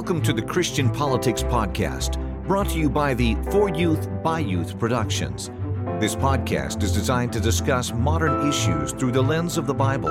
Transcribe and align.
Welcome 0.00 0.22
to 0.22 0.32
the 0.32 0.40
Christian 0.40 0.88
Politics 0.88 1.42
Podcast, 1.42 2.16
brought 2.46 2.70
to 2.70 2.78
you 2.78 2.88
by 2.88 3.12
the 3.12 3.34
For 3.50 3.68
Youth 3.68 4.08
by 4.22 4.38
Youth 4.38 4.78
Productions. 4.78 5.50
This 6.00 6.16
podcast 6.16 6.82
is 6.82 6.90
designed 6.90 7.34
to 7.34 7.38
discuss 7.38 7.92
modern 7.92 8.48
issues 8.48 8.92
through 8.92 9.12
the 9.12 9.20
lens 9.20 9.58
of 9.58 9.66
the 9.66 9.74
Bible. 9.74 10.08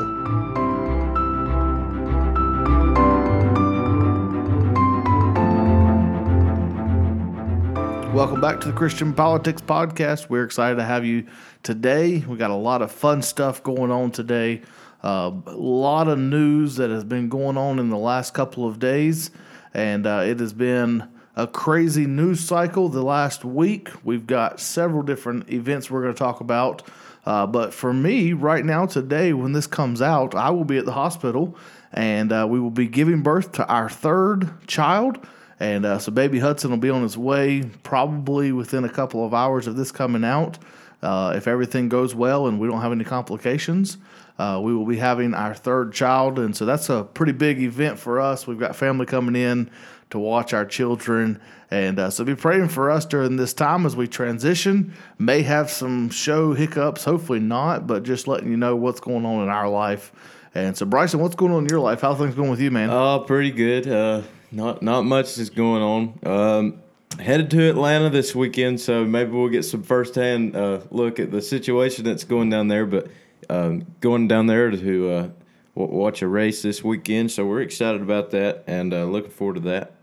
Welcome 8.14 8.42
back 8.42 8.61
to 8.61 8.68
the 8.68 8.75
Christian 8.75 9.11
Politics 9.11 9.64
Podcast. 9.64 10.29
We're 10.29 10.43
excited 10.43 10.75
to 10.75 10.83
have 10.83 11.04
you 11.04 11.25
today. 11.64 12.19
We 12.28 12.37
got 12.37 12.51
a 12.51 12.56
lot 12.56 12.83
of 12.83 12.92
fun 12.92 13.24
stuff 13.24 13.64
going 13.64 13.89
on 13.89 14.11
today. 14.11 14.61
Uh, 15.04 15.32
a 15.47 15.51
lot 15.51 16.07
of 16.07 16.19
news 16.19 16.75
that 16.75 16.92
has 16.92 17.04
been 17.04 17.28
going 17.28 17.57
on 17.57 17.79
in 17.79 17.89
the 17.89 17.97
last 17.97 18.36
couple 18.36 18.68
of 18.68 18.78
days, 18.78 19.32
and 19.73 20.05
uh, 20.05 20.23
it 20.25 20.39
has 20.39 20.54
been 20.54 21.07
a 21.36 21.47
crazy 21.47 22.05
news 22.05 22.41
cycle 22.41 22.89
the 22.89 23.01
last 23.01 23.46
week. 23.46 23.89
We've 24.04 24.27
got 24.27 24.60
several 24.60 25.04
different 25.04 25.50
events 25.50 25.89
we're 25.89 26.01
going 26.01 26.14
to 26.14 26.19
talk 26.19 26.41
about. 26.41 26.83
Uh, 27.25 27.46
but 27.46 27.74
for 27.74 27.93
me, 27.93 28.33
right 28.33 28.65
now, 28.65 28.86
today, 28.86 29.33
when 29.33 29.51
this 29.51 29.68
comes 29.68 30.01
out, 30.01 30.36
I 30.36 30.50
will 30.50 30.65
be 30.65 30.77
at 30.77 30.86
the 30.86 30.93
hospital 30.93 31.55
and 31.91 32.31
uh, 32.31 32.47
we 32.50 32.59
will 32.59 32.69
be 32.69 32.88
giving 32.88 33.22
birth 33.22 33.52
to 33.53 33.67
our 33.67 33.89
third 33.89 34.50
child. 34.67 35.25
And 35.59 35.86
uh, 35.86 35.99
so, 35.99 36.11
baby 36.11 36.39
Hudson 36.39 36.72
will 36.72 36.77
be 36.77 36.89
on 36.89 37.03
his 37.03 37.17
way 37.17 37.63
probably 37.83 38.52
within 38.52 38.83
a 38.83 38.89
couple 38.89 39.25
of 39.25 39.33
hours 39.33 39.67
of 39.67 39.75
this 39.75 39.91
coming 39.91 40.23
out. 40.23 40.58
Uh, 41.02 41.33
if 41.36 41.47
everything 41.47 41.89
goes 41.89 42.13
well 42.13 42.47
and 42.47 42.59
we 42.59 42.67
don't 42.67 42.81
have 42.81 42.91
any 42.91 43.03
complications, 43.03 43.97
uh, 44.39 44.59
we 44.63 44.73
will 44.73 44.85
be 44.85 44.97
having 44.97 45.35
our 45.35 45.53
third 45.53 45.93
child. 45.93 46.39
And 46.39 46.55
so, 46.55 46.65
that's 46.65 46.89
a 46.89 47.03
pretty 47.03 47.33
big 47.33 47.61
event 47.61 47.99
for 47.99 48.19
us. 48.19 48.47
We've 48.47 48.59
got 48.59 48.75
family 48.75 49.05
coming 49.05 49.35
in 49.35 49.69
to 50.09 50.17
watch 50.17 50.53
our 50.53 50.65
children. 50.65 51.39
And 51.69 51.99
uh, 51.99 52.09
so, 52.09 52.23
be 52.23 52.33
praying 52.33 52.69
for 52.69 52.89
us 52.89 53.05
during 53.05 53.35
this 53.35 53.53
time 53.53 53.85
as 53.85 53.95
we 53.95 54.07
transition. 54.07 54.93
May 55.19 55.43
have 55.43 55.69
some 55.69 56.09
show 56.09 56.53
hiccups, 56.53 57.03
hopefully 57.03 57.39
not, 57.39 57.85
but 57.85 58.03
just 58.03 58.27
letting 58.27 58.49
you 58.49 58.57
know 58.57 58.75
what's 58.75 58.99
going 58.99 59.25
on 59.25 59.43
in 59.43 59.49
our 59.49 59.69
life. 59.69 60.11
And 60.55 60.75
so, 60.75 60.85
Bryson, 60.85 61.19
what's 61.19 61.35
going 61.35 61.51
on 61.51 61.63
in 61.63 61.69
your 61.69 61.79
life? 61.79 62.01
How 62.01 62.15
things 62.15 62.33
going 62.33 62.49
with 62.49 62.59
you, 62.59 62.71
man? 62.71 62.89
Oh, 62.89 63.23
pretty 63.27 63.51
good. 63.51 63.87
Uh, 63.87 64.23
not 64.51 64.81
not 64.81 65.03
much 65.03 65.37
is 65.37 65.49
going 65.49 65.83
on. 65.83 66.19
Um, 66.25 66.81
headed 67.19 67.51
to 67.51 67.69
Atlanta 67.69 68.09
this 68.09 68.33
weekend, 68.33 68.79
so 68.81 69.05
maybe 69.05 69.31
we'll 69.31 69.49
get 69.49 69.63
some 69.63 69.83
firsthand 69.83 70.55
uh, 70.55 70.81
look 70.89 71.19
at 71.19 71.31
the 71.31 71.41
situation 71.41 72.05
that's 72.05 72.23
going 72.23 72.49
down 72.49 72.67
there. 72.67 72.85
But 72.85 73.07
um, 73.50 73.86
going 74.00 74.28
down 74.28 74.47
there 74.47 74.72
to 74.72 75.09
uh, 75.09 75.30
w- 75.75 75.97
watch 75.97 76.22
a 76.22 76.28
race 76.28 76.61
this 76.61 76.83
weekend, 76.83 77.31
so 77.31 77.45
we're 77.45 77.61
excited 77.61 78.02
about 78.02 78.31
that 78.31 78.64
and 78.67 78.94
uh, 78.94 79.06
looking 79.06 79.31
forward 79.31 79.56
to 79.56 79.61
that. 79.61 79.95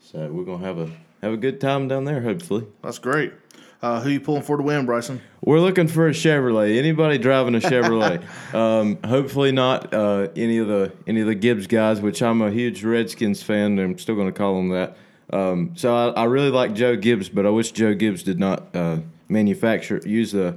So 0.00 0.28
we're 0.30 0.44
gonna 0.44 0.64
have 0.64 0.78
a 0.78 0.90
have 1.22 1.32
a 1.32 1.36
good 1.36 1.60
time 1.60 1.88
down 1.88 2.04
there, 2.04 2.20
hopefully. 2.20 2.66
That's 2.82 2.98
great. 2.98 3.32
Uh, 3.80 4.00
who 4.00 4.10
you 4.10 4.20
pulling 4.20 4.42
for 4.42 4.56
to 4.56 4.62
win, 4.62 4.86
Bryson? 4.86 5.20
We're 5.40 5.60
looking 5.60 5.86
for 5.86 6.08
a 6.08 6.10
Chevrolet. 6.10 6.76
Anybody 6.76 7.16
driving 7.16 7.54
a 7.54 7.60
Chevrolet? 7.60 8.24
um, 8.54 8.98
hopefully 9.04 9.52
not 9.52 9.94
uh, 9.94 10.28
any 10.34 10.58
of 10.58 10.66
the 10.66 10.92
any 11.06 11.20
of 11.20 11.28
the 11.28 11.36
Gibbs 11.36 11.68
guys, 11.68 12.00
which 12.00 12.20
I'm 12.20 12.42
a 12.42 12.50
huge 12.50 12.82
Redskins 12.82 13.40
fan. 13.40 13.78
I'm 13.78 13.96
still 13.98 14.16
going 14.16 14.26
to 14.26 14.36
call 14.36 14.56
them 14.56 14.70
that. 14.70 14.96
Um, 15.32 15.74
so 15.76 15.94
I, 15.94 16.22
I, 16.22 16.24
really 16.24 16.50
like 16.50 16.74
Joe 16.74 16.96
Gibbs, 16.96 17.28
but 17.28 17.44
I 17.44 17.50
wish 17.50 17.70
Joe 17.72 17.94
Gibbs 17.94 18.22
did 18.22 18.40
not 18.40 18.74
uh, 18.74 19.00
manufacture 19.28 20.00
use 20.06 20.32
the 20.32 20.56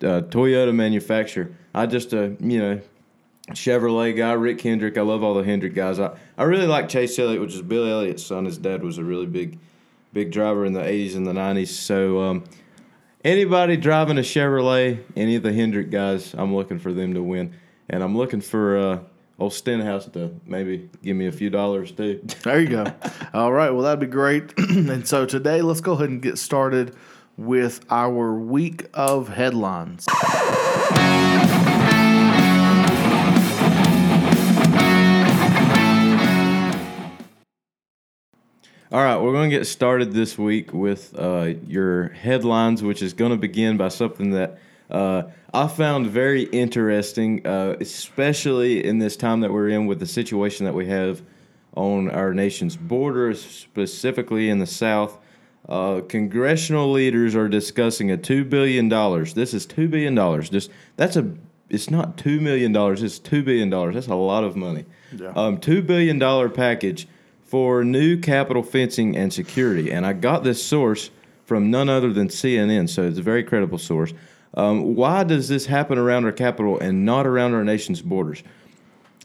uh, 0.00 0.22
Toyota 0.22 0.74
manufacturer. 0.74 1.52
I 1.76 1.86
just 1.86 2.12
a 2.14 2.34
you 2.40 2.58
know 2.58 2.80
Chevrolet 3.50 4.16
guy, 4.16 4.32
Rick 4.32 4.62
Hendrick. 4.62 4.98
I 4.98 5.02
love 5.02 5.22
all 5.22 5.34
the 5.34 5.44
Hendrick 5.44 5.74
guys. 5.74 6.00
I, 6.00 6.16
I 6.36 6.44
really 6.44 6.66
like 6.66 6.88
Chase 6.88 7.16
Elliott, 7.18 7.40
which 7.40 7.54
is 7.54 7.62
Billy 7.62 7.90
Elliott's 7.90 8.24
son. 8.24 8.46
His 8.46 8.58
dad 8.58 8.82
was 8.82 8.98
a 8.98 9.04
really 9.04 9.26
big 9.26 9.58
big 10.12 10.32
driver 10.32 10.64
in 10.64 10.72
the 10.72 10.80
80s 10.80 11.14
and 11.14 11.26
the 11.26 11.32
90s. 11.32 11.68
So 11.68 12.22
um, 12.22 12.44
anybody 13.22 13.76
driving 13.76 14.16
a 14.16 14.22
Chevrolet, 14.22 15.02
any 15.14 15.36
of 15.36 15.42
the 15.42 15.52
Hendrick 15.52 15.90
guys, 15.90 16.34
I'm 16.34 16.56
looking 16.56 16.78
for 16.78 16.92
them 16.92 17.12
to 17.12 17.22
win. 17.22 17.52
And 17.90 18.02
I'm 18.02 18.16
looking 18.16 18.40
for 18.40 18.78
uh, 18.78 18.98
old 19.38 19.52
Stenhouse 19.52 20.06
to 20.06 20.34
maybe 20.46 20.88
give 21.02 21.16
me 21.16 21.26
a 21.26 21.32
few 21.32 21.50
dollars 21.50 21.92
too. 21.92 22.26
There 22.42 22.60
you 22.60 22.68
go. 22.68 22.86
All 23.34 23.52
right. 23.52 23.70
Well, 23.70 23.82
that'd 23.82 24.00
be 24.00 24.06
great. 24.06 24.54
and 24.58 25.06
so 25.06 25.26
today, 25.26 25.60
let's 25.60 25.82
go 25.82 25.92
ahead 25.92 26.08
and 26.08 26.22
get 26.22 26.38
started 26.38 26.96
with 27.36 27.84
our 27.90 28.32
week 28.34 28.86
of 28.94 29.28
headlines. 29.28 30.06
All 38.92 39.02
right, 39.02 39.20
we're 39.20 39.32
going 39.32 39.50
to 39.50 39.58
get 39.58 39.66
started 39.66 40.12
this 40.12 40.38
week 40.38 40.72
with 40.72 41.12
uh, 41.18 41.54
your 41.66 42.10
headlines, 42.10 42.84
which 42.84 43.02
is 43.02 43.14
going 43.14 43.32
to 43.32 43.36
begin 43.36 43.76
by 43.76 43.88
something 43.88 44.30
that 44.30 44.60
uh, 44.88 45.24
I 45.52 45.66
found 45.66 46.06
very 46.06 46.44
interesting, 46.44 47.44
uh, 47.44 47.74
especially 47.80 48.84
in 48.84 49.00
this 49.00 49.16
time 49.16 49.40
that 49.40 49.52
we're 49.52 49.70
in 49.70 49.86
with 49.86 49.98
the 49.98 50.06
situation 50.06 50.66
that 50.66 50.74
we 50.74 50.86
have 50.86 51.20
on 51.74 52.08
our 52.12 52.32
nation's 52.32 52.76
borders, 52.76 53.44
specifically 53.44 54.48
in 54.48 54.60
the 54.60 54.68
South. 54.68 55.18
Uh, 55.68 56.02
congressional 56.08 56.92
leaders 56.92 57.34
are 57.34 57.48
discussing 57.48 58.12
a 58.12 58.16
two 58.16 58.44
billion 58.44 58.88
dollars. 58.88 59.34
This 59.34 59.52
is 59.52 59.66
two 59.66 59.88
billion 59.88 60.14
dollars. 60.14 60.48
Just 60.48 60.70
that's 60.96 61.16
a. 61.16 61.34
It's 61.68 61.90
not 61.90 62.16
two 62.16 62.40
million 62.40 62.70
dollars. 62.70 63.02
It's 63.02 63.18
two 63.18 63.42
billion 63.42 63.68
dollars. 63.68 63.96
That's 63.96 64.06
a 64.06 64.14
lot 64.14 64.44
of 64.44 64.54
money. 64.54 64.84
Yeah. 65.12 65.32
Um, 65.34 65.58
two 65.58 65.82
billion 65.82 66.20
dollar 66.20 66.48
package 66.48 67.08
for 67.46 67.84
new 67.84 68.18
Capitol 68.18 68.62
fencing 68.62 69.16
and 69.16 69.32
security. 69.32 69.90
And 69.92 70.04
I 70.04 70.12
got 70.12 70.42
this 70.44 70.62
source 70.62 71.10
from 71.44 71.70
none 71.70 71.88
other 71.88 72.12
than 72.12 72.28
CNN, 72.28 72.88
so 72.88 73.04
it's 73.04 73.18
a 73.18 73.22
very 73.22 73.44
credible 73.44 73.78
source. 73.78 74.12
Um, 74.54 74.96
why 74.96 75.22
does 75.22 75.48
this 75.48 75.66
happen 75.66 75.96
around 75.96 76.24
our 76.24 76.32
capital 76.32 76.78
and 76.78 77.04
not 77.04 77.26
around 77.26 77.54
our 77.54 77.62
nation's 77.64 78.02
borders? 78.02 78.42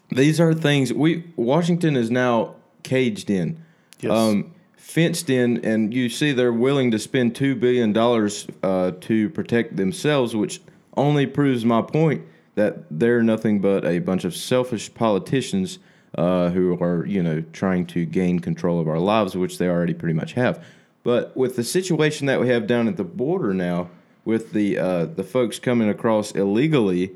These 0.10 0.40
are 0.40 0.54
things 0.54 0.94
we 0.94 1.24
Washington 1.36 1.96
is 1.96 2.12
now 2.12 2.56
caged 2.84 3.30
in, 3.30 3.64
Yes. 4.02 4.12
um, 4.12 4.54
fenced 4.76 5.30
in, 5.30 5.64
and 5.66 5.94
you 5.94 6.10
see 6.10 6.32
they're 6.34 6.52
willing 6.54 6.92
to 6.92 7.00
spend 7.00 7.34
two 7.34 7.56
billion 7.56 7.94
dollars 7.94 8.46
uh, 8.62 8.92
to 9.02 9.30
protect 9.30 9.78
themselves, 9.78 10.36
which 10.36 10.62
only 10.98 11.26
proves 11.26 11.64
my 11.64 11.82
point 11.82 12.24
that 12.56 12.84
they're 12.92 13.24
nothing 13.24 13.62
but 13.62 13.86
a 13.86 14.00
bunch 14.00 14.26
of 14.26 14.36
selfish 14.36 14.94
politicians 14.94 15.80
uh, 16.16 16.50
who 16.50 16.78
are 16.82 17.06
you 17.06 17.24
know 17.24 17.42
trying 17.54 17.86
to 17.88 18.06
gain 18.06 18.40
control 18.40 18.80
of 18.80 18.88
our 18.88 19.00
lives, 19.00 19.36
which 19.36 19.58
they 19.58 19.68
already 19.68 19.94
pretty 19.94 20.14
much 20.14 20.34
have. 20.34 20.64
But 21.04 21.36
with 21.36 21.56
the 21.56 21.64
situation 21.64 22.28
that 22.28 22.40
we 22.40 22.50
have 22.50 22.68
down 22.68 22.88
at 22.88 22.98
the 22.98 23.04
border 23.04 23.54
now, 23.54 23.90
with 24.26 24.52
the 24.52 24.78
uh, 24.78 25.06
the 25.06 25.24
folks 25.24 25.60
coming 25.60 25.90
across 25.90 26.32
illegally, 26.32 27.12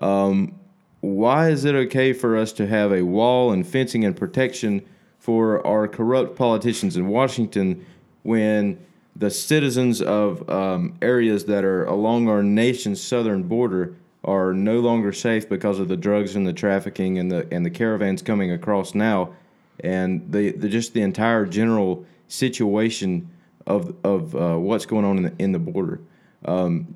um, 0.00 0.58
why 1.00 1.48
is 1.48 1.64
it 1.64 1.74
okay 1.74 2.12
for 2.12 2.36
us 2.36 2.52
to 2.54 2.66
have 2.66 2.92
a 2.92 3.02
wall 3.02 3.52
and 3.52 3.66
fencing 3.66 4.04
and 4.04 4.16
protection 4.16 4.82
for 5.18 5.64
our 5.66 5.86
corrupt 5.86 6.36
politicians 6.36 6.96
in 6.96 7.06
Washington 7.08 7.84
when 8.22 8.78
the 9.16 9.30
citizens 9.30 10.00
of 10.00 10.48
um, 10.48 10.94
areas 11.02 11.44
that 11.46 11.64
are 11.64 11.84
along 11.84 12.28
our 12.28 12.42
nation's 12.42 13.00
southern 13.00 13.42
border 13.42 13.94
are 14.24 14.52
no 14.52 14.80
longer 14.80 15.12
safe 15.12 15.48
because 15.48 15.78
of 15.78 15.88
the 15.88 15.96
drugs 15.96 16.36
and 16.36 16.46
the 16.46 16.52
trafficking 16.52 17.18
and 17.18 17.30
the 17.30 17.46
and 17.50 17.64
the 17.64 17.70
caravans 17.70 18.22
coming 18.22 18.50
across 18.50 18.94
now, 18.94 19.34
and 19.80 20.30
the, 20.30 20.52
the 20.52 20.68
just 20.68 20.92
the 20.92 21.02
entire 21.02 21.46
general 21.46 22.04
situation 22.28 23.30
of 23.66 23.94
of 24.04 24.34
uh, 24.34 24.56
what's 24.56 24.86
going 24.86 25.04
on 25.04 25.16
in 25.18 25.22
the, 25.22 25.34
in 25.38 25.52
the 25.52 25.58
border. 25.58 26.00
Um, 26.44 26.94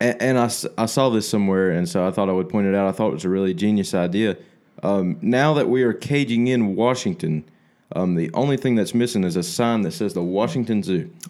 and, 0.00 0.36
I, 0.36 0.50
I 0.76 0.86
saw 0.86 1.10
this 1.10 1.28
somewhere, 1.28 1.70
and 1.70 1.88
so 1.88 2.04
I 2.04 2.10
thought 2.10 2.28
I 2.28 2.32
would 2.32 2.48
point 2.48 2.66
it 2.66 2.74
out. 2.74 2.88
I 2.88 2.92
thought 2.92 3.10
it 3.10 3.14
was 3.14 3.24
a 3.24 3.28
really 3.28 3.54
genius 3.54 3.94
idea. 3.94 4.36
Um, 4.82 5.18
now 5.22 5.54
that 5.54 5.68
we 5.68 5.84
are 5.84 5.92
caging 5.92 6.48
in 6.48 6.74
Washington, 6.74 7.44
um, 7.94 8.14
the 8.14 8.30
only 8.34 8.56
thing 8.56 8.74
that's 8.74 8.94
missing 8.94 9.24
is 9.24 9.36
a 9.36 9.42
sign 9.42 9.82
that 9.82 9.92
says 9.92 10.14
the 10.14 10.22
Washington 10.22 10.82
Zoo. 10.82 11.10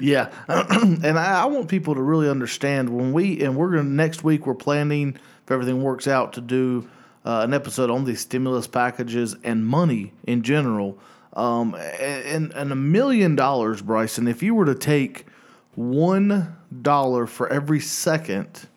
Yeah, 0.00 0.30
and 0.48 1.18
I, 1.18 1.42
I 1.42 1.44
want 1.46 1.68
people 1.68 1.94
to 1.94 2.02
really 2.02 2.28
understand 2.28 2.90
when 2.90 3.12
we 3.12 3.42
and 3.42 3.56
we're 3.56 3.70
gonna 3.70 3.84
next 3.84 4.24
week 4.24 4.46
we're 4.46 4.54
planning 4.54 5.16
if 5.44 5.50
everything 5.50 5.82
works 5.82 6.08
out 6.08 6.32
to 6.34 6.40
do 6.40 6.88
uh, 7.24 7.40
an 7.44 7.54
episode 7.54 7.90
on 7.90 8.04
these 8.04 8.20
stimulus 8.20 8.66
packages 8.66 9.36
and 9.44 9.66
money 9.66 10.12
in 10.24 10.42
general. 10.42 10.98
Um, 11.34 11.74
and 11.74 12.52
and 12.52 12.72
a 12.72 12.76
million 12.76 13.36
dollars, 13.36 13.82
Bryson. 13.82 14.28
If 14.28 14.42
you 14.42 14.54
were 14.54 14.66
to 14.66 14.74
take 14.74 15.26
one 15.74 16.56
dollar 16.82 17.26
for 17.26 17.48
every 17.48 17.80
second 17.80 18.68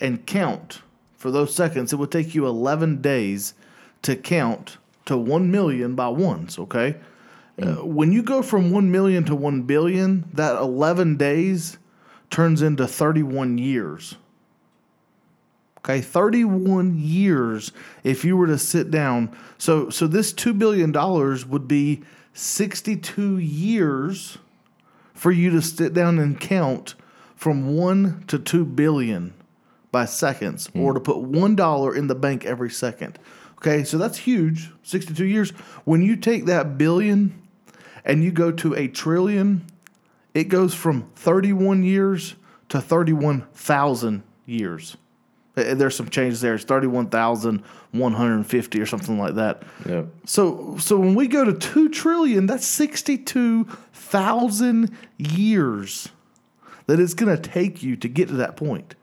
and 0.00 0.24
count 0.26 0.80
for 1.16 1.30
those 1.30 1.54
seconds, 1.54 1.92
it 1.92 1.96
would 1.96 2.12
take 2.12 2.34
you 2.34 2.46
eleven 2.46 3.00
days 3.00 3.54
to 4.02 4.16
count 4.16 4.78
to 5.08 5.18
one 5.18 5.50
million 5.50 5.94
by 5.94 6.08
ones. 6.08 6.58
Okay. 6.58 6.96
Uh, 7.60 7.84
when 7.84 8.12
you 8.12 8.22
go 8.22 8.40
from 8.40 8.70
1 8.70 8.90
million 8.90 9.24
to 9.24 9.34
1 9.34 9.62
billion, 9.62 10.24
that 10.32 10.54
11 10.54 11.16
days 11.16 11.76
turns 12.30 12.62
into 12.62 12.86
31 12.86 13.58
years. 13.58 14.14
Okay, 15.78 16.00
31 16.00 16.96
years 16.98 17.72
if 18.04 18.24
you 18.24 18.36
were 18.36 18.46
to 18.46 18.58
sit 18.58 18.90
down. 18.90 19.36
So 19.56 19.90
so 19.90 20.06
this 20.06 20.32
2 20.32 20.54
billion 20.54 20.92
dollars 20.92 21.46
would 21.46 21.66
be 21.66 22.02
62 22.32 23.38
years 23.38 24.38
for 25.14 25.32
you 25.32 25.50
to 25.50 25.62
sit 25.62 25.94
down 25.94 26.18
and 26.18 26.38
count 26.38 26.94
from 27.34 27.76
1 27.76 28.24
to 28.28 28.38
2 28.38 28.64
billion 28.64 29.34
by 29.90 30.04
seconds 30.04 30.68
or 30.74 30.92
to 30.92 31.00
put 31.00 31.16
$1 31.16 31.96
in 31.96 32.06
the 32.06 32.14
bank 32.14 32.44
every 32.44 32.70
second. 32.70 33.18
Okay, 33.58 33.84
so 33.84 33.98
that's 33.98 34.16
huge. 34.18 34.70
62 34.84 35.24
years. 35.24 35.50
When 35.84 36.02
you 36.02 36.14
take 36.16 36.46
that 36.46 36.78
billion 36.78 37.42
and 38.04 38.22
you 38.22 38.30
go 38.30 38.52
to 38.52 38.74
a 38.74 38.86
trillion, 38.88 39.66
it 40.32 40.44
goes 40.44 40.74
from 40.74 41.10
31 41.16 41.82
years 41.82 42.36
to 42.68 42.80
31,000 42.80 44.22
years. 44.46 44.96
Uh, 45.56 45.74
There's 45.74 45.96
some 45.96 46.08
changes 46.08 46.40
there. 46.40 46.54
It's 46.54 46.62
31,150 46.64 48.80
or 48.80 48.86
something 48.86 49.18
like 49.18 49.34
that. 49.34 49.64
Yeah. 49.88 50.04
So 50.24 50.76
so 50.78 50.96
when 50.98 51.16
we 51.16 51.26
go 51.26 51.44
to 51.44 51.52
2 51.52 51.88
trillion, 51.88 52.46
that's 52.46 52.66
62,000 52.66 54.96
years 55.16 56.10
that 56.86 57.00
it's 57.00 57.14
going 57.14 57.36
to 57.36 57.42
take 57.42 57.82
you 57.82 57.96
to 57.96 58.08
get 58.08 58.28
to 58.28 58.34
that 58.34 58.56
point. 58.56 58.94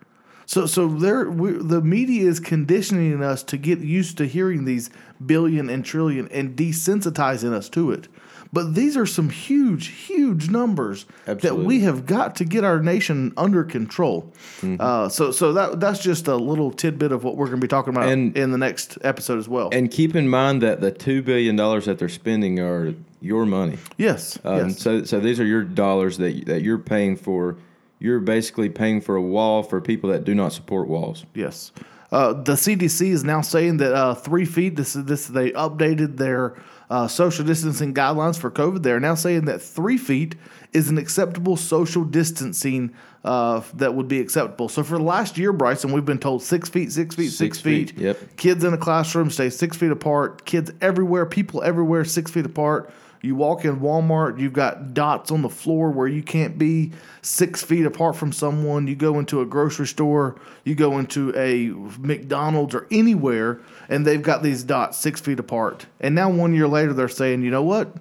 So 0.46 0.66
so 0.66 0.88
there 0.88 1.30
we, 1.30 1.52
the 1.54 1.82
media 1.82 2.30
is 2.30 2.40
conditioning 2.40 3.24
us 3.24 3.44
to 3.44 3.58
get 3.58 3.80
used 3.80 4.18
to 4.20 4.26
hearing 4.28 4.66
these 4.66 4.90
billion 5.26 5.70
and 5.70 5.84
trillion 5.84 6.28
and 6.30 6.56
desensitizing 6.56 7.52
us 7.54 7.70
to 7.70 7.92
it. 7.92 8.08
But 8.54 8.74
these 8.74 8.96
are 8.96 9.06
some 9.08 9.30
huge, 9.32 9.88
huge 9.88 10.50
numbers 10.50 11.06
that 11.26 11.58
we 11.58 11.82
have 11.82 12.06
got 12.06 12.38
to 12.38 12.46
get 12.46 12.64
our 12.64 12.80
nation 12.80 13.34
under 13.36 13.66
control. 13.66 14.32
Uh, 14.64 15.10
so, 15.10 15.32
so 15.32 15.52
that 15.54 15.82
that's 15.82 16.00
just 16.00 16.28
a 16.30 16.36
little 16.38 16.72
tidbit 16.72 17.12
of 17.12 17.24
what 17.26 17.36
we're 17.36 17.48
going 17.48 17.60
to 17.60 17.66
be 17.66 17.68
talking 17.68 17.94
about 17.94 18.08
And- 18.08 18.38
in 18.38 18.52
the 18.52 18.58
next 18.58 18.98
episode 19.02 19.40
as 19.40 19.50
well. 19.50 19.70
And 19.74 19.92
keep 19.92 20.16
in 20.16 20.30
mind 20.30 20.62
that 20.62 20.80
the 20.80 20.92
two 20.92 21.22
billion 21.22 21.58
dollars 21.58 21.86
that 21.86 22.00
they're 22.00 22.08
spending 22.08 22.60
are 22.62 22.94
your 23.20 23.46
money. 23.46 23.78
yes, 23.98 24.40
Um, 24.46 24.70
yes. 24.70 24.80
So, 24.80 25.04
so 25.04 25.20
these 25.20 25.40
are 25.40 25.46
your 25.46 25.64
dollars 25.64 26.18
that 26.20 26.46
that 26.46 26.62
you're 26.62 26.78
paying 26.78 27.18
for. 27.18 27.58
You're 28.06 28.20
basically 28.20 28.70
paying 28.70 29.02
for 29.02 29.16
a 29.16 29.22
wall 29.22 29.64
for 29.64 29.82
people 29.82 30.12
that 30.12 30.24
do 30.26 30.36
not 30.36 30.54
support 30.54 30.88
walls. 30.88 31.26
Yes. 31.34 31.72
Uh, 32.12 32.34
the 32.34 32.52
CDC 32.54 33.08
is 33.08 33.24
now 33.24 33.42
saying 33.42 33.78
that 33.78 33.94
uh, 33.96 34.14
three 34.14 34.46
feet. 34.46 34.76
This 34.76 34.96
is 34.96 35.06
this. 35.06 35.26
They 35.26 35.50
updated 35.54 36.18
their 36.18 36.56
uh, 36.92 37.08
social 37.08 37.44
distancing 37.44 37.96
guidelines 37.96 38.38
for 38.40 38.52
COVID. 38.52 38.84
They 38.84 38.92
are 38.92 39.00
now 39.00 39.16
saying 39.16 39.46
that 39.46 39.60
three 39.60 39.98
feet 39.98 40.36
is 40.72 40.88
an 40.88 41.00
acceptable 41.00 41.58
social 41.58 42.04
distancing 42.04 42.94
uh, 43.24 43.64
that 43.74 43.96
would 43.96 44.08
be 44.08 44.20
acceptable. 44.20 44.70
So 44.70 44.84
for 44.84 45.00
the 45.00 45.04
last 45.04 45.36
year, 45.40 45.52
Bryson, 45.52 45.92
we've 45.92 46.06
been 46.06 46.20
told 46.20 46.44
six 46.44 46.70
feet, 46.70 46.92
six 46.92 47.16
feet, 47.16 47.30
six, 47.32 47.38
Six 47.58 47.60
feet, 47.60 47.90
feet. 47.90 48.00
yep. 48.00 48.38
Kids 48.38 48.64
in 48.64 48.72
a 48.76 48.78
classroom 48.78 49.32
stay 49.32 49.50
six 49.50 49.76
feet 49.76 49.90
apart. 49.92 50.46
Kids 50.46 50.72
everywhere, 50.80 51.26
people 51.26 51.64
everywhere, 51.64 52.06
six 52.06 52.30
feet 52.30 52.46
apart. 52.46 52.94
You 53.26 53.36
walk 53.36 53.66
in 53.66 53.80
Walmart, 53.80 54.40
you've 54.40 54.54
got 54.54 54.94
dots 54.94 55.32
on 55.32 55.42
the 55.42 55.50
floor 55.50 55.90
where 55.90 56.08
you 56.08 56.22
can't 56.22 56.60
be 56.60 56.92
six 57.24 57.64
feet 57.64 57.86
apart 57.86 58.16
from 58.16 58.32
someone. 58.32 58.88
You 58.88 58.96
go 58.96 59.18
into 59.18 59.42
a 59.42 59.46
grocery 59.46 59.88
store, 59.88 60.36
you 60.64 60.76
go 60.76 61.00
into 61.00 61.36
a 61.36 61.70
McDonald's 62.00 62.76
or 62.76 62.86
anywhere, 62.92 63.62
and 63.90 64.06
they've 64.06 64.22
got 64.22 64.44
these 64.44 64.64
dots 64.64 65.00
six 65.00 65.20
feet 65.20 65.40
apart. 65.40 65.88
And 66.00 66.14
now 66.14 66.30
one 66.30 66.54
year 66.54 66.68
later, 66.68 66.94
they're 66.94 67.10
saying, 67.10 67.42
you 67.42 67.50
know 67.50 67.64
what? 67.64 67.96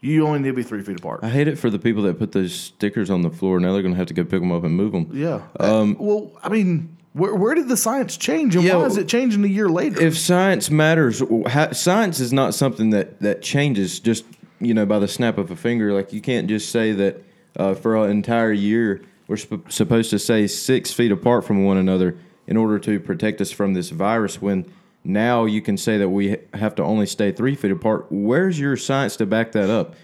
You 0.00 0.26
only 0.26 0.38
need 0.38 0.48
to 0.48 0.54
be 0.54 0.62
three 0.62 0.82
feet 0.82 1.00
apart. 1.00 1.20
I 1.22 1.28
hate 1.28 1.48
it 1.48 1.58
for 1.58 1.68
the 1.68 1.78
people 1.78 2.02
that 2.04 2.18
put 2.18 2.32
those 2.32 2.54
stickers 2.54 3.10
on 3.10 3.20
the 3.20 3.30
floor. 3.30 3.60
Now 3.60 3.74
they're 3.74 3.82
going 3.82 3.94
to 3.94 3.98
have 3.98 4.06
to 4.08 4.14
go 4.14 4.24
pick 4.24 4.40
them 4.40 4.52
up 4.52 4.64
and 4.64 4.74
move 4.74 4.92
them. 4.92 5.10
Yeah. 5.12 5.42
Um, 5.60 5.96
uh, 6.00 6.02
well, 6.02 6.32
I 6.42 6.48
mean, 6.48 6.96
where, 7.12 7.34
where 7.34 7.54
did 7.54 7.68
the 7.68 7.76
science 7.76 8.16
change, 8.16 8.56
and 8.56 8.64
Yeah, 8.64 8.76
why 8.76 8.84
is 8.84 8.96
it 8.96 9.08
changing 9.08 9.44
a 9.44 9.48
year 9.48 9.68
later? 9.68 10.00
If 10.00 10.18
science 10.18 10.70
matters, 10.70 11.22
science 11.72 12.20
is 12.20 12.32
not 12.32 12.54
something 12.54 12.90
that 12.90 13.20
that 13.20 13.42
changes 13.42 14.00
just 14.00 14.24
you 14.66 14.74
know 14.74 14.84
by 14.86 14.98
the 14.98 15.08
snap 15.08 15.38
of 15.38 15.50
a 15.50 15.56
finger. 15.56 15.92
Like 15.92 16.12
you 16.12 16.20
can't 16.20 16.48
just 16.48 16.70
say 16.70 16.92
that 16.92 17.22
uh, 17.56 17.74
for 17.74 17.96
an 18.04 18.10
entire 18.10 18.52
year 18.52 19.02
we're 19.28 19.36
sp- 19.38 19.66
supposed 19.70 20.10
to 20.10 20.18
stay 20.18 20.46
six 20.46 20.92
feet 20.92 21.12
apart 21.12 21.44
from 21.44 21.64
one 21.64 21.76
another 21.76 22.16
in 22.46 22.56
order 22.56 22.78
to 22.80 23.00
protect 23.00 23.40
us 23.40 23.50
from 23.50 23.74
this 23.74 23.90
virus. 23.90 24.40
When 24.42 24.70
now 25.04 25.44
you 25.44 25.62
can 25.62 25.76
say 25.76 25.98
that 25.98 26.08
we 26.08 26.30
ha- 26.30 26.36
have 26.54 26.74
to 26.76 26.82
only 26.82 27.06
stay 27.06 27.32
three 27.32 27.54
feet 27.54 27.70
apart. 27.70 28.06
Where's 28.10 28.58
your 28.58 28.76
science 28.76 29.16
to 29.16 29.26
back 29.26 29.52
that 29.52 29.70
up? 29.70 29.94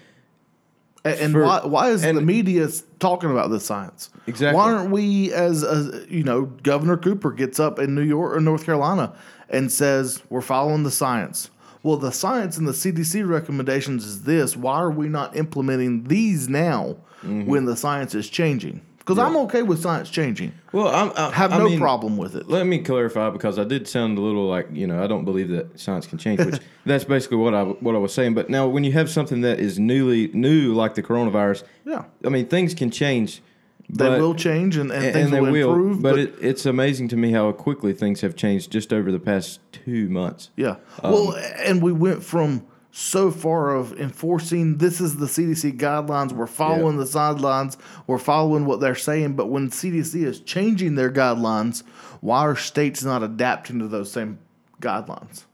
And, 1.05 1.19
and 1.19 1.33
For- 1.33 1.43
why, 1.43 1.65
why 1.65 1.89
is 1.89 2.03
and- 2.03 2.17
the 2.17 2.21
media 2.21 2.67
talking 2.99 3.29
about 3.31 3.49
this 3.49 3.65
science? 3.65 4.09
Exactly. 4.27 4.57
Why 4.57 4.73
aren't 4.73 4.91
we, 4.91 5.33
as, 5.33 5.63
as 5.63 6.05
you 6.09 6.23
know, 6.23 6.43
Governor 6.43 6.95
Cooper 6.97 7.31
gets 7.31 7.59
up 7.59 7.79
in 7.79 7.93
New 7.93 8.03
York 8.03 8.35
or 8.35 8.39
North 8.39 8.65
Carolina 8.65 9.13
and 9.49 9.69
says 9.71 10.21
we're 10.29 10.41
following 10.41 10.83
the 10.83 10.91
science? 10.91 11.49
Well, 11.83 11.97
the 11.97 12.11
science 12.11 12.57
and 12.57 12.67
the 12.67 12.71
CDC 12.71 13.27
recommendations 13.27 14.05
is 14.05 14.23
this. 14.23 14.55
Why 14.57 14.75
are 14.75 14.89
we 14.91 15.09
not 15.09 15.35
implementing 15.35 16.05
these 16.05 16.49
now 16.49 16.97
Mm-hmm. 17.23 17.45
when 17.49 17.63
the 17.63 17.77
science 17.77 18.15
is 18.15 18.29
changing? 18.29 18.81
Because 18.99 19.17
I'm 19.17 19.35
okay 19.37 19.63
with 19.63 19.81
science 19.81 20.09
changing. 20.09 20.51
Well, 20.73 20.87
I'm, 20.89 21.11
I 21.15 21.31
Have 21.33 21.53
I 21.53 21.57
no 21.57 21.69
mean, 21.69 21.79
problem 21.79 22.17
with 22.17 22.35
it. 22.35 22.49
Let 22.49 22.65
me 22.67 22.79
clarify 22.79 23.29
because 23.29 23.57
I 23.59 23.63
did 23.65 23.87
sound 23.87 24.17
a 24.17 24.21
little 24.21 24.45
like 24.47 24.67
you 24.73 24.87
know 24.87 25.01
I 25.01 25.07
don't 25.07 25.23
believe 25.23 25.47
that 25.49 25.79
science 25.79 26.05
can 26.05 26.17
change, 26.17 26.39
which 26.43 26.59
that's 26.85 27.05
basically 27.05 27.37
what 27.37 27.53
I 27.53 27.63
what 27.63 27.95
I 27.95 27.97
was 27.97 28.13
saying. 28.13 28.33
But 28.33 28.49
now 28.49 28.67
when 28.67 28.83
you 28.83 28.91
have 28.93 29.09
something 29.09 29.39
that 29.41 29.59
is 29.61 29.79
newly 29.79 30.29
new 30.33 30.73
like 30.73 30.95
the 30.95 31.03
coronavirus, 31.03 31.63
Yeah. 31.85 32.03
I 32.25 32.29
mean 32.29 32.45
things 32.47 32.73
can 32.73 32.91
change. 32.91 33.41
They 33.89 34.07
but- 34.07 34.19
will 34.19 34.35
change 34.35 34.77
and, 34.77 34.91
and, 34.91 35.03
and, 35.05 35.13
things 35.13 35.31
and 35.31 35.41
will, 35.41 35.51
will. 35.51 35.73
improve. 35.73 36.01
but 36.01 36.17
it, 36.17 36.35
it's 36.41 36.65
amazing 36.65 37.09
to 37.09 37.17
me 37.17 37.31
how 37.31 37.51
quickly 37.51 37.93
things 37.93 38.21
have 38.21 38.35
changed 38.35 38.71
just 38.71 38.91
over 38.93 39.11
the 39.11 39.19
past 39.19 39.59
two 39.71 40.09
months. 40.09 40.49
Yeah. 40.55 40.77
Um, 41.01 41.11
well, 41.11 41.35
and 41.57 41.81
we 41.81 41.91
went 41.91 42.23
from 42.23 42.65
so 42.95 43.31
far 43.31 43.75
of 43.75 43.99
enforcing 43.99 44.77
this 44.77 45.01
is 45.01 45.17
the 45.17 45.25
CDC 45.25 45.77
guidelines. 45.77 46.31
We're 46.31 46.45
following 46.45 46.97
the 46.97 47.05
guidelines. 47.05 47.75
We're 48.05 48.19
following 48.19 48.65
what 48.65 48.79
they're 48.79 48.93
saying. 48.95 49.35
But 49.35 49.47
when 49.47 49.69
CDC 49.69 50.23
is 50.23 50.39
changing 50.41 50.95
their 50.95 51.11
guidelines, 51.11 51.83
why 52.21 52.41
are 52.41 52.55
states 52.55 53.03
not 53.03 53.23
adapting 53.23 53.79
to 53.79 53.87
those 53.87 54.11
same 54.11 54.37
guidelines? 54.79 55.45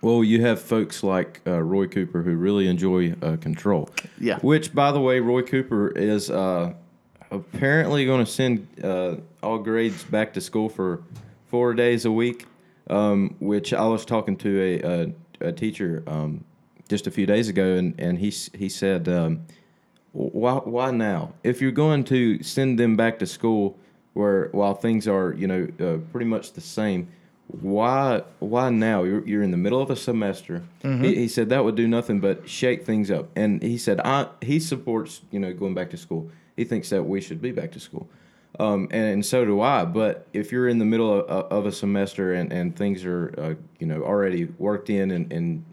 Well, 0.00 0.24
you 0.24 0.42
have 0.42 0.62
folks 0.62 1.02
like 1.02 1.42
uh, 1.46 1.60
Roy 1.60 1.88
Cooper 1.88 2.22
who 2.22 2.34
really 2.36 2.68
enjoy 2.68 3.14
uh, 3.20 3.36
control. 3.36 3.90
Yeah. 4.18 4.38
Which, 4.38 4.74
by 4.74 4.92
the 4.92 5.00
way, 5.00 5.20
Roy 5.20 5.42
Cooper 5.42 5.88
is 5.88 6.30
uh, 6.30 6.72
apparently 7.30 8.06
going 8.06 8.24
to 8.24 8.30
send 8.30 8.66
uh, 8.82 9.16
all 9.42 9.58
grades 9.58 10.04
back 10.04 10.34
to 10.34 10.40
school 10.40 10.68
for 10.68 11.02
four 11.46 11.74
days 11.74 12.04
a 12.04 12.12
week. 12.12 12.46
Um, 12.90 13.36
which 13.38 13.74
I 13.74 13.86
was 13.86 14.06
talking 14.06 14.34
to 14.38 14.62
a, 14.62 14.80
a, 15.42 15.48
a 15.48 15.52
teacher 15.52 16.02
um, 16.06 16.42
just 16.88 17.06
a 17.06 17.10
few 17.10 17.26
days 17.26 17.50
ago, 17.50 17.74
and, 17.74 17.94
and 18.00 18.18
he 18.18 18.30
he 18.30 18.70
said, 18.70 19.06
um, 19.10 19.42
why 20.12 20.54
why 20.54 20.90
now? 20.90 21.34
If 21.44 21.60
you're 21.60 21.70
going 21.70 22.04
to 22.04 22.42
send 22.42 22.78
them 22.78 22.96
back 22.96 23.18
to 23.18 23.26
school, 23.26 23.76
where 24.14 24.48
while 24.52 24.72
things 24.72 25.06
are 25.06 25.34
you 25.34 25.46
know 25.46 25.68
uh, 25.78 25.98
pretty 26.12 26.24
much 26.24 26.54
the 26.54 26.62
same, 26.62 27.08
why 27.48 28.22
why 28.38 28.70
now? 28.70 29.02
You're, 29.02 29.26
you're 29.28 29.42
in 29.42 29.50
the 29.50 29.58
middle 29.58 29.82
of 29.82 29.90
a 29.90 29.96
semester. 29.96 30.62
He, 31.02 31.14
he 31.14 31.28
said 31.28 31.50
that 31.50 31.64
would 31.64 31.76
do 31.76 31.86
nothing 31.86 32.20
but 32.20 32.48
shake 32.48 32.86
things 32.86 33.10
up. 33.10 33.28
And 33.36 33.62
he 33.62 33.76
said 33.76 34.00
I 34.00 34.28
he 34.40 34.60
supports 34.60 35.20
you 35.30 35.40
know 35.40 35.52
going 35.52 35.74
back 35.74 35.90
to 35.90 35.98
school. 35.98 36.30
He 36.58 36.64
thinks 36.64 36.90
that 36.90 37.04
we 37.04 37.20
should 37.20 37.40
be 37.40 37.52
back 37.52 37.70
to 37.72 37.80
school. 37.80 38.08
Um, 38.58 38.88
and, 38.90 39.04
and 39.12 39.24
so 39.24 39.44
do 39.44 39.60
I. 39.60 39.84
But 39.84 40.26
if 40.32 40.50
you're 40.50 40.68
in 40.68 40.78
the 40.78 40.84
middle 40.84 41.20
of, 41.20 41.26
of 41.52 41.66
a 41.66 41.72
semester 41.72 42.34
and, 42.34 42.52
and 42.52 42.74
things 42.74 43.04
are 43.04 43.32
uh, 43.38 43.54
you 43.78 43.86
know 43.86 44.02
already 44.02 44.46
worked 44.58 44.90
in 44.90 45.12
and, 45.12 45.32
and 45.32 45.64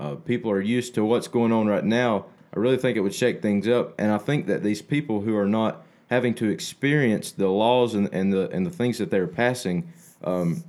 uh, 0.00 0.16
people 0.16 0.50
are 0.50 0.60
used 0.60 0.96
to 0.96 1.04
what's 1.04 1.28
going 1.28 1.52
on 1.52 1.68
right 1.68 1.84
now, 1.84 2.26
I 2.54 2.58
really 2.58 2.76
think 2.76 2.96
it 2.96 3.00
would 3.00 3.14
shake 3.14 3.40
things 3.40 3.68
up. 3.68 3.94
And 3.98 4.10
I 4.10 4.18
think 4.18 4.48
that 4.48 4.64
these 4.64 4.82
people 4.82 5.20
who 5.20 5.36
are 5.36 5.46
not 5.46 5.84
having 6.10 6.34
to 6.34 6.48
experience 6.48 7.30
the 7.30 7.48
laws 7.48 7.94
and, 7.94 8.12
and 8.12 8.32
the 8.32 8.50
and 8.50 8.66
the 8.66 8.70
things 8.70 8.98
that 8.98 9.12
they're 9.12 9.28
passing 9.28 9.92
um, 10.24 10.64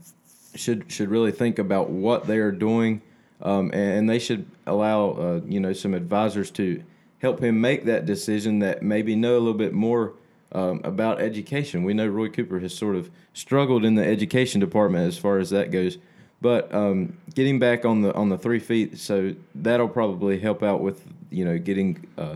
should 0.53 0.91
should 0.91 1.09
really 1.09 1.31
think 1.31 1.57
about 1.57 1.89
what 1.89 2.27
they 2.27 2.37
are 2.37 2.51
doing, 2.51 3.01
um, 3.41 3.71
and, 3.73 4.07
they 4.07 4.19
should 4.19 4.45
allow 4.67 5.09
uh, 5.13 5.41
you 5.47 5.59
know 5.59 5.73
some 5.73 5.95
advisors 5.95 6.51
to 6.51 6.83
help 7.23 7.41
him 7.41 7.61
make 7.61 7.85
that 7.85 8.05
decision 8.05 8.59
that 8.59 8.83
maybe 8.83 9.15
know 9.15 9.37
a 9.37 9.39
little 9.39 9.53
bit 9.53 9.71
more 9.73 10.13
um, 10.51 10.81
about 10.83 11.21
education. 11.21 11.83
We 11.83 11.93
know 11.93 12.05
Roy 12.05 12.27
Cooper 12.27 12.59
has 12.59 12.75
sort 12.75 12.97
of 12.97 13.09
struggled 13.33 13.85
in 13.85 13.95
the 13.95 14.05
education 14.05 14.59
department 14.59 15.07
as 15.07 15.17
far 15.17 15.39
as 15.39 15.49
that 15.51 15.71
goes. 15.71 15.97
But 16.41 16.71
um, 16.75 17.17
getting 17.33 17.57
back 17.57 17.85
on 17.85 18.01
the 18.01 18.13
on 18.13 18.27
the 18.27 18.37
three 18.37 18.59
feet, 18.59 18.99
so 18.99 19.33
that'll 19.55 19.87
probably 19.87 20.37
help 20.37 20.61
out 20.61 20.81
with 20.81 21.01
you 21.31 21.45
know 21.45 21.57
getting 21.57 22.05
uh, 22.17 22.35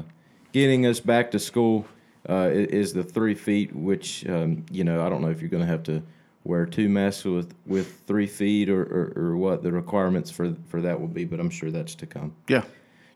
getting 0.53 0.85
us 0.85 1.01
back 1.01 1.29
to 1.31 1.39
school. 1.39 1.85
Uh, 2.29 2.49
is 2.51 2.91
the 2.91 3.03
three 3.03 3.35
feet, 3.35 3.73
which 3.73 4.27
um, 4.27 4.65
you 4.71 4.83
know 4.83 5.05
I 5.05 5.09
don't 5.09 5.21
know 5.21 5.29
if 5.29 5.41
you're 5.41 5.49
going 5.49 5.63
to 5.63 5.67
have 5.67 5.83
to 5.83 6.01
wear 6.43 6.65
two 6.65 6.89
masks 6.89 7.25
with 7.25 7.53
with 7.65 8.01
three 8.07 8.27
feet 8.27 8.69
or, 8.69 8.81
or, 8.81 9.13
or 9.15 9.37
what 9.37 9.63
the 9.63 9.71
requirements 9.71 10.31
for 10.31 10.55
for 10.67 10.81
that 10.81 10.99
will 10.99 11.07
be, 11.07 11.25
but 11.25 11.39
I'm 11.39 11.49
sure 11.49 11.71
that's 11.71 11.95
to 11.95 12.05
come. 12.05 12.33
Yeah. 12.47 12.63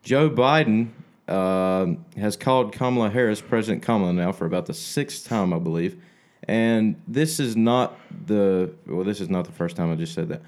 Joe 0.04 0.30
Biden 0.30 0.90
um 1.32 2.06
has 2.18 2.36
called 2.36 2.74
Kamala 2.74 3.10
Harris 3.10 3.42
President 3.42 3.84
Kamala 3.84 4.14
now 4.14 4.32
for 4.32 4.46
about 4.46 4.66
the 4.66 4.74
sixth 4.74 5.28
time, 5.28 5.54
I 5.54 5.60
believe. 5.60 6.02
And 6.48 7.02
this 7.08 7.40
is 7.40 7.56
not 7.56 7.98
the 8.26 8.74
well, 8.88 9.04
this 9.04 9.22
is 9.22 9.30
not 9.30 9.46
the 9.46 9.52
first 9.52 9.76
time 9.76 9.92
I 9.92 9.96
just 9.96 10.14
said 10.14 10.30
that. 10.30 10.42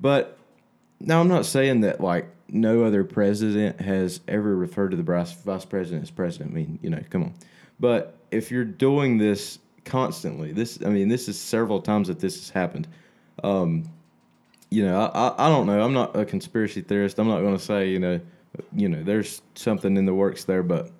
But 0.00 0.38
now 1.00 1.20
I'm 1.20 1.28
not 1.28 1.46
saying 1.46 1.82
that 1.82 2.00
like 2.00 2.28
no 2.48 2.84
other 2.84 3.04
president 3.04 3.80
has 3.80 4.20
ever 4.28 4.54
referred 4.54 4.90
to 4.90 4.96
the 4.96 5.02
vice 5.02 5.64
president 5.64 6.02
as 6.02 6.10
president. 6.10 6.52
I 6.52 6.54
mean, 6.54 6.78
you 6.82 6.90
know, 6.90 7.02
come 7.10 7.24
on. 7.24 7.34
But 7.80 8.16
if 8.30 8.50
you're 8.50 8.64
doing 8.64 9.18
this 9.18 9.58
constantly, 9.84 10.52
this 10.52 10.78
I 10.84 10.88
mean, 10.88 11.08
this 11.08 11.28
is 11.28 11.38
several 11.38 11.80
times 11.80 12.08
that 12.08 12.20
this 12.20 12.36
has 12.36 12.50
happened. 12.50 12.88
Um, 13.42 13.84
you 14.70 14.84
know, 14.84 15.00
I, 15.00 15.28
I, 15.28 15.46
I 15.46 15.48
don't 15.48 15.66
know. 15.66 15.80
I'm 15.80 15.92
not 15.92 16.16
a 16.16 16.24
conspiracy 16.24 16.80
theorist. 16.80 17.18
I'm 17.18 17.28
not 17.28 17.40
going 17.40 17.56
to 17.56 17.62
say 17.62 17.88
you 17.90 17.98
know, 17.98 18.20
you 18.74 18.88
know, 18.88 19.02
there's 19.02 19.42
something 19.54 19.96
in 19.96 20.06
the 20.06 20.14
works 20.14 20.44
there, 20.44 20.62
but 20.62 20.90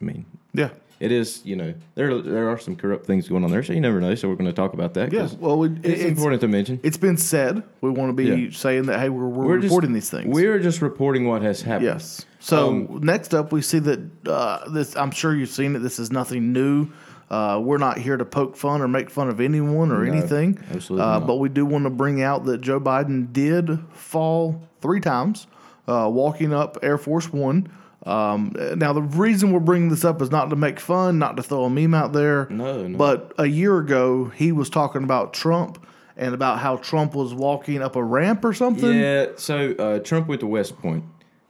I 0.00 0.04
mean, 0.04 0.24
Yeah. 0.54 0.70
it 0.98 1.12
is 1.12 1.40
you 1.44 1.56
know 1.56 1.74
there 1.94 2.20
there 2.20 2.48
are 2.50 2.58
some 2.58 2.76
corrupt 2.76 3.06
things 3.06 3.28
going 3.28 3.44
on 3.44 3.50
there, 3.50 3.62
so 3.62 3.72
you 3.72 3.80
never 3.80 4.00
know. 4.00 4.14
So 4.14 4.28
we're 4.28 4.34
going 4.36 4.50
to 4.50 4.52
talk 4.56 4.72
about 4.74 4.94
that. 4.94 5.12
Yeah. 5.12 5.28
Well, 5.38 5.64
it, 5.64 5.72
it's, 5.82 6.00
it's, 6.02 6.18
important 6.18 6.40
to 6.42 6.48
mention. 6.48 6.80
it's 6.82 6.96
been 6.96 7.16
said. 7.16 7.62
We 7.80 7.90
want 7.90 8.10
to 8.10 8.14
be 8.14 8.24
Yeah. 8.44 8.50
saying 8.52 8.86
that, 8.86 9.00
hey, 9.00 9.08
we're, 9.08 9.26
we're, 9.26 9.46
We're 9.46 9.56
just- 9.58 9.70
reporting 9.70 9.92
these 9.92 10.10
things. 10.10 10.26
We're 10.34 10.58
just 10.58 10.80
reporting 10.82 11.26
what 11.26 11.42
has 11.42 11.62
happened. 11.62 11.86
Yes. 11.86 12.24
So 12.40 12.68
Um, 12.68 13.00
next 13.02 13.34
up, 13.34 13.52
we 13.52 13.60
see 13.62 13.78
that 13.80 14.00
uh, 14.26 14.68
this. 14.70 14.96
I'm 14.96 15.10
sure 15.10 15.34
you've 15.34 15.50
seen 15.50 15.76
it. 15.76 15.80
This 15.80 15.98
is 15.98 16.10
nothing 16.10 16.52
new. 16.52 16.88
Uh, 17.30 17.60
we're 17.62 17.78
not 17.78 17.96
here 17.96 18.16
to 18.16 18.24
poke 18.24 18.56
fun 18.56 18.80
or 18.82 18.88
make 18.88 19.08
fun 19.08 19.28
of 19.28 19.40
anyone 19.40 19.92
or 19.92 20.04
No, 20.04 20.12
anything. 20.12 20.58
absolutely 20.74 21.06
Uh, 21.06 21.20
but 21.20 21.36
we 21.36 21.48
do 21.48 21.64
want 21.64 21.84
to 21.84 21.90
bring 21.90 22.20
out 22.22 22.44
that 22.46 22.60
Joe 22.60 22.80
Biden 22.80 23.32
did 23.32 23.78
fall 23.92 24.60
three 24.80 24.98
times 25.00 25.46
uh, 25.88 26.08
walking 26.12 26.52
up 26.52 26.78
Air 26.82 26.98
Force 26.98 27.32
One. 27.32 27.70
Um, 28.06 28.54
now 28.76 28.92
the 28.94 29.02
reason 29.02 29.52
we're 29.52 29.60
bringing 29.60 29.90
this 29.90 30.04
up 30.04 30.22
is 30.22 30.30
not 30.30 30.48
to 30.50 30.56
make 30.56 30.80
fun, 30.80 31.18
not 31.18 31.36
to 31.36 31.42
throw 31.42 31.64
a 31.64 31.70
meme 31.70 31.92
out 31.94 32.12
there. 32.14 32.46
No, 32.48 32.86
no. 32.86 32.96
But 32.96 33.34
a 33.38 33.46
year 33.46 33.78
ago, 33.78 34.26
he 34.26 34.52
was 34.52 34.70
talking 34.70 35.04
about 35.04 35.34
Trump 35.34 35.84
and 36.16 36.34
about 36.34 36.58
how 36.60 36.76
Trump 36.76 37.14
was 37.14 37.34
walking 37.34 37.82
up 37.82 37.96
a 37.96 38.02
ramp 38.02 38.44
or 38.44 38.52
something. 38.54 38.98
Yeah, 38.98 39.26
so 39.36 39.72
uh, 39.78 39.98
Trump 39.98 40.28
went 40.28 40.40
to 40.40 40.46
West 40.46 40.78
Point 40.78 41.04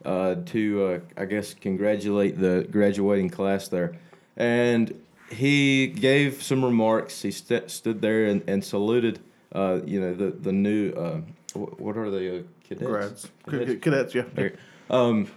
uh, 0.05 0.37
to, 0.47 0.85
uh, 0.85 1.21
I 1.21 1.25
guess, 1.27 1.55
congratulate 1.55 2.39
the 2.41 2.67
graduating 2.71 3.31
class 3.31 3.69
there. 3.69 3.97
And 4.37 5.01
he 5.31 5.87
gave 5.89 6.43
some 6.43 6.65
remarks. 6.65 7.23
He 7.23 7.31
st- 7.31 7.71
stood 7.71 8.01
there 8.01 8.27
and, 8.27 8.43
and 8.49 8.65
saluted, 8.65 9.21
uh, 9.53 9.81
you 9.85 10.01
know, 10.01 10.15
the, 10.15 10.31
the 10.31 10.53
new, 10.53 10.91
uh, 10.93 11.21
wh- 11.53 11.81
what 11.81 11.97
are 11.97 12.11
they, 12.11 12.39
uh, 12.39 12.43
cadets? 12.79 12.91
Grads, 12.91 13.31
Cadets? 13.49 13.85
cadets, 13.85 14.15
yeah. 14.15 14.25
Okay. 14.39 14.57
Um, 14.89 15.31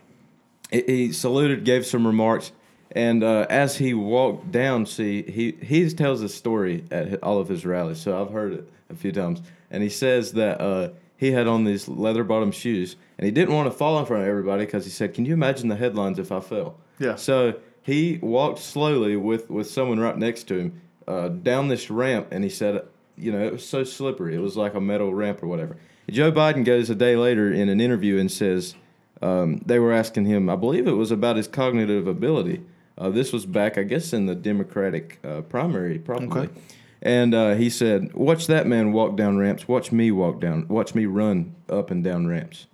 he, 0.71 0.81
he 0.87 1.11
saluted, 1.11 1.63
gave 1.63 1.85
some 1.85 2.05
remarks, 2.07 2.51
and 2.91 3.23
uh, 3.23 3.45
as 3.49 3.77
he 3.77 3.93
walked 3.93 4.51
down, 4.51 4.85
see, 4.85 5.23
he 5.23 5.51
he 5.65 5.89
tells 5.89 6.21
a 6.21 6.29
story 6.29 6.85
at 6.91 7.21
all 7.23 7.39
of 7.39 7.47
his 7.49 7.65
rallies. 7.65 7.99
So 7.99 8.19
I've 8.21 8.31
heard 8.31 8.53
it 8.53 8.69
a 8.89 8.95
few 8.95 9.11
times, 9.11 9.41
and 9.71 9.83
he 9.83 9.89
says 9.89 10.33
that 10.33 10.61
uh, 10.61 10.89
he 11.17 11.31
had 11.31 11.47
on 11.47 11.63
these 11.63 11.87
leather 11.87 12.23
bottom 12.23 12.51
shoes, 12.51 12.95
and 13.17 13.25
he 13.25 13.31
didn't 13.31 13.53
want 13.53 13.71
to 13.71 13.77
fall 13.77 13.99
in 13.99 14.05
front 14.05 14.23
of 14.23 14.29
everybody 14.29 14.65
because 14.65 14.85
he 14.85 14.91
said, 14.91 15.13
"Can 15.13 15.25
you 15.25 15.33
imagine 15.33 15.69
the 15.69 15.75
headlines 15.75 16.19
if 16.19 16.31
I 16.31 16.39
fell?" 16.39 16.77
Yeah. 16.99 17.15
So 17.15 17.55
he 17.81 18.19
walked 18.21 18.59
slowly 18.59 19.15
with 19.15 19.49
with 19.49 19.69
someone 19.69 19.99
right 19.99 20.17
next 20.17 20.43
to 20.45 20.55
him 20.57 20.81
uh, 21.07 21.29
down 21.29 21.67
this 21.67 21.89
ramp, 21.89 22.27
and 22.31 22.43
he 22.43 22.49
said, 22.49 22.81
"You 23.17 23.31
know, 23.31 23.43
it 23.43 23.53
was 23.53 23.65
so 23.65 23.83
slippery. 23.83 24.35
It 24.35 24.39
was 24.39 24.55
like 24.57 24.73
a 24.73 24.81
metal 24.81 25.13
ramp 25.13 25.41
or 25.43 25.47
whatever." 25.47 25.77
Joe 26.09 26.31
Biden 26.31 26.63
goes 26.65 26.89
a 26.89 26.95
day 26.95 27.15
later 27.15 27.51
in 27.51 27.69
an 27.69 27.79
interview 27.81 28.17
and 28.19 28.31
says 28.31 28.75
um, 29.21 29.61
they 29.65 29.79
were 29.79 29.93
asking 29.93 30.25
him, 30.25 30.49
I 30.49 30.55
believe 30.55 30.87
it 30.87 30.91
was 30.93 31.11
about 31.11 31.37
his 31.37 31.47
cognitive 31.47 32.07
ability. 32.07 32.61
Uh, 32.97 33.09
this 33.09 33.33
was 33.33 33.45
back, 33.45 33.77
I 33.77 33.83
guess, 33.83 34.13
in 34.13 34.25
the 34.27 34.35
Democratic 34.35 35.19
uh, 35.23 35.41
primary, 35.41 35.97
probably. 35.99 36.41
Okay. 36.43 36.53
And 37.01 37.33
uh, 37.33 37.55
he 37.55 37.69
said, 37.69 38.13
"Watch 38.13 38.47
that 38.47 38.65
man 38.67 38.93
walk 38.93 39.17
down 39.17 39.37
ramps. 39.37 39.67
Watch 39.67 39.91
me 39.91 40.11
walk 40.11 40.39
down. 40.39 40.67
Watch 40.69 40.95
me 40.95 41.05
run 41.05 41.53
up 41.69 41.91
and 41.91 42.01
down 42.03 42.27
ramps." 42.27 42.67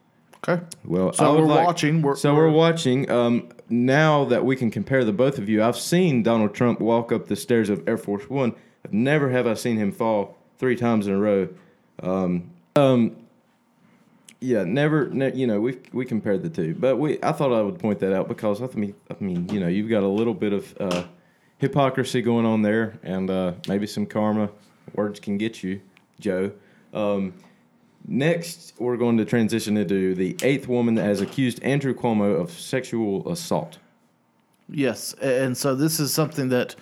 Okay. 0.48 0.64
Well, 0.86 1.14
So 1.14 1.36
we're 1.40 1.46
like- 1.46 1.66
watching. 1.66 2.02
We're- 2.02 2.16
so 2.18 2.36
we're, 2.36 2.44
we're- 2.48 2.54
watching. 2.56 3.10
Um, 3.10 3.50
now 3.70 4.26
that 4.26 4.46
we 4.46 4.56
can 4.56 4.70
compare 4.72 5.04
the 5.04 5.14
both 5.14 5.38
of 5.40 5.50
you, 5.50 5.64
I've 5.64 5.78
seen 5.78 6.22
Donald 6.22 6.54
Trump 6.54 6.80
walk 6.80 7.12
up 7.12 7.28
the 7.28 7.36
stairs 7.36 7.70
of 7.70 7.88
Air 7.88 7.98
Force 7.98 8.30
One. 8.30 8.54
Never 8.92 9.30
have 9.32 9.48
I 9.48 9.54
seen 9.56 9.78
him 9.78 9.92
fall 9.92 10.38
three 10.60 10.76
times 10.76 11.08
in 11.08 11.14
a 11.14 11.18
row. 11.20 11.50
Um, 12.04 12.52
um, 12.76 13.16
yeah, 14.40 14.64
never. 14.64 15.10
Ne- 15.10 15.36
you 15.36 15.48
know, 15.48 15.60
we 15.60 15.80
we 15.92 16.06
compared 16.06 16.44
the 16.44 16.50
two, 16.50 16.76
but 16.76 16.98
we. 16.98 17.20
I 17.22 17.32
thought 17.32 17.52
I 17.52 17.62
would 17.62 17.80
point 17.80 18.00
that 18.00 18.14
out 18.14 18.28
because 18.28 18.62
I 18.62 18.68
mean, 18.76 18.96
I 19.10 19.16
mean, 19.20 19.50
you 19.50 19.60
know, 19.60 19.68
you've 19.68 19.90
got 19.90 20.04
a 20.04 20.08
little 20.08 20.34
bit 20.34 20.54
of 20.54 20.76
uh, 20.80 21.04
hypocrisy 21.58 22.22
going 22.22 22.46
on 22.46 22.62
there, 22.62 23.00
and 23.04 23.30
uh, 23.30 23.54
maybe 23.68 23.88
some 23.88 24.06
karma. 24.06 24.50
Words 24.96 25.20
can 25.20 25.38
get 25.38 25.62
you, 25.62 25.82
Joe. 26.20 26.52
Um, 26.94 27.34
Next, 28.08 28.74
we're 28.80 28.98
going 28.98 29.18
to 29.18 29.26
transition 29.26 29.78
into 29.78 30.16
the 30.16 30.36
eighth 30.42 30.68
woman 30.68 30.96
that 30.96 31.04
has 31.04 31.22
accused 31.22 31.62
Andrew 31.62 31.94
Cuomo 31.94 32.40
of 32.40 32.52
sexual 32.52 33.30
assault. 33.30 33.78
Yes, 34.68 35.14
and 35.22 35.58
so 35.58 35.76
this 35.76 36.00
is 36.00 36.14
something 36.14 36.50
that 36.50 36.76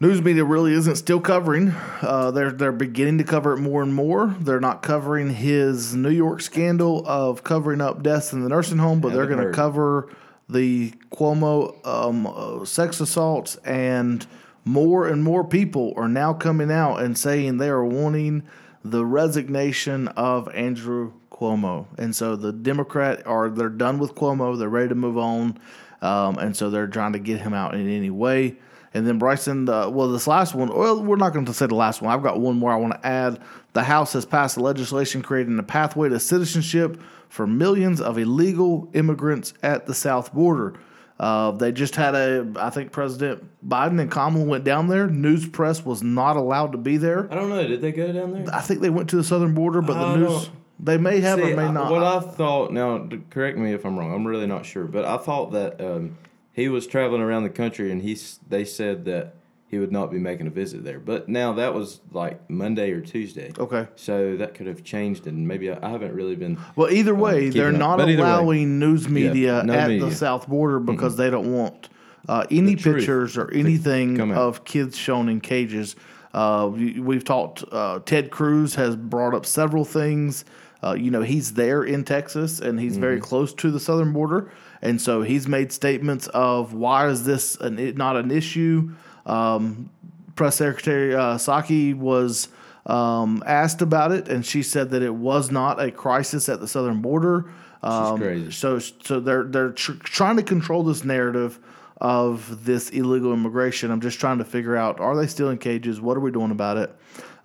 news 0.00 0.22
media 0.22 0.44
really 0.44 0.72
isn't 0.72 0.96
still 0.96 1.20
covering. 1.20 1.74
Uh, 2.02 2.30
they're 2.30 2.52
they're 2.52 2.72
beginning 2.72 3.18
to 3.18 3.24
cover 3.24 3.54
it 3.54 3.58
more 3.58 3.82
and 3.82 3.94
more. 3.94 4.36
They're 4.40 4.60
not 4.60 4.82
covering 4.82 5.30
his 5.30 5.94
New 5.94 6.10
York 6.10 6.40
scandal 6.40 7.06
of 7.06 7.42
covering 7.44 7.80
up 7.80 8.02
deaths 8.02 8.32
in 8.32 8.42
the 8.42 8.48
nursing 8.48 8.78
home, 8.78 9.00
but 9.00 9.12
they're 9.12 9.26
going 9.26 9.44
to 9.46 9.52
cover 9.52 10.08
the 10.48 10.92
Cuomo 11.10 11.86
um, 11.86 12.26
uh, 12.26 12.64
sex 12.64 13.00
assaults, 13.00 13.56
and 13.56 14.26
more 14.64 15.08
and 15.08 15.22
more 15.22 15.44
people 15.44 15.92
are 15.96 16.08
now 16.08 16.32
coming 16.32 16.70
out 16.70 17.00
and 17.02 17.18
saying 17.18 17.58
they 17.58 17.68
are 17.68 17.84
wanting 17.84 18.44
the 18.84 19.04
resignation 19.04 20.08
of 20.08 20.48
Andrew 20.54 21.12
Cuomo, 21.30 21.86
and 21.98 22.14
so 22.14 22.36
the 22.36 22.52
Democrat 22.52 23.26
are 23.26 23.50
they're 23.50 23.68
done 23.68 23.98
with 23.98 24.14
Cuomo. 24.14 24.58
They're 24.58 24.68
ready 24.68 24.88
to 24.88 24.94
move 24.94 25.18
on, 25.18 25.58
um, 26.00 26.38
and 26.38 26.56
so 26.56 26.70
they're 26.70 26.86
trying 26.86 27.12
to 27.12 27.18
get 27.18 27.40
him 27.40 27.52
out 27.52 27.74
in 27.74 27.88
any 27.88 28.10
way. 28.10 28.56
And 28.98 29.06
then 29.06 29.18
Bryson, 29.18 29.68
uh, 29.68 29.88
well, 29.88 30.08
this 30.08 30.26
last 30.26 30.56
one, 30.56 30.76
well, 30.76 31.00
we're 31.00 31.14
not 31.14 31.32
going 31.32 31.44
to 31.44 31.54
say 31.54 31.66
the 31.66 31.76
last 31.76 32.02
one. 32.02 32.12
I've 32.12 32.22
got 32.24 32.40
one 32.40 32.56
more 32.56 32.72
I 32.72 32.76
want 32.76 32.94
to 32.94 33.06
add. 33.06 33.40
The 33.72 33.84
House 33.84 34.12
has 34.14 34.26
passed 34.26 34.58
legislation 34.58 35.22
creating 35.22 35.56
a 35.56 35.62
pathway 35.62 36.08
to 36.08 36.18
citizenship 36.18 37.00
for 37.28 37.46
millions 37.46 38.00
of 38.00 38.18
illegal 38.18 38.90
immigrants 38.94 39.54
at 39.62 39.86
the 39.86 39.94
south 39.94 40.34
border. 40.34 40.74
Uh, 41.20 41.52
they 41.52 41.70
just 41.70 41.94
had 41.94 42.16
a, 42.16 42.52
I 42.56 42.70
think 42.70 42.90
President 42.90 43.48
Biden 43.66 44.00
and 44.00 44.10
Kamala 44.10 44.44
went 44.44 44.64
down 44.64 44.88
there. 44.88 45.06
News 45.06 45.48
press 45.48 45.84
was 45.84 46.02
not 46.02 46.36
allowed 46.36 46.72
to 46.72 46.78
be 46.78 46.96
there. 46.96 47.32
I 47.32 47.36
don't 47.36 47.50
know. 47.50 47.66
Did 47.66 47.80
they 47.80 47.92
go 47.92 48.12
down 48.12 48.32
there? 48.32 48.52
I 48.52 48.60
think 48.60 48.80
they 48.80 48.90
went 48.90 49.10
to 49.10 49.16
the 49.16 49.24
southern 49.24 49.54
border, 49.54 49.80
but 49.80 49.94
the 49.94 50.16
news, 50.16 50.50
they 50.80 50.98
may 50.98 51.20
have 51.20 51.38
See, 51.38 51.52
or 51.52 51.56
may 51.56 51.70
not. 51.70 51.92
What 51.92 52.02
I 52.02 52.18
thought 52.18 52.72
now, 52.72 53.08
correct 53.30 53.58
me 53.58 53.74
if 53.74 53.84
I'm 53.84 53.96
wrong. 53.96 54.12
I'm 54.12 54.26
really 54.26 54.48
not 54.48 54.66
sure, 54.66 54.86
but 54.86 55.04
I 55.04 55.18
thought 55.18 55.52
that 55.52 55.80
um, 55.80 56.18
he 56.58 56.68
was 56.68 56.86
traveling 56.86 57.22
around 57.22 57.44
the 57.44 57.50
country, 57.50 57.90
and 57.92 58.02
he's 58.02 58.40
they 58.48 58.64
said 58.64 59.04
that 59.06 59.34
he 59.70 59.78
would 59.78 59.92
not 59.92 60.10
be 60.10 60.18
making 60.18 60.46
a 60.46 60.50
visit 60.50 60.82
there. 60.82 60.98
But 60.98 61.28
now 61.28 61.52
that 61.54 61.74
was 61.74 62.00
like 62.10 62.48
Monday 62.50 62.90
or 62.90 63.00
Tuesday. 63.02 63.52
okay. 63.58 63.86
So 63.96 64.36
that 64.36 64.54
could 64.54 64.66
have 64.66 64.82
changed, 64.82 65.26
and 65.26 65.46
maybe 65.46 65.70
I, 65.70 65.78
I 65.86 65.90
haven't 65.90 66.14
really 66.14 66.36
been. 66.36 66.58
Well, 66.74 66.90
either 66.90 67.14
way, 67.14 67.46
keeping 67.46 67.60
they're 67.60 67.72
not 67.72 68.00
either 68.00 68.08
way. 68.08 68.14
allowing 68.14 68.78
news 68.78 69.08
media 69.08 69.62
no 69.64 69.74
at 69.74 69.88
media. 69.88 70.06
the 70.06 70.14
south 70.14 70.48
border 70.48 70.80
because 70.80 71.16
they 71.16 71.28
don't 71.30 71.52
want 71.52 71.88
uh, 72.28 72.46
any 72.50 72.76
pictures 72.76 73.36
or 73.36 73.50
anything 73.52 74.20
of 74.32 74.64
kids 74.64 74.96
shown 74.96 75.28
in 75.28 75.40
cages. 75.40 75.96
Uh, 76.34 76.70
we- 76.72 76.98
we've 77.00 77.24
talked. 77.24 77.64
Uh, 77.70 78.00
Ted 78.04 78.30
Cruz 78.30 78.74
has 78.76 78.96
brought 78.96 79.34
up 79.34 79.44
several 79.46 79.84
things. 79.84 80.44
Uh, 80.82 80.94
you 80.94 81.10
know, 81.10 81.22
he's 81.22 81.54
there 81.54 81.82
in 81.82 82.04
Texas 82.04 82.60
and 82.60 82.78
he's 82.78 82.92
Mm-hmm. 82.92 83.00
very 83.00 83.20
close 83.20 83.52
to 83.54 83.70
the 83.70 83.80
southern 83.80 84.12
border, 84.12 84.50
and 84.82 85.00
so 85.00 85.22
he's 85.22 85.48
made 85.48 85.72
statements 85.72 86.26
of 86.28 86.72
why 86.72 87.08
is 87.08 87.24
this 87.24 87.56
an, 87.56 87.94
not 87.96 88.16
an 88.16 88.30
issue. 88.30 88.92
Um, 89.26 89.90
Press 90.36 90.56
Secretary 90.56 91.14
uh, 91.14 91.36
Psaki 91.36 91.94
was 91.94 92.48
um, 92.86 93.42
asked 93.46 93.82
about 93.82 94.12
it, 94.12 94.28
and 94.28 94.44
she 94.44 94.62
said 94.62 94.90
that 94.90 95.02
it 95.02 95.14
was 95.14 95.50
not 95.50 95.80
a 95.80 95.90
crisis 95.90 96.48
at 96.48 96.60
the 96.60 96.68
southern 96.68 97.02
border. 97.02 97.50
Um. 97.82 98.18
So, 98.50 98.78
so 98.78 99.20
they're 99.20 99.44
they're 99.44 99.70
tr- 99.70 99.92
trying 99.92 100.36
to 100.36 100.42
control 100.42 100.82
this 100.82 101.04
narrative 101.04 101.60
of 102.00 102.64
this 102.64 102.90
illegal 102.90 103.32
immigration. 103.32 103.90
I'm 103.90 104.00
just 104.00 104.18
trying 104.18 104.38
to 104.38 104.44
figure 104.44 104.76
out: 104.76 105.00
are 105.00 105.16
they 105.16 105.26
still 105.26 105.50
in 105.50 105.58
cages? 105.58 106.00
What 106.00 106.16
are 106.16 106.20
we 106.20 106.30
doing 106.30 106.50
about 106.50 106.76
it? 106.76 106.94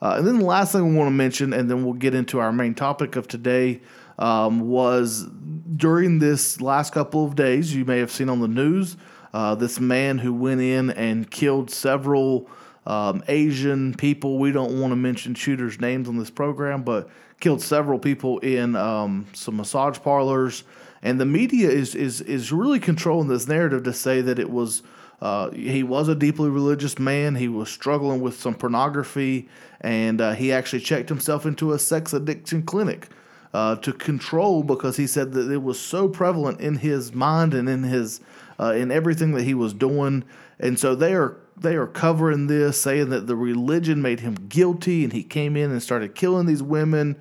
Uh, 0.01 0.15
and 0.17 0.27
then 0.27 0.39
the 0.39 0.45
last 0.45 0.71
thing 0.73 0.89
we 0.89 0.95
want 0.97 1.07
to 1.07 1.11
mention, 1.11 1.53
and 1.53 1.69
then 1.69 1.83
we'll 1.85 1.93
get 1.93 2.13
into 2.13 2.39
our 2.39 2.51
main 2.51 2.75
topic 2.75 3.15
of 3.15 3.27
today, 3.27 3.79
um, 4.19 4.59
was 4.61 5.27
during 5.75 6.19
this 6.19 6.61
last 6.61 6.93
couple 6.93 7.25
of 7.25 7.35
days, 7.35 7.75
you 7.75 7.85
may 7.85 7.99
have 7.99 8.11
seen 8.11 8.29
on 8.29 8.39
the 8.39 8.47
news 8.47 8.97
uh, 9.33 9.55
this 9.55 9.79
man 9.79 10.19
who 10.19 10.33
went 10.33 10.61
in 10.61 10.91
and 10.91 11.29
killed 11.29 11.71
several 11.71 12.47
um, 12.85 13.23
Asian 13.27 13.93
people. 13.93 14.37
We 14.37 14.51
don't 14.51 14.79
want 14.79 14.91
to 14.91 14.95
mention 14.95 15.33
shooters' 15.35 15.79
names 15.79 16.07
on 16.07 16.17
this 16.17 16.29
program, 16.29 16.83
but 16.83 17.09
killed 17.39 17.61
several 17.61 17.99
people 17.99 18.39
in 18.39 18.75
um, 18.75 19.25
some 19.33 19.57
massage 19.57 19.99
parlors. 19.99 20.63
And 21.01 21.19
the 21.19 21.25
media 21.25 21.69
is, 21.69 21.95
is, 21.95 22.21
is 22.21 22.51
really 22.51 22.79
controlling 22.79 23.27
this 23.27 23.47
narrative 23.47 23.83
to 23.83 23.93
say 23.93 24.21
that 24.21 24.39
it 24.39 24.49
was 24.49 24.83
uh, 25.21 25.49
he 25.51 25.83
was 25.83 26.09
a 26.09 26.15
deeply 26.15 26.49
religious 26.49 26.99
man. 26.99 27.35
He 27.35 27.47
was 27.47 27.69
struggling 27.69 28.19
with 28.19 28.37
some 28.37 28.55
pornography, 28.55 29.47
and 29.79 30.19
uh, 30.19 30.33
he 30.33 30.51
actually 30.51 30.81
checked 30.81 31.07
himself 31.07 31.45
into 31.45 31.71
a 31.71 31.79
sex 31.79 32.11
addiction 32.11 32.63
clinic. 32.63 33.07
Uh, 33.53 33.75
to 33.77 33.93
control 33.93 34.63
because 34.63 34.97
he 34.97 35.07
said 35.07 35.33
that 35.33 35.51
it 35.51 35.61
was 35.61 35.79
so 35.79 36.07
prevalent 36.09 36.59
in 36.59 36.77
his 36.77 37.13
mind 37.13 37.53
and 37.53 37.69
in 37.69 37.83
his 37.83 38.19
uh, 38.59 38.71
in 38.71 38.91
everything 38.91 39.31
that 39.33 39.43
he 39.43 39.53
was 39.53 39.73
doing, 39.73 40.23
and 40.59 40.79
so 40.79 40.95
they 40.95 41.13
are 41.13 41.37
they 41.57 41.75
are 41.75 41.87
covering 41.87 42.47
this, 42.47 42.81
saying 42.81 43.09
that 43.09 43.27
the 43.27 43.35
religion 43.35 44.01
made 44.01 44.19
him 44.19 44.35
guilty, 44.49 45.03
and 45.03 45.13
he 45.13 45.23
came 45.23 45.55
in 45.55 45.71
and 45.71 45.81
started 45.81 46.15
killing 46.15 46.45
these 46.45 46.63
women. 46.63 47.15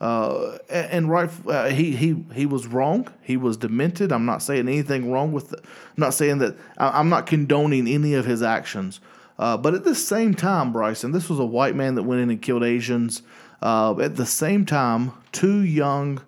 Uh, 0.00 0.58
and, 0.70 1.10
right, 1.10 1.28
uh, 1.48 1.68
he 1.70 1.96
he 1.96 2.24
he 2.32 2.46
was 2.46 2.66
wrong. 2.66 3.08
He 3.22 3.36
was 3.36 3.56
demented. 3.56 4.12
I'm 4.12 4.26
not 4.26 4.42
saying 4.42 4.68
anything 4.68 5.10
wrong 5.10 5.32
with. 5.32 5.50
The, 5.50 5.58
I'm 5.58 5.96
not 5.96 6.14
saying 6.14 6.38
that. 6.38 6.56
I, 6.76 7.00
am 7.00 7.08
not 7.08 7.26
condoning 7.26 7.88
any 7.88 8.14
of 8.14 8.24
his 8.24 8.42
actions. 8.42 9.00
Uh, 9.38 9.56
but 9.56 9.74
at 9.74 9.84
the 9.84 9.94
same 9.94 10.34
time, 10.34 10.72
Bryson, 10.72 11.12
this 11.12 11.28
was 11.28 11.38
a 11.38 11.44
white 11.44 11.76
man 11.76 11.94
that 11.94 12.02
went 12.02 12.20
in 12.20 12.30
and 12.30 12.42
killed 12.42 12.64
Asians. 12.64 13.22
Uh, 13.60 13.98
at 14.00 14.16
the 14.16 14.26
same 14.26 14.64
time, 14.64 15.12
two 15.32 15.60
young, 15.60 16.18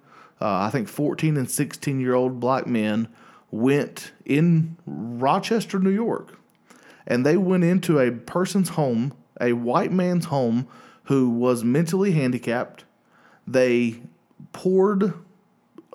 uh, 0.41 0.63
I 0.63 0.71
think 0.71 0.89
14 0.89 1.37
and 1.37 1.51
16 1.51 2.01
year 2.01 2.15
old 2.15 2.41
black 2.41 2.67
men 2.67 3.09
went 3.51 4.13
in 4.25 4.77
Rochester, 4.87 5.79
New 5.79 5.91
York, 5.91 6.39
and 7.07 7.25
they 7.25 7.37
went 7.37 7.65
into 7.65 7.99
a 7.99 8.11
person's 8.11 8.71
home, 8.71 9.13
a 9.41 9.53
white 9.53 9.93
man's 9.93 10.27
home, 10.27 10.67
who 11.05 11.29
was 11.31 11.65
mentally 11.65 12.13
handicapped. 12.13 12.85
They 13.47 14.01
poured 14.53 15.15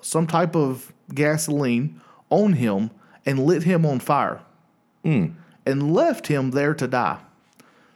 some 0.02 0.26
type 0.26 0.54
of 0.54 0.92
gasoline 1.14 2.00
on 2.30 2.54
him 2.54 2.90
and 3.24 3.44
lit 3.44 3.62
him 3.62 3.86
on 3.86 3.98
fire 3.98 4.40
mm. 5.04 5.32
and 5.64 5.94
left 5.94 6.26
him 6.26 6.50
there 6.50 6.74
to 6.74 6.86
die. 6.86 7.18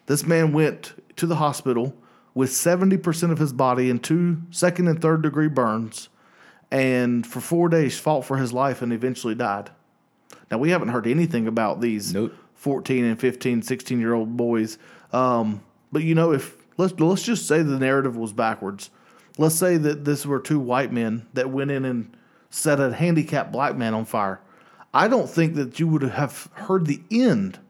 This 0.07 0.25
man 0.25 0.53
went 0.53 0.95
to 1.17 1.27
the 1.27 1.37
hospital 1.37 1.95
with 2.35 2.51
70% 2.51 3.33
of 3.33 3.39
his 3.39 3.53
body 3.53 3.91
in 3.91 3.99
two 3.99 4.43
second 4.51 4.89
and 4.89 5.01
third 5.01 5.23
degree 5.23 5.49
burns 5.49 6.09
and 6.71 7.27
for 7.27 7.41
four 7.41 7.69
days 7.69 7.99
fought 7.99 8.25
for 8.25 8.37
his 8.37 8.53
life 8.53 8.83
and 8.83 8.93
eventually 8.93 9.35
died. 9.35 9.71
Now, 10.51 10.59
we 10.59 10.71
haven't 10.71 10.89
heard 10.89 11.07
anything 11.07 11.47
about 11.47 11.81
these 11.81 12.13
nope. 12.13 12.33
14 12.55 13.05
and 13.05 13.19
15, 13.19 13.63
16 13.63 14.01
year 14.01 14.15
old 14.15 14.37
boys. 14.37 14.79
Um, 15.13 15.63
but, 15.93 16.03
you 16.03 16.15
know, 16.15 16.33
if 16.33 16.57
let's, 16.77 16.99
let's 16.99 17.23
just 17.23 17.47
say 17.47 17.63
the 17.63 17.79
narrative 17.79 18.17
was 18.17 18.33
backwards. 18.33 18.91
Let's 19.39 19.55
say 19.55 19.77
that 19.77 20.05
this 20.05 20.27
were 20.27 20.41
two 20.41 20.61
white 20.61 20.93
men 20.93 21.27
that 21.35 21.51
went 21.51 21.71
in 21.71 21.85
and 21.85 22.17
set 22.51 22.81
a 22.81 22.93
handicapped 22.93 23.53
black 23.53 23.77
man 23.77 23.95
on 23.95 24.05
fire. 24.05 24.41
I 24.93 25.09
don't 25.09 25.31
think 25.31 25.55
that 25.55 25.79
you 25.79 25.87
would 25.87 26.03
have 26.03 26.49
heard 26.53 26.87
the 26.87 27.01
end 27.11 27.61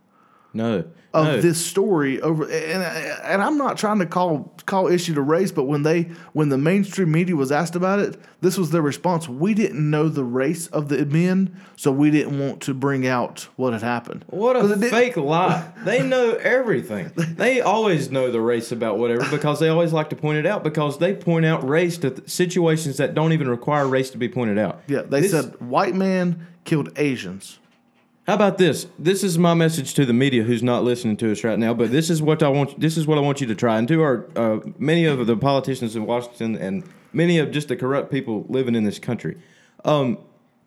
no 0.52 0.84
of 1.12 1.26
no. 1.26 1.40
this 1.40 1.64
story 1.64 2.20
over 2.20 2.44
and, 2.44 2.52
and 2.52 3.42
I'm 3.42 3.58
not 3.58 3.76
trying 3.76 3.98
to 3.98 4.06
call 4.06 4.52
call 4.66 4.86
issue 4.86 5.14
to 5.14 5.22
race 5.22 5.50
but 5.50 5.64
when 5.64 5.82
they 5.82 6.02
when 6.32 6.50
the 6.50 6.58
mainstream 6.58 7.10
media 7.10 7.34
was 7.34 7.50
asked 7.50 7.74
about 7.74 7.98
it 7.98 8.16
this 8.40 8.56
was 8.56 8.70
their 8.70 8.82
response. 8.82 9.28
We 9.28 9.54
didn't 9.54 9.90
know 9.90 10.08
the 10.08 10.24
race 10.24 10.66
of 10.68 10.88
the 10.88 11.04
men 11.04 11.60
so 11.76 11.92
we 11.92 12.10
didn't 12.10 12.38
want 12.38 12.62
to 12.62 12.74
bring 12.74 13.06
out 13.06 13.48
what 13.56 13.72
had 13.72 13.82
happened. 13.82 14.24
What 14.28 14.56
a 14.56 14.76
fake 14.76 15.16
lie. 15.16 15.70
They 15.84 16.02
know 16.02 16.32
everything. 16.32 17.10
They 17.40 17.60
always 17.60 18.10
know 18.10 18.30
the 18.30 18.40
race 18.40 18.72
about 18.72 18.98
whatever 18.98 19.28
because 19.30 19.60
they 19.60 19.68
always 19.68 19.92
like 19.92 20.10
to 20.10 20.16
point 20.16 20.38
it 20.38 20.46
out 20.46 20.62
because 20.62 20.98
they 20.98 21.14
point 21.14 21.44
out 21.44 21.66
race 21.66 21.98
to 21.98 22.28
situations 22.28 22.96
that 22.98 23.14
don't 23.14 23.32
even 23.32 23.48
require 23.48 23.86
race 23.86 24.10
to 24.10 24.18
be 24.18 24.28
pointed 24.28 24.58
out. 24.58 24.82
Yeah 24.86 25.02
they 25.02 25.20
this, 25.20 25.32
said 25.32 25.60
white 25.60 25.94
man 25.94 26.46
killed 26.64 26.90
Asians 26.96 27.58
how 28.30 28.36
about 28.36 28.58
this? 28.58 28.86
This 28.96 29.24
is 29.24 29.38
my 29.38 29.54
message 29.54 29.92
to 29.94 30.06
the 30.06 30.12
media 30.12 30.44
who's 30.44 30.62
not 30.62 30.84
listening 30.84 31.16
to 31.16 31.32
us 31.32 31.42
right 31.42 31.58
now. 31.58 31.74
But 31.74 31.90
this 31.90 32.08
is 32.08 32.22
what 32.22 32.44
I 32.44 32.48
want. 32.48 32.78
This 32.78 32.96
is 32.96 33.04
what 33.04 33.18
I 33.18 33.20
want 33.20 33.40
you 33.40 33.48
to 33.48 33.56
try 33.56 33.76
and 33.76 33.88
to 33.88 34.02
our 34.02 34.26
uh, 34.36 34.60
many 34.78 35.04
of 35.04 35.26
the 35.26 35.36
politicians 35.36 35.96
in 35.96 36.06
Washington 36.06 36.54
and 36.54 36.84
many 37.12 37.38
of 37.38 37.50
just 37.50 37.66
the 37.66 37.74
corrupt 37.74 38.12
people 38.12 38.46
living 38.48 38.76
in 38.76 38.84
this 38.84 39.00
country. 39.00 39.36
Um, 39.84 40.16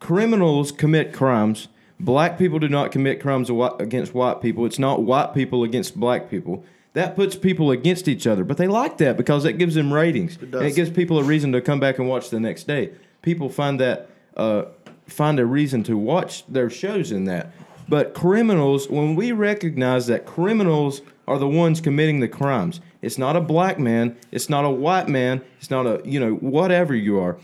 criminals 0.02 0.74
commit 0.74 1.14
crimes. 1.14 1.70
Black 2.02 2.38
people 2.38 2.60
do 2.60 2.68
not 2.68 2.92
commit 2.92 3.22
crimes 3.22 3.50
against 3.80 4.14
white 4.14 4.42
people. 4.42 4.66
It's 4.66 4.78
not 4.78 5.04
white 5.04 5.34
people 5.34 5.64
against 5.64 5.98
black 5.98 6.30
people. 6.30 6.66
That 6.92 7.16
puts 7.16 7.38
people 7.38 7.72
against 7.72 8.10
each 8.10 8.28
other. 8.28 8.44
But 8.44 8.58
they 8.58 8.68
like 8.68 8.98
that 8.98 9.16
because 9.16 9.44
that 9.44 9.54
gives 9.54 9.76
them 9.76 9.94
ratings. 9.94 10.36
It 10.36 10.54
and 10.54 10.66
it 10.66 10.76
gives 10.76 10.90
people 10.90 11.18
a 11.18 11.24
reason 11.24 11.54
to 11.54 11.62
come 11.62 11.80
back 11.80 11.98
and 11.98 12.10
watch 12.10 12.30
the 12.30 12.42
next 12.42 12.68
day. 12.68 12.92
People 13.22 13.48
find 13.48 13.80
that. 13.80 14.10
Uh, 14.36 14.64
find 15.08 15.40
a 15.40 15.46
reason 15.46 15.84
to 15.84 15.98
watch 15.98 16.46
their 16.48 16.70
shows 16.70 17.12
in 17.12 17.26
that. 17.26 17.52
But 17.88 18.14
criminals, 18.14 18.90
when 18.90 19.16
we 19.16 19.32
recognize 19.32 20.08
that 20.08 20.26
criminals 20.26 21.02
are 21.28 21.38
the 21.38 21.48
ones 21.48 21.82
committing 21.82 22.20
the 22.20 22.28
crimes, 22.28 22.82
it's 23.02 23.18
not 23.18 23.36
a 23.36 23.42
black 23.42 23.80
man, 23.80 24.16
it's 24.32 24.50
not 24.50 24.66
a 24.66 24.70
white 24.70 25.08
man, 25.08 25.42
it's 25.60 25.70
not 25.70 25.86
a 25.86 26.02
you 26.06 26.20
know 26.20 26.36
whatever 26.36 26.96
you 26.96 27.20
are. 27.20 27.38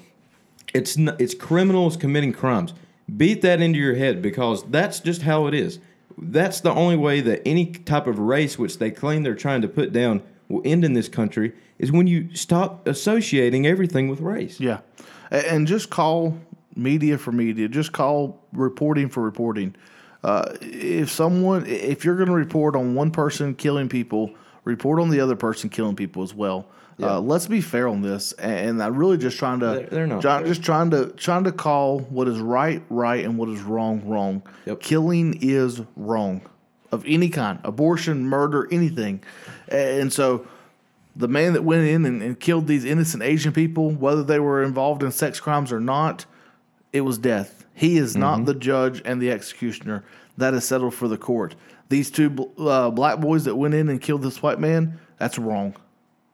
It's 0.73 0.97
it's 0.97 1.33
criminals 1.33 1.97
committing 1.97 2.33
crimes. 2.33 2.73
Beat 3.17 3.41
that 3.41 3.61
into 3.61 3.79
your 3.79 3.95
head 3.95 4.21
because 4.21 4.63
that's 4.69 4.99
just 4.99 5.23
how 5.23 5.47
it 5.47 5.53
is. 5.53 5.79
That's 6.17 6.61
the 6.61 6.71
only 6.71 6.97
way 6.97 7.21
that 7.21 7.41
any 7.45 7.67
type 7.71 8.07
of 8.07 8.19
race, 8.19 8.59
which 8.59 8.77
they 8.77 8.91
claim 8.91 9.23
they're 9.23 9.35
trying 9.35 9.61
to 9.61 9.67
put 9.67 9.91
down, 9.91 10.21
will 10.47 10.61
end 10.65 10.83
in 10.83 10.93
this 10.93 11.09
country 11.09 11.53
is 11.77 11.91
when 11.91 12.07
you 12.07 12.35
stop 12.35 12.85
associating 12.87 13.65
everything 13.65 14.09
with 14.09 14.19
race. 14.19 14.59
Yeah, 14.59 14.79
and 15.31 15.65
just 15.65 15.89
call 15.89 16.37
media 16.75 17.17
for 17.17 17.31
media. 17.31 17.67
Just 17.67 17.91
call 17.91 18.41
reporting 18.51 19.09
for 19.09 19.23
reporting. 19.23 19.75
Uh, 20.23 20.53
if 20.61 21.09
someone, 21.11 21.65
if 21.65 22.03
you're 22.03 22.15
going 22.15 22.27
to 22.27 22.35
report 22.35 22.75
on 22.75 22.93
one 22.93 23.11
person 23.11 23.55
killing 23.55 23.87
people, 23.87 24.33
report 24.65 24.99
on 24.99 25.09
the 25.09 25.19
other 25.19 25.35
person 25.35 25.69
killing 25.69 25.95
people 25.95 26.23
as 26.23 26.33
well. 26.33 26.67
Yeah. 26.97 27.15
Uh, 27.15 27.19
let's 27.21 27.47
be 27.47 27.61
fair 27.61 27.87
on 27.87 28.01
this, 28.01 28.33
and 28.33 28.83
I'm 28.83 28.97
really 28.97 29.17
just 29.17 29.37
trying 29.37 29.61
to. 29.61 29.87
They're, 29.89 30.07
they're. 30.07 30.19
Try, 30.19 30.43
just 30.43 30.63
trying 30.63 30.91
to 30.91 31.07
trying 31.11 31.45
to 31.45 31.53
call 31.53 31.99
what 31.99 32.27
is 32.27 32.39
right 32.39 32.83
right 32.89 33.23
and 33.23 33.37
what 33.37 33.47
is 33.47 33.61
wrong 33.61 34.05
wrong. 34.05 34.43
Yep. 34.65 34.81
Killing 34.81 35.37
is 35.41 35.81
wrong, 35.95 36.41
of 36.91 37.05
any 37.07 37.29
kind, 37.29 37.59
abortion, 37.63 38.25
murder, 38.25 38.67
anything, 38.69 39.23
and 39.69 40.11
so 40.11 40.45
the 41.15 41.29
man 41.29 41.53
that 41.53 41.63
went 41.63 41.87
in 41.87 42.05
and, 42.05 42.21
and 42.21 42.39
killed 42.39 42.67
these 42.67 42.83
innocent 42.83 43.23
Asian 43.23 43.53
people, 43.53 43.91
whether 43.91 44.23
they 44.23 44.39
were 44.39 44.61
involved 44.63 45.01
in 45.01 45.11
sex 45.11 45.39
crimes 45.39 45.71
or 45.71 45.79
not, 45.79 46.25
it 46.91 47.01
was 47.01 47.17
death. 47.17 47.58
He 47.79 47.97
is 47.97 48.11
mm-hmm. 48.11 48.19
not 48.19 48.45
the 48.45 48.53
judge 48.53 49.01
and 49.05 49.21
the 49.21 49.31
executioner. 49.31 50.03
That 50.37 50.53
is 50.53 50.65
settled 50.65 50.93
for 50.93 51.07
the 51.07 51.17
court. 51.17 51.55
These 51.87 52.11
two 52.11 52.51
uh, 52.57 52.91
black 52.91 53.21
boys 53.21 53.45
that 53.45 53.55
went 53.55 53.73
in 53.73 53.87
and 53.87 54.01
killed 54.01 54.21
this 54.21 54.43
white 54.43 54.59
man, 54.59 54.99
that's 55.17 55.39
wrong. 55.39 55.77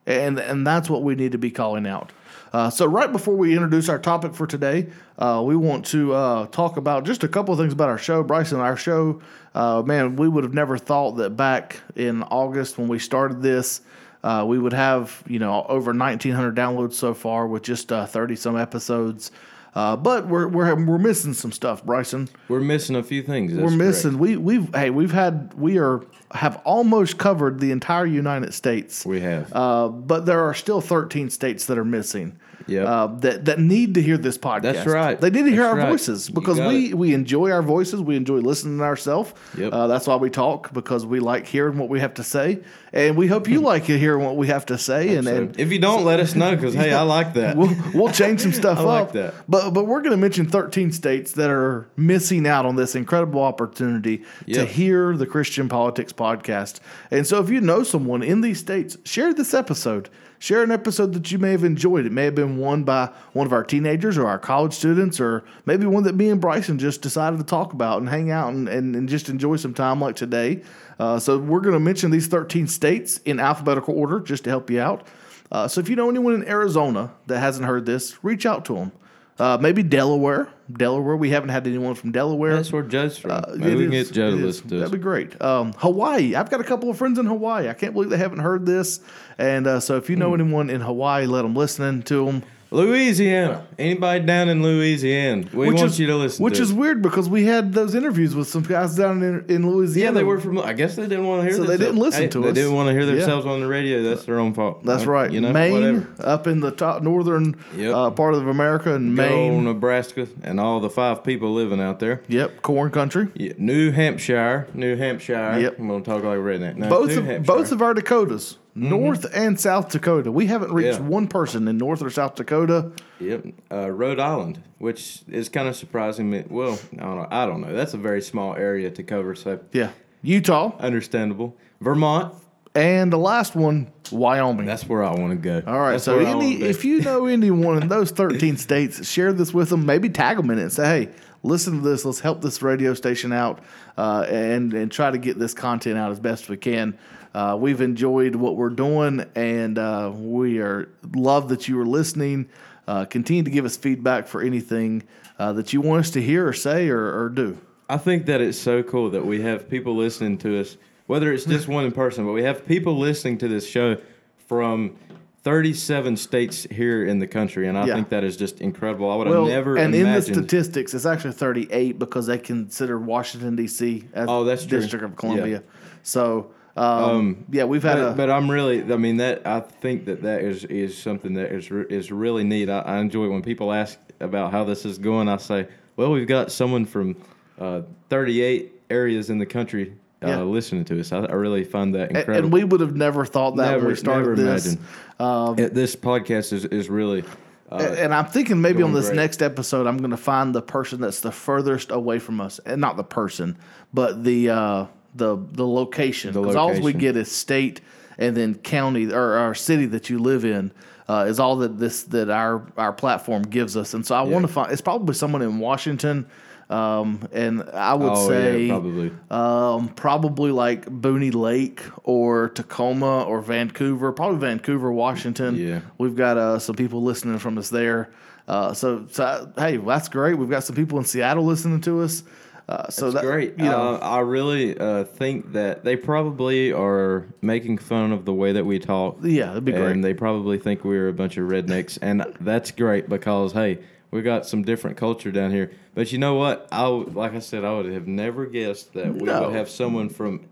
And, 0.06 0.40
and 0.40 0.66
that's 0.66 0.90
what 0.90 1.04
we 1.04 1.14
need 1.14 1.32
to 1.32 1.38
be 1.38 1.52
calling 1.52 1.86
out. 1.86 2.10
Uh, 2.52 2.68
so, 2.68 2.84
right 2.84 3.12
before 3.12 3.36
we 3.36 3.52
introduce 3.52 3.88
our 3.88 3.98
topic 3.98 4.34
for 4.34 4.46
today, 4.46 4.88
uh, 5.18 5.40
we 5.44 5.54
want 5.54 5.86
to 5.86 6.14
uh, 6.14 6.46
talk 6.46 6.78
about 6.78 7.04
just 7.04 7.22
a 7.22 7.28
couple 7.28 7.54
of 7.54 7.60
things 7.60 7.72
about 7.72 7.90
our 7.90 7.98
show. 7.98 8.24
Bryson, 8.24 8.58
our 8.58 8.76
show, 8.76 9.20
uh, 9.54 9.82
man, 9.82 10.16
we 10.16 10.28
would 10.28 10.42
have 10.42 10.54
never 10.54 10.76
thought 10.76 11.12
that 11.12 11.30
back 11.30 11.80
in 11.94 12.24
August 12.24 12.76
when 12.76 12.88
we 12.88 12.98
started 12.98 13.40
this, 13.40 13.82
uh, 14.24 14.44
we 14.46 14.58
would 14.58 14.72
have 14.72 15.22
you 15.28 15.38
know 15.38 15.64
over 15.68 15.92
1,900 15.92 16.56
downloads 16.56 16.94
so 16.94 17.14
far 17.14 17.46
with 17.46 17.62
just 17.62 17.88
30 17.88 18.34
uh, 18.34 18.36
some 18.36 18.56
episodes. 18.56 19.30
Uh, 19.76 19.94
but 19.94 20.26
we're 20.26 20.48
we're 20.48 20.74
we're 20.86 20.96
missing 20.96 21.34
some 21.34 21.52
stuff, 21.52 21.84
Bryson. 21.84 22.30
We're 22.48 22.60
missing 22.60 22.96
a 22.96 23.02
few 23.02 23.22
things. 23.22 23.52
we're 23.52 23.68
missing. 23.68 24.12
Correct. 24.12 24.20
We 24.20 24.36
we've 24.38 24.74
hey 24.74 24.88
we've 24.88 25.12
had 25.12 25.52
we 25.52 25.78
are 25.78 26.02
have 26.30 26.62
almost 26.64 27.18
covered 27.18 27.60
the 27.60 27.72
entire 27.72 28.06
United 28.06 28.54
States. 28.54 29.04
We 29.04 29.20
have, 29.20 29.52
uh, 29.54 29.88
but 29.88 30.24
there 30.24 30.40
are 30.40 30.54
still 30.54 30.80
13 30.80 31.28
states 31.28 31.66
that 31.66 31.76
are 31.76 31.84
missing 31.84 32.40
yeah, 32.66 32.82
uh, 32.84 33.06
that 33.18 33.44
that 33.44 33.58
need 33.58 33.94
to 33.94 34.02
hear 34.02 34.18
this 34.18 34.36
podcast. 34.36 34.62
That's 34.62 34.86
right. 34.86 35.20
They 35.20 35.30
need 35.30 35.44
to 35.44 35.50
hear 35.50 35.62
that's 35.62 35.72
our 35.72 35.76
right. 35.76 35.88
voices 35.88 36.28
because 36.28 36.58
we 36.58 36.90
it. 36.90 36.94
we 36.94 37.14
enjoy 37.14 37.50
our 37.50 37.62
voices. 37.62 38.00
We 38.00 38.16
enjoy 38.16 38.38
listening 38.38 38.78
to 38.78 38.84
ourselves. 38.84 39.32
Yep. 39.56 39.72
Uh, 39.72 39.86
that's 39.86 40.06
why 40.06 40.16
we 40.16 40.30
talk 40.30 40.72
because 40.72 41.06
we 41.06 41.20
like 41.20 41.46
hearing 41.46 41.78
what 41.78 41.88
we 41.88 42.00
have 42.00 42.14
to 42.14 42.24
say, 42.24 42.60
and 42.92 43.16
we 43.16 43.26
hope 43.26 43.48
you 43.48 43.60
like 43.62 43.84
hearing 43.84 44.24
what 44.24 44.36
we 44.36 44.48
have 44.48 44.66
to 44.66 44.78
say. 44.78 45.16
And, 45.16 45.28
and, 45.28 45.60
if 45.60 45.70
you 45.70 45.78
don't, 45.78 46.04
let 46.04 46.20
us 46.20 46.34
know 46.34 46.54
because 46.54 46.74
hey, 46.74 46.92
I 46.92 47.02
like 47.02 47.34
that. 47.34 47.56
We'll, 47.56 47.74
we'll 47.94 48.12
change 48.12 48.40
some 48.40 48.52
stuff 48.52 48.78
I 48.78 48.82
up. 48.82 48.86
Like 48.86 49.12
that. 49.12 49.34
But 49.48 49.70
but 49.70 49.86
we're 49.86 50.00
going 50.00 50.12
to 50.12 50.16
mention 50.16 50.48
13 50.48 50.92
states 50.92 51.32
that 51.32 51.50
are 51.50 51.88
missing 51.96 52.46
out 52.46 52.66
on 52.66 52.76
this 52.76 52.94
incredible 52.94 53.42
opportunity 53.42 54.24
yep. 54.46 54.58
to 54.58 54.64
hear 54.64 55.16
the 55.16 55.26
Christian 55.26 55.68
Politics 55.68 56.12
podcast. 56.12 56.80
And 57.10 57.26
so 57.26 57.42
if 57.42 57.50
you 57.50 57.60
know 57.60 57.82
someone 57.82 58.22
in 58.22 58.40
these 58.40 58.58
states, 58.58 58.96
share 59.04 59.32
this 59.32 59.54
episode 59.54 60.10
share 60.38 60.62
an 60.62 60.70
episode 60.70 61.12
that 61.14 61.30
you 61.30 61.38
may 61.38 61.52
have 61.52 61.64
enjoyed. 61.64 62.06
It 62.06 62.12
may 62.12 62.24
have 62.24 62.34
been 62.34 62.58
one 62.58 62.84
by 62.84 63.10
one 63.32 63.46
of 63.46 63.52
our 63.52 63.64
teenagers 63.64 64.18
or 64.18 64.26
our 64.26 64.38
college 64.38 64.74
students, 64.74 65.20
or 65.20 65.44
maybe 65.64 65.86
one 65.86 66.02
that 66.04 66.14
me 66.14 66.28
and 66.28 66.40
Bryson 66.40 66.78
just 66.78 67.02
decided 67.02 67.38
to 67.38 67.44
talk 67.44 67.72
about 67.72 68.00
and 68.00 68.08
hang 68.08 68.30
out 68.30 68.52
and, 68.52 68.68
and, 68.68 68.94
and 68.94 69.08
just 69.08 69.28
enjoy 69.28 69.56
some 69.56 69.74
time 69.74 70.00
like 70.00 70.16
today. 70.16 70.62
Uh, 70.98 71.18
so 71.18 71.38
we're 71.38 71.60
going 71.60 71.74
to 71.74 71.80
mention 71.80 72.10
these 72.10 72.26
13 72.26 72.66
states 72.66 73.18
in 73.24 73.40
alphabetical 73.40 73.98
order 73.98 74.20
just 74.20 74.44
to 74.44 74.50
help 74.50 74.70
you 74.70 74.80
out. 74.80 75.06
Uh, 75.50 75.68
so 75.68 75.80
if 75.80 75.88
you 75.88 75.96
know 75.96 76.08
anyone 76.08 76.34
in 76.34 76.48
Arizona 76.48 77.12
that 77.26 77.38
hasn't 77.38 77.66
heard 77.66 77.86
this, 77.86 78.22
reach 78.24 78.46
out 78.46 78.64
to 78.64 78.74
them. 78.74 78.92
Uh, 79.38 79.58
maybe 79.60 79.82
Delaware. 79.82 80.48
Delaware. 80.72 81.16
We 81.16 81.30
haven't 81.30 81.50
had 81.50 81.66
anyone 81.66 81.94
from 81.94 82.10
Delaware. 82.10 82.56
That's 82.56 82.72
where 82.72 82.82
Joe's 82.82 83.18
from. 83.18 83.32
Uh, 83.32 83.42
maybe 83.56 83.76
we 83.76 83.82
can 83.82 83.90
get 83.90 84.12
Joe 84.12 84.30
to 84.30 84.36
listen 84.36 84.68
to 84.68 84.78
That'd 84.78 84.92
be 84.92 84.98
great. 84.98 85.40
Um, 85.42 85.74
Hawaii. 85.74 86.34
I've 86.34 86.50
got 86.50 86.60
a 86.60 86.64
couple 86.64 86.88
of 86.88 86.96
friends 86.96 87.18
in 87.18 87.26
Hawaii. 87.26 87.68
I 87.68 87.74
can't 87.74 87.92
believe 87.92 88.10
they 88.10 88.16
haven't 88.16 88.38
heard 88.38 88.64
this. 88.64 89.00
And 89.36 89.66
uh, 89.66 89.80
so 89.80 89.96
if 89.96 90.08
you 90.08 90.16
know 90.16 90.30
mm. 90.30 90.40
anyone 90.40 90.70
in 90.70 90.80
Hawaii, 90.80 91.26
let 91.26 91.42
them 91.42 91.54
listen 91.54 92.02
to 92.04 92.24
them. 92.24 92.42
Louisiana. 92.70 93.66
Anybody 93.78 94.24
down 94.24 94.48
in 94.48 94.62
Louisiana, 94.62 95.46
we 95.52 95.66
want 95.72 95.80
is, 95.82 96.00
you 96.00 96.06
to 96.08 96.16
listen. 96.16 96.42
Which 96.44 96.56
to 96.56 96.62
is 96.62 96.72
weird 96.72 97.02
because 97.02 97.28
we 97.28 97.44
had 97.44 97.72
those 97.72 97.94
interviews 97.94 98.34
with 98.34 98.48
some 98.48 98.62
guys 98.62 98.96
down 98.96 99.22
in, 99.22 99.44
in 99.48 99.92
Yeah, 99.94 100.10
they 100.10 100.24
were 100.24 100.40
from. 100.40 100.58
I 100.58 100.72
guess 100.72 100.96
they 100.96 101.02
didn't 101.06 101.26
want 101.26 101.42
to 101.42 101.48
hear. 101.48 101.56
So 101.56 101.64
they 101.64 101.76
didn't 101.76 101.96
listen 101.96 102.22
Hey, 102.22 102.28
to 102.28 102.40
They 102.40 102.48
us. 102.48 102.54
They 102.54 102.60
didn't 102.62 102.76
want 102.76 102.88
to 102.88 102.92
hear 102.92 103.02
Yeah. 103.02 103.14
themselves 103.16 103.46
on 103.46 103.60
the 103.60 103.66
radio. 103.66 104.02
That's 104.02 104.24
their 104.24 104.38
own 104.38 104.54
fault. 104.54 104.84
That's 104.84 105.06
Uh, 105.06 105.10
right. 105.10 105.30
You 105.30 105.40
know, 105.40 105.52
Maine, 105.52 105.72
whatever. 105.72 106.08
up 106.20 106.46
in 106.46 106.60
the 106.60 106.70
top 106.70 107.02
northern 107.02 107.56
Yep. 107.76 107.94
uh, 107.94 108.10
part 108.10 108.34
of 108.34 108.46
America, 108.48 108.94
and 108.94 109.14
Maine. 109.14 109.64
Nebraska, 109.64 110.26
and 110.42 110.58
all 110.58 110.80
the 110.80 110.90
five 110.90 111.22
people 111.24 111.52
living 111.52 111.80
out 111.80 112.00
there. 112.00 112.22
Yep, 112.28 112.62
corn 112.62 112.90
country. 112.90 113.28
Yeah, 113.34 113.52
New 113.58 113.90
Hampshire, 113.92 114.66
New 114.74 114.96
Hampshire. 114.96 115.58
Yep. 115.60 115.78
I'm 115.78 115.88
gonna 115.88 116.02
talk 116.04 116.24
like 116.24 116.38
redneck. 116.38 116.76
No, 116.76 116.88
both 116.88 117.08
New 117.10 117.18
of, 117.18 117.24
Hampshire. 117.26 117.52
both 117.52 117.72
of 117.72 117.82
our 117.82 117.94
Dakotas, 117.94 118.58
North 118.76 119.26
and 119.34 119.58
South 119.58 119.88
Dakota. 119.90 120.30
We 120.30 120.46
haven't 120.46 120.70
reached 120.72 120.98
Yeah. 121.00 121.06
one 121.06 121.26
person 121.28 121.66
in 121.66 121.78
North 121.78 122.02
or 122.02 122.10
South 122.10 122.34
Dakota. 122.34 122.90
Yep, 123.20 123.46
uh, 123.72 123.90
Rhode 123.90 124.20
Island, 124.20 124.60
which 124.78 125.22
is 125.28 125.48
kind 125.48 125.66
of 125.66 125.74
surprising 125.74 126.28
me. 126.30 126.44
Well, 126.48 126.78
I 126.98 127.02
don't 127.02 127.16
know. 127.16 127.28
I 127.30 127.46
don't 127.46 127.60
know. 127.62 127.72
That's 127.74 127.94
a 127.94 127.98
very 127.98 128.20
small 128.20 128.54
area 128.54 128.90
to 128.90 129.02
cover, 129.02 129.34
so 129.34 129.58
Yeah, 129.72 129.90
Utah, 130.22 130.72
understandable. 130.78 131.56
Vermont, 131.80 132.34
and 132.74 133.10
the 133.10 133.16
last 133.18 133.56
one, 133.56 133.86
Wyoming. 134.12 134.66
that's 134.66 134.86
where 134.86 135.02
I 135.02 135.14
want 135.14 135.30
to 135.30 135.36
go. 135.36 135.62
All 135.66 135.78
right. 135.80 135.92
That's 135.92 136.04
so 136.04 136.18
any, 136.18 136.56
if 136.62 136.84
you 136.84 137.00
know 137.00 137.24
anyone 137.38 137.80
in 137.82 137.88
those 137.88 138.10
13 138.10 138.58
states, 138.58 139.08
share 139.08 139.32
this 139.32 139.54
with 139.54 139.70
them. 139.70 139.86
Maybe 139.86 140.10
tag 140.10 140.36
them 140.36 140.50
in 140.50 140.58
it 140.58 140.62
and 140.62 140.72
say, 140.72 140.84
"Hey, 141.06 141.08
listen 141.42 141.80
to 141.82 141.88
this. 141.88 142.04
Let's 142.04 142.20
help 142.20 142.42
this 142.42 142.60
radio 142.60 142.92
station 142.92 143.32
out, 143.32 143.60
uh, 143.96 144.26
and 144.28 144.74
and 144.74 144.92
try 144.92 145.10
to 145.10 145.16
get 145.18 145.38
this 145.38 145.54
content 145.54 145.96
out 145.96 146.10
as 146.12 146.20
best 146.20 146.50
we 146.50 146.58
can." 146.58 146.98
Uh, 147.36 147.54
we've 147.54 147.82
enjoyed 147.82 148.34
what 148.34 148.56
we're 148.56 148.70
doing, 148.70 149.22
and 149.34 149.78
uh, 149.78 150.10
we 150.14 150.58
are 150.58 150.88
love 151.14 151.50
that 151.50 151.68
you 151.68 151.78
are 151.78 151.84
listening. 151.84 152.48
Uh, 152.88 153.04
continue 153.04 153.42
to 153.42 153.50
give 153.50 153.66
us 153.66 153.76
feedback 153.76 154.26
for 154.26 154.40
anything 154.40 155.02
uh, 155.38 155.52
that 155.52 155.70
you 155.74 155.82
want 155.82 156.00
us 156.00 156.08
to 156.10 156.22
hear 156.22 156.48
or 156.48 156.54
say 156.54 156.88
or, 156.88 157.24
or 157.24 157.28
do. 157.28 157.58
I 157.90 157.98
think 157.98 158.24
that 158.24 158.40
it's 158.40 158.56
so 158.56 158.82
cool 158.82 159.10
that 159.10 159.26
we 159.26 159.42
have 159.42 159.68
people 159.68 159.94
listening 159.94 160.38
to 160.38 160.58
us, 160.58 160.78
whether 161.08 161.30
it's 161.30 161.44
just 161.44 161.68
one 161.68 161.84
in 161.84 161.92
person, 161.92 162.24
but 162.24 162.32
we 162.32 162.42
have 162.42 162.64
people 162.64 162.96
listening 162.96 163.36
to 163.38 163.48
this 163.48 163.68
show 163.68 163.98
from 164.46 164.96
37 165.42 166.16
states 166.16 166.66
here 166.70 167.04
in 167.04 167.18
the 167.18 167.26
country, 167.26 167.68
and 167.68 167.76
I 167.76 167.84
Yeah. 167.84 167.96
think 167.96 168.08
that 168.08 168.24
is 168.24 168.38
just 168.38 168.62
incredible. 168.62 169.10
I 169.10 169.16
would 169.16 169.28
Well, 169.28 169.44
have 169.44 169.52
never 169.52 169.76
and 169.76 169.94
in 169.94 170.10
the 170.10 170.22
statistics, 170.22 170.94
it's 170.94 171.04
actually 171.04 171.32
38 171.32 171.98
because 171.98 172.28
they 172.28 172.38
consider 172.38 172.98
Washington 172.98 173.56
D.C. 173.56 174.04
as 174.14 174.26
Oh, 174.26 174.42
that's 174.44 174.64
true. 174.64 174.80
District 174.80 175.04
of 175.04 175.16
Columbia. 175.16 175.62
So, 176.02 176.52
um, 176.76 177.44
yeah, 177.50 177.64
we've 177.64 177.82
had 177.82 177.96
but, 177.96 178.12
a 178.12 178.14
but 178.14 178.30
I'm 178.30 178.50
really, 178.50 178.82
I 178.92 178.96
mean, 178.96 179.16
that 179.18 179.46
I 179.46 179.60
think 179.60 180.04
that 180.06 180.22
that 180.22 180.42
is 180.42 180.64
is 180.64 180.96
something 180.96 181.34
that 181.34 181.52
is 181.52 181.70
is 181.70 182.12
really 182.12 182.44
neat. 182.44 182.68
I, 182.68 182.80
I 182.80 182.98
enjoy 182.98 183.24
it 183.24 183.28
when 183.28 183.42
people 183.42 183.72
ask 183.72 183.98
about 184.20 184.52
how 184.52 184.64
this 184.64 184.84
is 184.84 184.98
going. 184.98 185.28
I 185.28 185.36
say, 185.38 185.68
well, 185.96 186.10
we've 186.10 186.28
got 186.28 186.52
someone 186.52 186.84
from 186.84 187.16
uh, 187.58 187.82
38 188.10 188.72
areas 188.90 189.30
in 189.30 189.38
the 189.38 189.46
country 189.46 189.94
uh, 190.22 190.28
Yeah. 190.28 190.42
listening 190.42 190.84
to 190.86 191.00
us. 191.00 191.12
I, 191.12 191.20
I 191.20 191.32
really 191.32 191.64
find 191.64 191.94
that 191.94 192.10
incredible. 192.10 192.36
and 192.44 192.52
we 192.52 192.64
would 192.64 192.80
have 192.80 192.96
never 192.96 193.24
thought 193.24 193.56
that 193.56 193.78
when 193.78 193.86
we 193.86 193.94
started 193.94 194.36
never 194.38 194.52
this. 194.52 194.66
imagined. 194.66 194.86
Uh, 195.18 195.52
this 195.54 195.96
podcast 195.96 196.52
is 196.52 196.64
is 196.66 196.88
really. 196.90 197.24
Uh, 197.70 197.96
and 197.98 198.14
I'm 198.14 198.26
thinking 198.26 198.60
maybe 198.60 198.82
on 198.84 198.92
this 198.92 199.06
great. 199.06 199.16
next 199.16 199.42
episode, 199.42 199.88
I'm 199.88 199.98
going 199.98 200.12
to 200.12 200.16
find 200.16 200.54
the 200.54 200.62
person 200.62 201.00
that's 201.00 201.20
the 201.20 201.32
furthest 201.32 201.90
away 201.90 202.20
from 202.20 202.40
us, 202.40 202.60
and 202.60 202.80
not 202.80 202.96
the 202.96 203.02
person, 203.02 203.58
but 203.92 204.22
the 204.22 204.50
uh, 204.50 204.86
the 205.16 205.36
the 205.52 205.66
location. 205.66 206.32
Because 206.32 206.56
all 206.56 206.78
we 206.80 206.92
get 206.92 207.16
is 207.16 207.30
state 207.30 207.80
and 208.18 208.36
then 208.36 208.54
county 208.54 209.12
or 209.12 209.34
our 209.34 209.54
city 209.54 209.86
that 209.86 210.10
you 210.10 210.18
live 210.18 210.44
in. 210.44 210.72
Uh, 211.08 211.26
is 211.28 211.38
all 211.38 211.54
that 211.56 211.78
this 211.78 212.02
that 212.04 212.30
our 212.30 212.66
our 212.76 212.92
platform 212.92 213.42
gives 213.42 213.76
us, 213.76 213.94
and 213.94 214.04
so 214.04 214.12
I 214.12 214.22
want 214.22 214.44
to 214.44 214.52
find. 214.52 214.72
It's 214.72 214.80
probably 214.80 215.14
someone 215.14 215.40
in 215.40 215.60
Washington, 215.60 216.26
um, 216.68 217.28
and 217.30 217.62
I 217.62 217.94
would 217.94 218.12
oh 218.12 218.28
say 218.28 218.64
yeah, 218.64 218.72
probably. 218.72 219.12
um, 219.30 219.88
probably 219.90 220.50
like 220.50 220.84
Booney 220.86 221.32
Lake 221.32 221.80
or 222.02 222.48
Tacoma 222.48 223.22
or 223.22 223.40
Vancouver, 223.40 224.10
probably 224.10 224.38
Vancouver, 224.38 224.90
Washington. 224.90 225.54
Yeah. 225.54 225.80
we've 225.96 226.16
got 226.16 226.38
uh, 226.38 226.58
some 226.58 226.74
people 226.74 227.04
listening 227.04 227.38
from 227.38 227.56
us 227.56 227.70
there. 227.70 228.10
Uh, 228.48 228.72
so, 228.74 229.06
so 229.10 229.52
hey, 229.56 229.76
that's 229.76 230.08
great. 230.08 230.34
We've 230.34 230.50
got 230.50 230.64
some 230.64 230.74
people 230.76 230.98
in 230.98 231.04
Seattle 231.04 231.44
listening 231.44 231.80
to 231.82 232.00
us. 232.00 232.24
Uh, 232.68 232.88
so 232.90 233.10
That's 233.10 233.22
that, 233.22 233.30
great. 233.30 233.58
You 233.58 233.64
know, 233.66 233.94
uh, 233.94 233.98
I 233.98 234.18
really 234.20 234.76
uh, 234.76 235.04
think 235.04 235.52
that 235.52 235.84
they 235.84 235.94
probably 235.94 236.72
are 236.72 237.26
making 237.40 237.78
fun 237.78 238.10
of 238.10 238.24
the 238.24 238.34
way 238.34 238.52
that 238.52 238.64
we 238.66 238.80
talk. 238.80 239.18
yeah, 239.22 239.46
that'd 239.46 239.64
be 239.64 239.70
great. 239.72 239.92
And 239.92 240.02
they 240.04 240.14
probably 240.14 240.58
think 240.58 240.82
we're 240.84 241.06
a 241.08 241.12
bunch 241.12 241.36
of 241.36 241.48
rednecks, 241.48 241.96
and 242.02 242.26
that's 242.40 242.72
great 242.72 243.08
because 243.08 243.52
hey, 243.52 243.78
we 244.10 244.22
got 244.22 244.46
some 244.46 244.62
different 244.64 244.96
culture 244.96 245.30
down 245.30 245.52
here. 245.52 245.70
But 245.94 246.10
you 246.10 246.18
know 246.18 246.34
what? 246.34 246.66
I 246.72 246.86
like 246.86 247.34
I 247.34 247.38
said, 247.38 247.64
I 247.64 247.72
would 247.72 247.86
have 247.92 248.08
never 248.08 248.46
guessed 248.46 248.94
that 248.94 249.14
we 249.14 249.22
No. 249.22 249.42
would 249.46 249.54
have 249.54 249.70
someone 249.70 250.08
from 250.08 250.48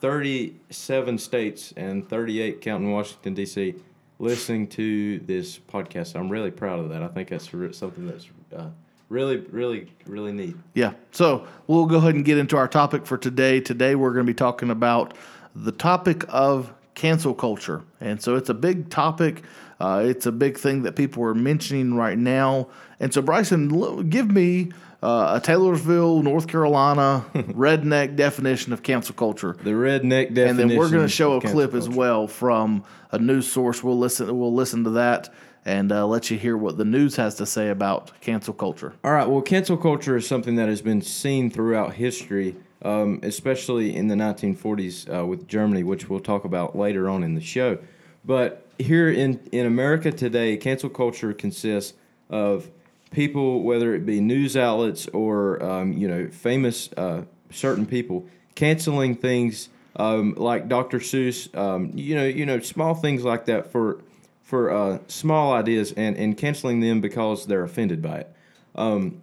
thirty-seven 0.00 1.18
states 1.18 1.72
and 1.76 2.08
thirty-eight 2.08 2.60
counting 2.60 2.92
Washington 2.92 3.34
D.C. 3.34 3.74
listening 4.20 4.68
to 4.68 5.18
this 5.18 5.58
podcast. 5.58 6.14
I'm 6.14 6.28
really 6.28 6.50
proud 6.52 6.78
of 6.78 6.90
that. 6.90 7.02
I 7.02 7.08
think 7.08 7.28
that's 7.28 7.50
something 7.76 8.06
that's 8.06 8.28
uh, 8.54 8.68
really, 9.08 9.38
really, 9.38 9.92
really 10.06 10.32
neat. 10.32 10.56
Yeah. 10.74 10.92
So 11.12 11.46
we'll 11.66 11.86
go 11.86 11.96
ahead 11.96 12.14
and 12.14 12.24
get 12.24 12.38
into 12.38 12.56
our 12.56 12.68
topic 12.68 13.06
for 13.06 13.16
today. 13.16 13.60
Today 13.60 13.94
we're 13.94 14.12
going 14.12 14.26
to 14.26 14.30
be 14.30 14.36
talking 14.36 14.70
about 14.70 15.14
the 15.54 15.72
topic 15.72 16.24
of 16.28 16.72
cancel 16.94 17.34
culture. 17.34 17.82
And 18.00 18.20
so 18.20 18.36
it's 18.36 18.48
a 18.48 18.54
big 18.54 18.90
topic. 18.90 19.42
Uh, 19.78 20.02
it's 20.06 20.26
a 20.26 20.32
big 20.32 20.58
thing 20.58 20.82
that 20.82 20.96
people 20.96 21.22
are 21.24 21.34
mentioning 21.34 21.94
right 21.94 22.18
now. 22.18 22.68
And 22.98 23.12
so, 23.12 23.20
Bryson, 23.20 24.08
give 24.08 24.30
me 24.30 24.72
uh, 25.02 25.38
a 25.38 25.44
Taylorsville, 25.44 26.22
North 26.22 26.48
Carolina 26.48 27.24
redneck 27.34 28.16
definition 28.16 28.72
of 28.72 28.82
cancel 28.82 29.14
culture. 29.14 29.54
The 29.62 29.70
redneck 29.70 30.34
definition. 30.34 30.48
And 30.48 30.58
then 30.58 30.78
we're 30.78 30.90
going 30.90 31.02
to 31.02 31.08
show 31.08 31.34
a 31.34 31.40
clip 31.40 31.74
as 31.74 31.88
well 31.88 32.26
from 32.26 32.84
a 33.12 33.18
news 33.18 33.50
source. 33.50 33.84
We'll 33.84 33.98
listen. 33.98 34.36
We'll 34.38 34.54
listen 34.54 34.84
to 34.84 34.90
that 34.90 35.28
and 35.66 35.90
uh, 35.90 36.06
let 36.06 36.30
you 36.30 36.38
hear 36.38 36.56
what 36.56 36.78
the 36.78 36.84
news 36.84 37.16
has 37.16 37.34
to 37.34 37.44
say 37.44 37.68
about 37.68 38.18
cancel 38.20 38.54
culture. 38.54 38.94
All 39.02 39.12
right. 39.12 39.28
Well, 39.28 39.42
cancel 39.42 39.76
culture 39.76 40.16
is 40.16 40.26
something 40.26 40.54
that 40.54 40.68
has 40.68 40.80
been 40.80 41.02
seen 41.02 41.50
throughout 41.50 41.94
history, 41.94 42.54
um, 42.82 43.18
especially 43.24 43.94
in 43.94 44.06
the 44.06 44.14
1940s 44.14 45.12
uh, 45.12 45.26
with 45.26 45.48
Germany, 45.48 45.82
which 45.82 46.08
we'll 46.08 46.20
talk 46.20 46.44
about 46.44 46.78
later 46.78 47.10
on 47.10 47.24
in 47.24 47.34
the 47.34 47.40
show. 47.40 47.78
But 48.24 48.64
here 48.78 49.10
in, 49.10 49.40
in 49.50 49.66
America 49.66 50.12
today, 50.12 50.56
cancel 50.56 50.88
culture 50.88 51.32
consists 51.34 51.94
of 52.30 52.70
people, 53.10 53.62
whether 53.62 53.92
it 53.92 54.06
be 54.06 54.20
news 54.20 54.56
outlets 54.56 55.08
or 55.08 55.62
um, 55.64 55.92
you 55.92 56.06
know 56.06 56.28
famous 56.28 56.90
uh, 56.96 57.22
certain 57.50 57.86
people, 57.86 58.24
canceling 58.54 59.16
things 59.16 59.68
um, 59.96 60.34
like 60.36 60.68
Dr. 60.68 60.98
Seuss, 60.98 61.52
um, 61.56 61.90
you 61.94 62.14
know, 62.14 62.26
you 62.26 62.44
know, 62.44 62.60
small 62.60 62.94
things 62.94 63.24
like 63.24 63.46
that 63.46 63.72
for 63.72 64.00
for 64.46 64.70
uh, 64.70 64.98
small 65.08 65.52
ideas 65.52 65.92
and, 65.96 66.16
and 66.16 66.38
canceling 66.38 66.78
them 66.78 67.00
because 67.00 67.46
they're 67.46 67.64
offended 67.64 68.00
by 68.00 68.18
it 68.18 68.32
um, 68.76 69.20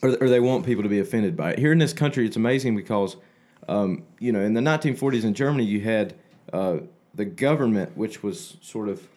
or, 0.00 0.10
or 0.20 0.28
they 0.28 0.38
want 0.38 0.64
people 0.64 0.84
to 0.84 0.88
be 0.88 1.00
offended 1.00 1.36
by 1.36 1.52
it. 1.52 1.58
Here 1.58 1.72
in 1.72 1.78
this 1.78 1.92
country, 1.92 2.24
it's 2.24 2.36
amazing 2.36 2.76
because, 2.76 3.16
um, 3.68 4.04
you 4.20 4.30
know, 4.30 4.40
in 4.40 4.54
the 4.54 4.60
1940s 4.60 5.24
in 5.24 5.34
Germany, 5.34 5.64
you 5.64 5.80
had 5.80 6.14
uh, 6.52 6.78
the 7.16 7.24
government, 7.24 7.96
which 7.96 8.22
was 8.22 8.58
sort 8.62 8.88
of 8.88 9.08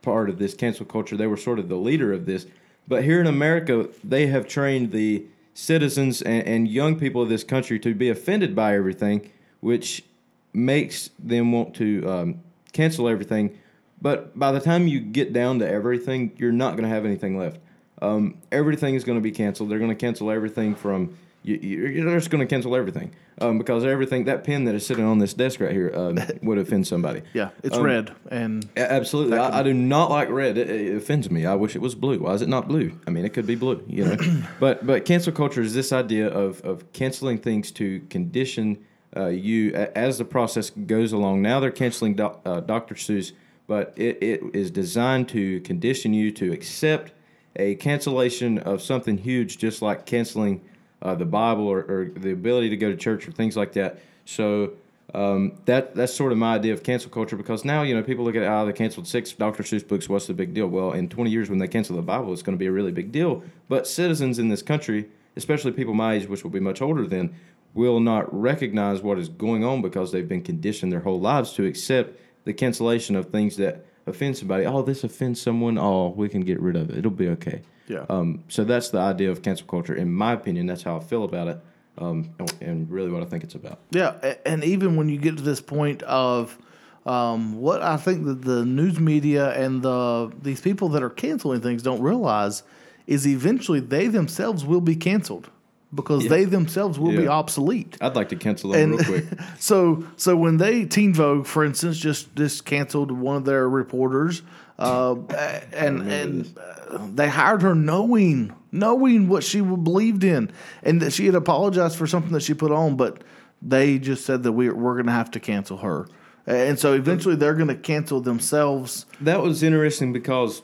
part 0.00 0.30
of 0.30 0.38
this 0.38 0.54
cancel 0.54 0.86
culture. 0.86 1.16
They 1.16 1.26
were 1.26 1.36
sort 1.36 1.58
of 1.58 1.68
the 1.68 1.76
leader 1.76 2.12
of 2.12 2.24
this. 2.24 2.46
But 2.86 3.02
here 3.02 3.20
in 3.20 3.26
America, 3.26 3.88
they 4.04 4.28
have 4.28 4.46
trained 4.46 4.92
the 4.92 5.26
citizens 5.54 6.22
and, 6.22 6.46
and 6.46 6.68
young 6.68 6.96
people 6.96 7.20
of 7.20 7.28
this 7.28 7.42
country 7.42 7.80
to 7.80 7.94
be 7.94 8.10
offended 8.10 8.54
by 8.54 8.76
everything, 8.76 9.28
which 9.58 10.04
makes 10.52 11.10
them 11.18 11.50
want 11.50 11.74
to 11.74 12.08
um, 12.08 12.40
cancel 12.72 13.08
everything. 13.08 13.58
But 14.00 14.38
by 14.38 14.52
the 14.52 14.60
time 14.60 14.86
you 14.86 15.00
get 15.00 15.32
down 15.32 15.58
to 15.58 15.68
everything, 15.68 16.32
you're 16.36 16.52
not 16.52 16.72
going 16.72 16.84
to 16.84 16.88
have 16.88 17.04
anything 17.04 17.36
left. 17.36 17.60
Um, 18.00 18.38
everything 18.52 18.94
is 18.94 19.04
going 19.04 19.18
to 19.18 19.22
be 19.22 19.32
canceled. 19.32 19.70
They're 19.70 19.80
going 19.80 19.90
to 19.90 19.96
cancel 19.96 20.30
everything 20.30 20.74
from 20.76 21.16
you, 21.42 22.04
they're 22.04 22.18
just 22.18 22.30
going 22.30 22.46
to 22.46 22.52
cancel 22.52 22.76
everything 22.76 23.14
um, 23.40 23.58
because 23.58 23.84
everything 23.84 24.24
that 24.24 24.44
pen 24.44 24.64
that 24.64 24.74
is 24.74 24.84
sitting 24.84 25.04
on 25.04 25.18
this 25.18 25.34
desk 25.34 25.60
right 25.60 25.72
here 25.72 25.90
um, 25.94 26.18
would 26.42 26.58
offend 26.58 26.86
somebody. 26.86 27.22
Yeah, 27.32 27.50
it's 27.62 27.76
Um, 27.76 27.82
red 27.82 28.12
and 28.30 28.68
Absolutely, 28.76 29.38
I, 29.38 29.60
I 29.60 29.62
do 29.62 29.72
not 29.72 30.10
like 30.10 30.28
red. 30.28 30.58
It, 30.58 30.68
it 30.68 30.96
offends 30.96 31.30
me. 31.30 31.46
I 31.46 31.54
wish 31.54 31.74
it 31.74 31.80
was 31.80 31.94
blue. 31.94 32.18
Why 32.18 32.34
is 32.34 32.42
it 32.42 32.48
not 32.48 32.68
blue? 32.68 32.98
I 33.06 33.10
mean, 33.10 33.24
it 33.24 33.30
could 33.30 33.46
be 33.46 33.54
blue, 33.54 33.82
you 33.86 34.04
know. 34.04 34.42
but 34.60 34.86
but 34.86 35.04
cancel 35.04 35.32
culture 35.32 35.62
is 35.62 35.74
this 35.74 35.92
idea 35.92 36.28
of 36.28 36.60
of 36.62 36.92
canceling 36.92 37.38
things 37.38 37.70
to 37.72 38.00
condition 38.10 38.84
uh, 39.16 39.26
you 39.26 39.72
as 39.74 40.18
the 40.18 40.24
process 40.24 40.70
goes 40.70 41.12
along. 41.12 41.42
Now 41.42 41.60
they're 41.60 41.70
canceling 41.70 42.14
doc, 42.14 42.40
uh, 42.44 42.60
Dr. 42.60 42.94
Seuss, 42.94 43.32
but 43.68 43.92
it, 43.94 44.20
it 44.20 44.40
is 44.54 44.72
designed 44.72 45.28
to 45.28 45.60
condition 45.60 46.12
you 46.12 46.32
to 46.32 46.50
accept 46.52 47.12
a 47.54 47.76
cancellation 47.76 48.58
of 48.58 48.82
something 48.82 49.18
huge, 49.18 49.58
just 49.58 49.82
like 49.82 50.06
canceling 50.06 50.60
uh, 51.02 51.14
the 51.14 51.24
Bible 51.24 51.68
or, 51.68 51.80
or 51.82 52.10
the 52.16 52.32
ability 52.32 52.70
to 52.70 52.76
go 52.76 52.90
to 52.90 52.96
church 52.96 53.28
or 53.28 53.30
things 53.30 53.56
like 53.56 53.74
that. 53.74 54.00
So 54.24 54.72
um, 55.14 55.52
that 55.66 55.94
that's 55.94 56.12
sort 56.12 56.32
of 56.32 56.38
my 56.38 56.56
idea 56.56 56.72
of 56.72 56.82
cancel 56.82 57.10
culture 57.10 57.36
because 57.36 57.64
now 57.64 57.82
you 57.82 57.94
know 57.94 58.02
people 58.02 58.24
look 58.24 58.36
at 58.36 58.42
oh 58.42 58.66
they 58.66 58.72
canceled 58.72 59.06
six 59.06 59.32
Dr. 59.32 59.62
Seuss 59.62 59.86
books. 59.86 60.08
What's 60.08 60.26
the 60.26 60.34
big 60.34 60.54
deal? 60.54 60.66
Well, 60.66 60.92
in 60.92 61.08
20 61.08 61.30
years 61.30 61.48
when 61.48 61.58
they 61.58 61.68
cancel 61.68 61.96
the 61.96 62.02
Bible, 62.02 62.32
it's 62.32 62.42
going 62.42 62.56
to 62.56 62.60
be 62.60 62.66
a 62.66 62.72
really 62.72 62.92
big 62.92 63.12
deal. 63.12 63.42
But 63.68 63.86
citizens 63.86 64.38
in 64.38 64.48
this 64.48 64.62
country, 64.62 65.08
especially 65.36 65.72
people 65.72 65.94
my 65.94 66.14
age, 66.14 66.26
which 66.26 66.42
will 66.42 66.50
be 66.50 66.60
much 66.60 66.82
older 66.82 67.06
than, 67.06 67.34
will 67.74 68.00
not 68.00 68.32
recognize 68.38 69.02
what 69.02 69.18
is 69.18 69.28
going 69.28 69.64
on 69.64 69.82
because 69.82 70.10
they've 70.10 70.28
been 70.28 70.42
conditioned 70.42 70.92
their 70.92 71.00
whole 71.00 71.20
lives 71.20 71.52
to 71.52 71.64
accept 71.66 72.18
the 72.48 72.54
cancellation 72.54 73.14
of 73.14 73.28
things 73.28 73.58
that 73.58 73.84
offend 74.06 74.34
somebody. 74.34 74.64
Oh, 74.64 74.80
this 74.80 75.04
offends 75.04 75.38
someone. 75.38 75.76
Oh, 75.76 76.08
we 76.16 76.30
can 76.30 76.40
get 76.40 76.58
rid 76.60 76.76
of 76.76 76.88
it. 76.88 76.96
It'll 76.96 77.10
be 77.10 77.28
okay. 77.28 77.60
Yeah. 77.88 78.06
Um, 78.08 78.42
so 78.48 78.64
that's 78.64 78.88
the 78.88 78.98
idea 78.98 79.30
of 79.30 79.42
cancel 79.42 79.66
culture. 79.66 79.94
In 79.94 80.10
my 80.10 80.32
opinion, 80.32 80.64
that's 80.64 80.82
how 80.82 80.96
I 80.96 81.00
feel 81.00 81.24
about 81.24 81.48
it, 81.48 81.60
um, 81.98 82.30
and 82.62 82.90
really 82.90 83.10
what 83.10 83.22
I 83.22 83.26
think 83.26 83.44
it's 83.44 83.54
about. 83.54 83.80
Yeah, 83.90 84.34
and 84.46 84.64
even 84.64 84.96
when 84.96 85.10
you 85.10 85.18
get 85.18 85.36
to 85.36 85.42
this 85.42 85.60
point 85.60 86.02
of 86.04 86.56
um, 87.04 87.60
what 87.60 87.82
I 87.82 87.98
think 87.98 88.24
that 88.24 88.40
the 88.40 88.64
news 88.64 88.98
media 88.98 89.50
and 89.52 89.82
the 89.82 90.32
these 90.40 90.62
people 90.62 90.88
that 90.90 91.02
are 91.02 91.10
canceling 91.10 91.60
things 91.60 91.82
don't 91.82 92.00
realize 92.00 92.62
is 93.06 93.26
eventually 93.26 93.80
they 93.80 94.08
themselves 94.08 94.64
will 94.64 94.80
be 94.80 94.96
canceled 94.96 95.50
because 95.94 96.24
Yeah. 96.24 96.30
they 96.30 96.44
themselves 96.44 96.98
will 96.98 97.12
be 97.12 97.26
obsolete. 97.28 97.96
I'd 98.00 98.14
like 98.16 98.28
to 98.30 98.36
cancel 98.36 98.70
them 98.70 98.80
And 98.92 99.08
real 99.08 99.20
quick. 99.22 99.24
so, 99.58 100.04
so 100.16 100.36
when 100.36 100.58
they 100.58 100.84
Teen 100.84 101.14
Vogue, 101.14 101.46
for 101.46 101.64
instance, 101.64 101.96
just 101.98 102.34
just 102.36 102.64
canceled 102.64 103.10
one 103.10 103.36
of 103.36 103.44
their 103.44 103.68
reporters, 103.68 104.42
uh, 104.78 105.14
and 105.72 106.02
and 106.02 106.58
uh, 106.58 106.98
they 107.14 107.28
hired 107.28 107.62
her 107.62 107.74
knowing 107.74 108.52
knowing 108.70 109.28
what 109.28 109.42
she 109.42 109.60
believed 109.62 110.22
in, 110.24 110.50
and 110.82 111.00
that 111.00 111.12
she 111.12 111.24
had 111.26 111.34
apologized 111.34 111.96
for 111.96 112.06
something 112.06 112.32
that 112.32 112.42
she 112.42 112.52
put 112.52 112.70
on, 112.70 112.96
but 112.96 113.24
they 113.62 113.98
just 113.98 114.26
said 114.26 114.42
that 114.42 114.52
we're 114.52 114.74
we're 114.74 114.94
going 114.94 115.06
to 115.06 115.12
have 115.12 115.30
to 115.30 115.40
cancel 115.40 115.78
her, 115.78 116.06
and 116.46 116.78
so 116.78 116.92
eventually 116.92 117.34
they're 117.34 117.54
going 117.54 117.68
to 117.68 117.74
cancel 117.74 118.20
themselves. 118.20 119.06
that 119.22 119.42
was 119.42 119.62
interesting 119.62 120.12
because, 120.12 120.60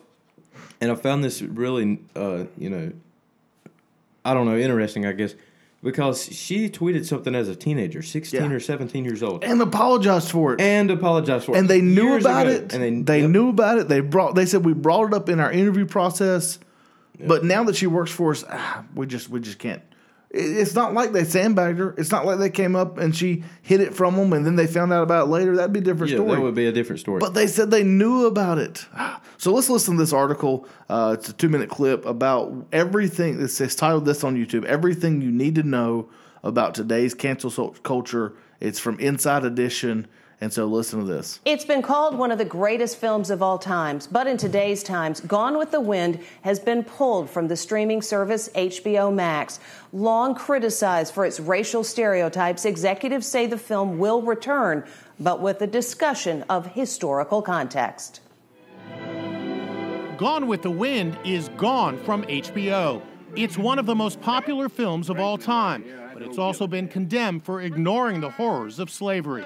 and 0.82 0.92
I 0.92 0.94
found 0.96 1.24
this 1.24 1.40
really, 1.40 1.98
uh, 2.14 2.44
you 2.58 2.68
know, 2.68 2.92
I 4.24 4.34
don't 4.34 4.46
know, 4.46 4.56
interesting, 4.56 5.04
I 5.06 5.12
guess, 5.12 5.34
because 5.82 6.24
she 6.34 6.68
tweeted 6.70 7.04
something 7.04 7.34
as 7.34 7.48
a 7.48 7.54
teenager, 7.54 8.00
16 8.02 8.40
Yeah. 8.40 8.50
or 8.50 8.60
17 8.60 9.04
years 9.04 9.22
old, 9.22 9.44
And 9.44 9.60
apologized 9.60 10.30
for 10.30 10.54
it. 10.54 10.60
and 10.60 10.90
apologized 10.90 11.44
for 11.46 11.54
it. 11.54 11.58
and 11.58 11.68
they 11.68 11.80
knew 11.82 12.04
years 12.12 12.24
about 12.24 12.46
ago. 12.46 12.56
it. 12.56 12.72
And 12.74 12.82
they, 13.06 13.16
they 13.16 13.20
yep. 13.22 13.30
knew 13.30 13.48
about 13.50 13.78
it. 13.78 13.88
They 13.88 14.00
brought. 14.00 14.34
They 14.34 14.46
said 14.46 14.64
we 14.64 14.72
brought 14.72 15.08
it 15.08 15.14
up 15.14 15.28
in 15.28 15.40
our 15.40 15.52
interview 15.52 15.84
process, 15.84 16.58
but 17.26 17.44
now 17.44 17.64
that 17.64 17.76
she 17.76 17.87
works 17.87 18.10
for 18.10 18.30
us, 18.32 18.44
ah, 18.50 18.84
we 18.94 19.06
just 19.06 19.28
we 19.28 19.40
just 19.40 19.58
can't. 19.58 19.82
It- 20.35 20.57
It's 20.59 20.75
not 20.75 20.92
like 20.94 21.12
they 21.12 21.25
sandbagged 21.25 21.79
her. 21.79 21.94
It's 21.97 22.11
not 22.11 22.27
like 22.27 22.38
they 22.38 22.51
came 22.51 22.75
up 22.77 22.99
and 22.99 23.14
she 23.14 23.44
hid 23.62 23.81
it 23.81 23.94
from 23.94 24.16
them, 24.16 24.33
and 24.33 24.44
then 24.44 24.57
they 24.57 24.66
found 24.66 24.92
out 24.92 25.03
about 25.05 25.27
it 25.27 25.31
later. 25.31 25.55
That'd 25.57 25.73
be 25.73 25.79
a 25.79 25.83
different 25.83 26.11
Yeah, 26.11 26.18
story. 26.18 26.33
that 26.35 26.40
would 26.42 26.55
be 26.55 26.66
a 26.66 26.73
different 26.73 27.01
story. 27.01 27.20
But 27.20 27.35
they 27.35 27.47
said 27.47 27.70
they 27.70 27.85
knew 27.85 28.27
about 28.27 28.59
it. 28.59 28.87
So 29.37 29.53
let's 29.53 29.68
listen 29.68 29.97
to 29.97 30.03
this 30.03 30.12
article. 30.14 30.66
Uh, 30.88 31.16
it's 31.18 31.29
a 31.29 31.33
two 31.35 31.51
minute 31.51 31.68
clip 31.68 32.07
about 32.07 32.66
everything. 32.73 33.42
It's, 33.42 33.61
it's 33.61 33.75
titled 33.75 34.07
this 34.07 34.25
on 34.25 34.37
YouTube 34.37 34.64
Everything 34.64 35.20
You 35.20 35.31
Need 35.31 35.57
to 35.57 35.62
Know 35.62 36.09
About 36.42 36.75
Today's 36.75 37.12
Cancel 37.12 37.70
Culture. 37.83 38.33
It's 38.61 38.79
from 38.79 38.99
Inside 39.01 39.44
Edition. 39.44 40.07
And 40.40 40.53
so 40.53 40.66
listen 40.66 40.99
to 41.01 41.05
this. 41.07 41.40
It's 41.44 41.64
been 41.64 41.81
called 41.81 42.18
one 42.18 42.33
of 42.33 42.38
the 42.38 42.44
greatest 42.44 42.99
films 42.99 43.31
of 43.31 43.42
all 43.42 43.59
times, 43.59 44.07
but 44.07 44.27
in 44.27 44.37
today's 44.37 44.83
times, 44.83 45.20
Gone 45.20 45.57
with 45.57 45.70
the 45.70 45.81
Wind 45.81 46.20
has 46.42 46.59
been 46.59 46.85
pulled 46.85 47.31
from 47.31 47.49
the 47.49 47.57
streaming 47.57 48.03
service 48.03 48.49
HBO 48.51 49.14
Max. 49.14 49.61
Long 49.92 50.35
criticized 50.35 51.14
for 51.14 51.25
its 51.25 51.40
racial 51.40 51.85
stereotypes, 51.85 52.64
executives 52.64 53.27
say 53.27 53.47
the 53.47 53.59
film 53.59 53.99
will 53.99 54.23
return, 54.23 54.85
but 55.20 55.40
with 55.40 55.62
a 55.62 55.66
discussion 55.66 56.44
of 56.49 56.66
historical 56.66 57.40
context. 57.40 58.20
Gone 60.16 60.47
with 60.47 60.62
the 60.62 60.70
Wind 60.70 61.18
is 61.25 61.49
gone 61.57 61.99
from 62.05 62.23
HBO. 62.25 63.03
It's 63.37 63.59
one 63.59 63.79
of 63.79 63.87
the 63.87 63.94
most 63.94 64.20
popular 64.20 64.68
films 64.68 65.11
of 65.11 65.18
all 65.18 65.38
time, 65.38 65.85
but 66.12 66.23
it's 66.23 66.38
also 66.38 66.66
been 66.68 66.87
condemned 66.87 67.44
for 67.44 67.61
ignoring 67.61 68.20
the 68.20 68.31
horrors 68.31 68.79
of 68.79 68.90
slavery. 68.90 69.44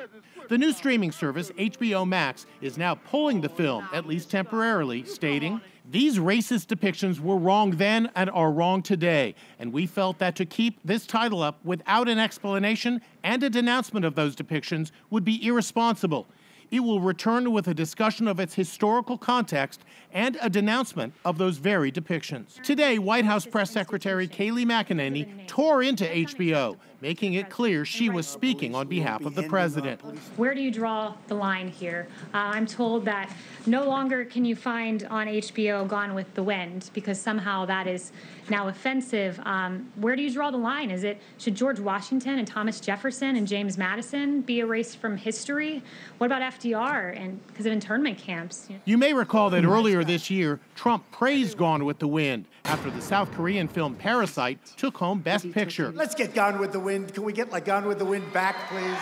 The 0.48 0.56
new 0.56 0.72
streaming 0.72 1.12
service, 1.12 1.50
HBO 1.58 2.08
Max, 2.08 2.46
is 2.62 2.78
now 2.78 2.94
pulling 2.94 3.42
the 3.42 3.50
film, 3.50 3.87
at 3.92 4.06
least 4.06 4.30
temporarily, 4.30 5.04
stating, 5.04 5.61
These 5.90 6.18
racist 6.18 6.74
depictions 6.74 7.20
were 7.20 7.37
wrong 7.37 7.72
then 7.72 8.11
and 8.16 8.30
are 8.30 8.50
wrong 8.50 8.80
today, 8.80 9.34
and 9.58 9.74
we 9.74 9.87
felt 9.87 10.18
that 10.20 10.37
to 10.37 10.46
keep 10.46 10.80
this 10.82 11.04
title 11.06 11.42
up 11.42 11.62
without 11.66 12.08
an 12.08 12.18
explanation 12.18 13.02
and 13.22 13.42
a 13.42 13.50
denouncement 13.50 14.06
of 14.06 14.14
those 14.14 14.34
depictions 14.34 14.90
would 15.11 15.22
be 15.22 15.46
irresponsible. 15.46 16.26
It 16.70 16.80
will 16.80 17.00
return 17.00 17.52
with 17.52 17.68
a 17.68 17.74
discussion 17.74 18.26
of 18.26 18.40
its 18.40 18.54
historical 18.54 19.18
context 19.18 19.82
and 20.12 20.38
a 20.40 20.50
denouncement 20.50 21.14
of 21.24 21.38
those 21.38 21.58
very 21.58 21.90
depictions. 21.92 22.62
Today, 22.62 22.98
White 22.98 23.24
House 23.24 23.46
Press 23.46 23.70
Secretary 23.70 24.28
Kayleigh 24.28 24.66
McEnany 24.66 25.46
tore 25.46 25.82
into 25.82 26.04
HBO, 26.04 26.76
making 27.00 27.34
it 27.34 27.48
clear 27.48 27.84
she 27.84 28.11
was 28.11 28.26
speaking 28.26 28.74
on 28.74 28.88
behalf 28.88 29.24
of 29.24 29.34
the 29.34 29.42
president. 29.44 30.00
Where 30.37 30.54
do 30.54 30.61
you 30.61 30.70
draw 30.70 31.14
the 31.28 31.34
line 31.34 31.68
here? 31.68 32.08
Uh, 32.34 32.38
I'm 32.38 32.66
told 32.66 33.04
that 33.04 33.30
no 33.66 33.84
longer 33.84 34.24
can 34.24 34.44
you 34.44 34.56
find 34.56 35.04
on 35.04 35.26
HBO 35.26 35.87
Gone 35.87 36.14
with 36.14 36.32
the 36.34 36.42
Wind 36.42 36.90
because 36.94 37.20
somehow 37.20 37.64
that 37.66 37.87
is 37.87 38.12
now 38.50 38.68
offensive. 38.68 39.40
Um, 39.44 39.90
where 39.96 40.16
do 40.16 40.22
you 40.22 40.32
draw 40.32 40.50
the 40.50 40.58
line? 40.58 40.90
Is 40.90 41.04
it 41.04 41.20
should 41.38 41.54
George 41.54 41.78
Washington 41.78 42.38
and 42.38 42.48
Thomas 42.48 42.80
Jefferson 42.80 43.37
and 43.37 43.46
James 43.46 43.78
Madison 43.78 44.40
be 44.40 44.61
erased 44.61 44.98
from 44.98 45.16
history? 45.16 45.82
What 46.18 46.26
about 46.26 46.42
FDR 46.42 47.16
and 47.20 47.46
because 47.48 47.66
of 47.66 47.72
internment 47.72 48.18
camps? 48.18 48.68
You 48.84 48.98
may 48.98 49.12
recall 49.12 49.50
that 49.50 49.64
earlier 49.64 50.02
this 50.02 50.30
year, 50.30 50.61
Trump 50.74 51.11
praised 51.12 51.58
Gone 51.58 51.84
with 51.84 51.98
the 51.98 52.08
Wind 52.08 52.46
after 52.68 52.90
the 52.90 53.00
South 53.00 53.33
Korean 53.33 53.66
film 53.66 53.94
Parasite 53.94 54.59
took 54.76 54.98
home 54.98 55.20
Best 55.20 55.50
Picture. 55.52 55.90
Let's 55.90 56.14
get 56.14 56.35
Gone 56.35 56.59
with 56.59 56.70
the 56.70 56.78
Wind. 56.78 57.14
Can 57.14 57.22
we 57.22 57.33
get 57.33 57.50
like 57.50 57.64
Gone 57.64 57.87
with 57.87 57.98
the 57.98 58.04
Wind 58.04 58.31
back, 58.35 58.68
please? 58.68 58.98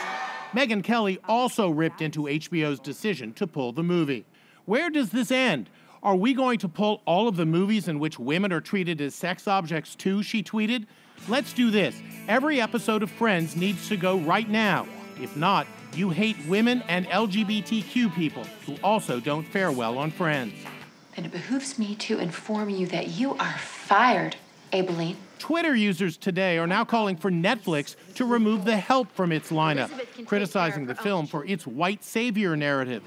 Megyn 0.52 0.84
Kelly 0.84 1.18
also 1.28 1.68
ripped 1.68 2.00
into 2.00 2.22
HBO's 2.22 2.78
decision 2.78 3.32
to 3.32 3.46
pull 3.46 3.72
the 3.72 3.82
movie. 3.82 4.24
Where 4.66 4.88
does 4.88 5.10
this 5.10 5.32
end? 5.32 5.68
Are 6.04 6.14
we 6.14 6.32
going 6.32 6.60
to 6.60 6.68
pull 6.68 7.02
all 7.06 7.26
of 7.26 7.34
the 7.34 7.44
movies 7.44 7.88
in 7.88 7.98
which 7.98 8.20
women 8.20 8.52
are 8.52 8.60
treated 8.60 9.00
as 9.00 9.16
sex 9.16 9.48
objects 9.48 9.96
too? 9.96 10.22
She 10.22 10.44
tweeted. 10.44 10.86
Let's 11.28 11.52
do 11.52 11.72
this. 11.72 12.00
Every 12.28 12.60
episode 12.60 13.02
of 13.02 13.10
Friends 13.10 13.56
needs 13.56 13.88
to 13.88 13.96
go 13.96 14.18
right 14.18 14.48
now. 14.48 14.86
If 15.20 15.36
not, 15.36 15.66
you 15.92 16.10
hate 16.10 16.36
women 16.46 16.84
and 16.86 17.06
LGBTQ 17.06 18.14
people 18.14 18.44
who 18.64 18.76
also 18.84 19.18
don't 19.18 19.44
fare 19.44 19.72
well 19.72 19.98
on 19.98 20.12
Friends. 20.12 20.54
Then 21.16 21.24
it 21.24 21.32
behooves 21.32 21.78
me 21.78 21.94
to 21.96 22.18
inform 22.18 22.68
you 22.68 22.86
that 22.88 23.08
you 23.08 23.34
are 23.36 23.58
fired, 23.58 24.36
Aibileen. 24.70 25.16
Twitter 25.38 25.74
users 25.74 26.18
today 26.18 26.58
are 26.58 26.66
now 26.66 26.84
calling 26.84 27.16
for 27.16 27.30
Netflix 27.30 27.96
to 28.16 28.26
remove 28.26 28.66
The 28.66 28.76
Help 28.76 29.10
from 29.12 29.32
its 29.32 29.50
lineup, 29.50 29.90
criticizing 30.26 30.84
the 30.84 30.94
film 30.94 31.26
for 31.26 31.44
its 31.46 31.66
white 31.66 32.04
savior 32.04 32.54
narrative. 32.54 33.02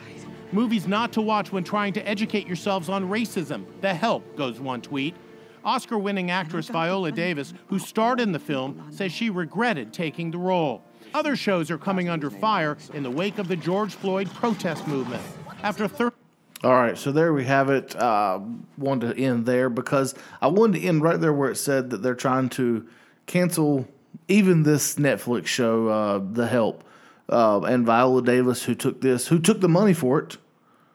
Movies 0.51 0.87
not 0.87 1.13
to 1.13 1.21
watch 1.21 1.51
when 1.51 1.63
trying 1.63 1.93
to 1.93 2.07
educate 2.07 2.47
yourselves 2.47 2.89
on 2.89 3.09
racism. 3.09 3.65
The 3.81 3.93
Help, 3.93 4.35
goes 4.35 4.59
one 4.59 4.81
tweet. 4.81 5.15
Oscar 5.63 5.99
winning 5.99 6.31
actress 6.31 6.67
Viola 6.67 7.11
Davis, 7.11 7.53
who 7.67 7.77
starred 7.77 8.19
in 8.19 8.31
the 8.31 8.39
film, 8.39 8.87
says 8.89 9.11
she 9.11 9.29
regretted 9.29 9.93
taking 9.93 10.31
the 10.31 10.37
role. 10.39 10.83
Other 11.13 11.35
shows 11.35 11.69
are 11.69 11.77
coming 11.77 12.09
under 12.09 12.31
fire 12.31 12.75
in 12.93 13.03
the 13.03 13.11
wake 13.11 13.37
of 13.37 13.47
the 13.47 13.55
George 13.55 13.93
Floyd 13.93 14.33
protest 14.33 14.87
movement. 14.87 15.21
After 15.61 15.87
30 15.87 16.18
All 16.63 16.73
right, 16.73 16.97
so 16.97 17.11
there 17.13 17.31
we 17.33 17.45
have 17.45 17.69
it. 17.69 17.95
Uh, 17.95 18.39
wanted 18.77 19.15
to 19.15 19.21
end 19.23 19.45
there 19.45 19.69
because 19.69 20.13
I 20.41 20.47
wanted 20.47 20.81
to 20.81 20.85
end 20.87 21.01
right 21.01 21.19
there 21.19 21.31
where 21.31 21.49
it 21.49 21.55
said 21.55 21.89
that 21.91 22.01
they're 22.01 22.15
trying 22.15 22.49
to 22.49 22.85
cancel 23.27 23.87
even 24.27 24.63
this 24.63 24.95
Netflix 24.95 25.45
show, 25.47 25.87
uh, 25.87 26.19
The 26.33 26.47
Help, 26.47 26.83
uh, 27.29 27.61
and 27.61 27.85
Viola 27.85 28.21
Davis, 28.21 28.63
who 28.63 28.75
took 28.75 28.99
this, 28.99 29.27
who 29.27 29.39
took 29.39 29.61
the 29.61 29.69
money 29.69 29.93
for 29.93 30.19
it, 30.19 30.37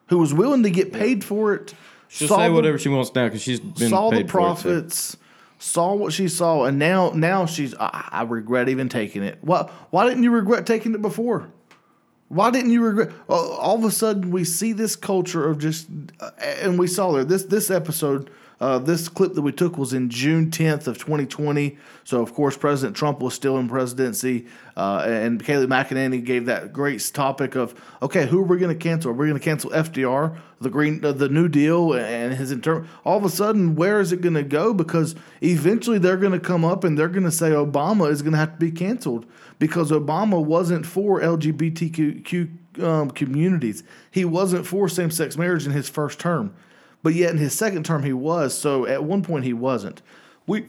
who 0.09 0.19
was 0.19 0.35
willing 0.35 0.63
to 0.65 0.71
get 0.71 0.93
paid 0.93 1.25
for 1.25 1.55
it. 1.55 1.73
She'll 2.09 2.29
say 2.29 2.49
the- 2.49 2.55
whatever 2.55 2.79
she 2.79 2.91
wants 2.91 3.15
now 3.15 3.25
because 3.27 3.41
she's 3.43 3.61
been 3.61 3.89
saw 3.89 4.11
the 4.11 4.19
it, 4.19 4.27
so- 4.27 4.29
profits, 4.29 5.17
saw 5.59 5.95
what 5.95 6.13
she 6.13 6.29
saw, 6.29 6.65
and 6.65 6.79
now 6.79 7.11
now 7.15 7.47
she's. 7.47 7.75
I, 7.81 8.09
I 8.13 8.23
regret 8.25 8.69
even 8.69 8.91
taking 8.91 9.23
it. 9.23 9.39
Why 9.41 9.71
Why 9.91 10.07
didn't 10.07 10.23
you 10.25 10.31
regret 10.31 10.67
taking 10.67 10.93
it 10.95 11.01
before? 11.01 11.49
Why 12.35 12.51
didn't 12.51 12.73
you 12.73 12.83
regret? 12.83 13.13
All 13.29 13.53
all 13.53 13.77
of 13.77 13.85
a 13.85 13.91
sudden, 13.91 14.31
we 14.31 14.45
see 14.45 14.73
this 14.73 14.97
culture 14.97 15.49
of 15.49 15.59
just, 15.59 15.87
uh, 16.21 16.31
and 16.39 16.79
we 16.79 16.89
saw 16.89 17.13
there 17.13 17.25
this 17.25 17.45
this 17.45 17.71
episode 17.71 18.31
Uh, 18.61 18.79
this 18.79 19.09
clip 19.09 19.35
that 19.35 19.43
we 19.43 19.51
took 19.53 19.77
was 19.77 19.93
in 19.93 20.09
June 20.09 20.51
10th 20.51 20.87
of 20.87 20.97
2020. 20.97 21.77
So, 22.05 22.23
of 22.23 22.33
course, 22.33 22.57
President 22.57 22.97
Trump 22.97 23.21
was 23.21 23.35
still 23.35 23.59
in 23.59 23.69
presidency. 23.69 24.47
Uh, 24.77 25.03
and 25.07 25.45
Kayleigh 25.45 25.67
McEnany 25.67 26.25
gave 26.25 26.47
that 26.47 26.73
great 26.73 27.11
topic 27.13 27.57
of, 27.57 27.75
okay, 28.01 28.27
who 28.27 28.39
are 28.39 28.45
we 28.45 28.59
going 28.59 28.73
to 28.73 28.83
cancel? 28.83 29.11
Are 29.11 29.15
we 29.15 29.27
going 29.27 29.39
to 29.39 29.45
cancel 29.45 29.71
FDR, 29.71 30.39
the 30.61 30.71
Green, 30.71 31.05
uh, 31.05 31.13
the 31.13 31.29
New 31.29 31.49
Deal, 31.49 31.95
and 31.95 32.33
his 32.35 32.53
interim? 32.53 32.89
All 33.05 33.19
of 33.19 33.25
a 33.25 33.29
sudden, 33.29 33.75
where 33.75 34.01
is 34.01 34.13
it 34.13 34.21
going 34.21 34.35
to 34.35 34.45
go? 34.45 34.73
Because 34.73 35.17
eventually 35.43 35.99
they're 35.99 36.17
going 36.17 36.33
to 36.33 36.41
come 36.41 36.65
up 36.65 36.85
and 36.85 36.97
they're 36.97 37.09
going 37.09 37.25
to 37.25 37.33
say 37.33 37.51
Obama 37.51 38.09
is 38.09 38.23
going 38.23 38.33
to 38.33 38.39
have 38.39 38.53
to 38.53 38.59
be 38.59 38.71
canceled 38.71 39.27
because 39.65 39.91
Obama 39.91 40.45
wasn't 40.45 40.85
for 40.85 41.23
LGBTQ 41.23 42.83
um, 42.83 43.11
communities. 43.11 43.83
He 44.11 44.23
wasn't 44.23 44.67
for 44.67 44.91
same 44.91 45.11
sex 45.11 45.39
marriage 45.39 45.65
in 45.65 45.73
his 45.73 45.89
first 45.89 46.19
term, 46.19 46.55
but 47.03 47.15
yet 47.15 47.31
in 47.31 47.39
his 47.39 47.57
second 47.57 47.87
term 47.87 48.03
he 48.03 48.13
was. 48.13 48.53
So 48.53 48.85
at 48.85 49.05
one 49.05 49.23
point 49.23 49.47
he 49.47 49.55
wasn't. 49.55 50.03
We 50.47 50.67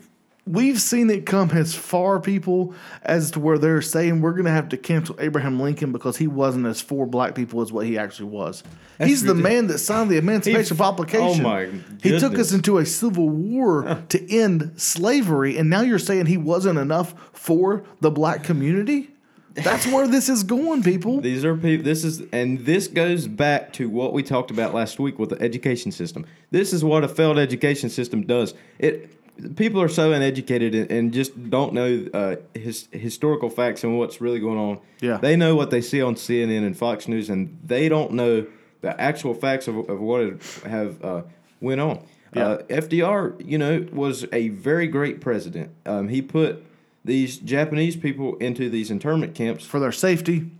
we've 0.47 0.79
seen 0.79 1.09
it 1.09 1.25
come 1.25 1.49
as 1.51 1.73
far 1.73 2.19
people 2.19 2.73
as 3.01 3.31
to 3.31 3.39
where 3.39 3.57
they're 3.57 3.81
saying 3.81 4.21
we're 4.21 4.33
going 4.33 4.45
to 4.45 4.51
have 4.51 4.69
to 4.69 4.77
cancel 4.77 5.15
Abraham 5.19 5.59
Lincoln 5.59 5.91
because 5.91 6.17
he 6.17 6.27
wasn't 6.27 6.67
as 6.67 6.81
for 6.81 7.05
black 7.05 7.33
people 7.33 7.61
as 7.61 7.71
what 7.71 7.85
he 7.85 7.97
actually 7.97 8.29
was. 8.29 8.63
That's 8.97 9.09
He's 9.09 9.23
the 9.23 9.33
man 9.33 9.67
that 9.67 9.79
signed 9.79 10.09
the 10.09 10.17
Emancipation 10.17 10.77
Proclamation. 10.77 11.45
oh 11.45 11.49
my 11.49 11.69
He 12.01 12.17
took 12.19 12.37
us 12.37 12.51
into 12.51 12.77
a 12.77 12.85
civil 12.85 13.27
war 13.29 14.03
to 14.09 14.33
end 14.33 14.73
slavery, 14.77 15.57
and 15.57 15.69
now 15.69 15.81
you're 15.81 15.99
saying 15.99 16.27
he 16.27 16.37
wasn't 16.37 16.79
enough 16.79 17.13
for 17.33 17.83
the 18.01 18.11
black 18.11 18.43
community? 18.43 19.09
That's 19.55 19.87
where 19.87 20.05
this 20.05 20.27
is 20.27 20.43
going, 20.43 20.83
people. 20.83 21.21
These 21.21 21.45
are 21.45 21.55
people. 21.55 21.85
This 21.85 22.03
is, 22.03 22.21
and 22.33 22.59
this 22.65 22.87
goes 22.87 23.25
back 23.25 23.71
to 23.73 23.89
what 23.89 24.11
we 24.11 24.21
talked 24.21 24.51
about 24.51 24.73
last 24.73 24.99
week 24.99 25.17
with 25.17 25.29
the 25.29 25.41
education 25.41 25.93
system. 25.93 26.25
This 26.51 26.73
is 26.73 26.83
what 26.83 27.05
a 27.05 27.07
failed 27.07 27.39
education 27.39 27.89
system 27.89 28.25
does. 28.25 28.53
It 28.79 29.14
people 29.55 29.81
are 29.81 29.89
so 29.89 30.11
uneducated 30.11 30.73
and, 30.75 30.91
and 30.91 31.13
just 31.13 31.49
don't 31.49 31.73
know 31.73 32.07
uh, 32.13 32.35
his, 32.53 32.87
historical 32.91 33.49
facts 33.49 33.83
and 33.83 33.97
what's 33.97 34.21
really 34.21 34.39
going 34.39 34.57
on. 34.57 34.79
Yeah. 35.01 35.17
they 35.17 35.35
know 35.35 35.55
what 35.55 35.71
they 35.71 35.81
see 35.81 36.01
on 36.01 36.15
CNN 36.15 36.65
and 36.65 36.77
Fox 36.77 37.07
News, 37.07 37.29
and 37.29 37.59
they 37.63 37.89
don't 37.89 38.13
know 38.13 38.47
the 38.81 38.99
actual 38.99 39.33
facts 39.33 39.67
of, 39.67 39.89
of 39.89 39.99
what 39.99 40.41
have 40.63 41.03
uh, 41.03 41.21
went 41.59 41.81
on. 41.81 42.05
Uh, 42.35 42.57
FDR, 42.67 43.33
you 43.45 43.57
know, 43.57 43.87
was 43.93 44.25
a 44.33 44.49
very 44.49 44.87
great 44.87 45.21
president. 45.21 45.71
Um, 45.85 46.09
he 46.09 46.21
put 46.21 46.65
these 47.05 47.37
Japanese 47.37 47.95
people 47.95 48.35
into 48.37 48.69
these 48.69 48.91
internment 48.91 49.35
camps 49.35 49.63
For 49.63 49.79
their 49.79 49.93
safety, 49.93 50.51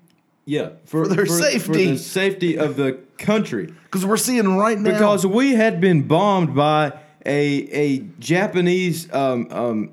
yeah, 0.45 0.69
for, 0.85 1.07
their 1.07 1.25
for 1.25 1.33
safety. 1.33 1.91
the 1.91 1.97
safety 1.97 2.57
of 2.57 2.77
the 2.77 2.99
country, 3.17 3.65
because 3.83 4.05
we're 4.05 4.15
seeing 4.15 4.55
right 4.55 4.79
now. 4.79 4.91
because 4.91 5.25
we 5.25 5.55
had 5.55 5.81
been 5.81 6.03
bombed 6.03 6.55
by 6.55 6.93
a 7.25 7.67
a 7.71 7.99
Japanese. 8.19 9.11
Um, 9.13 9.47
um, 9.51 9.91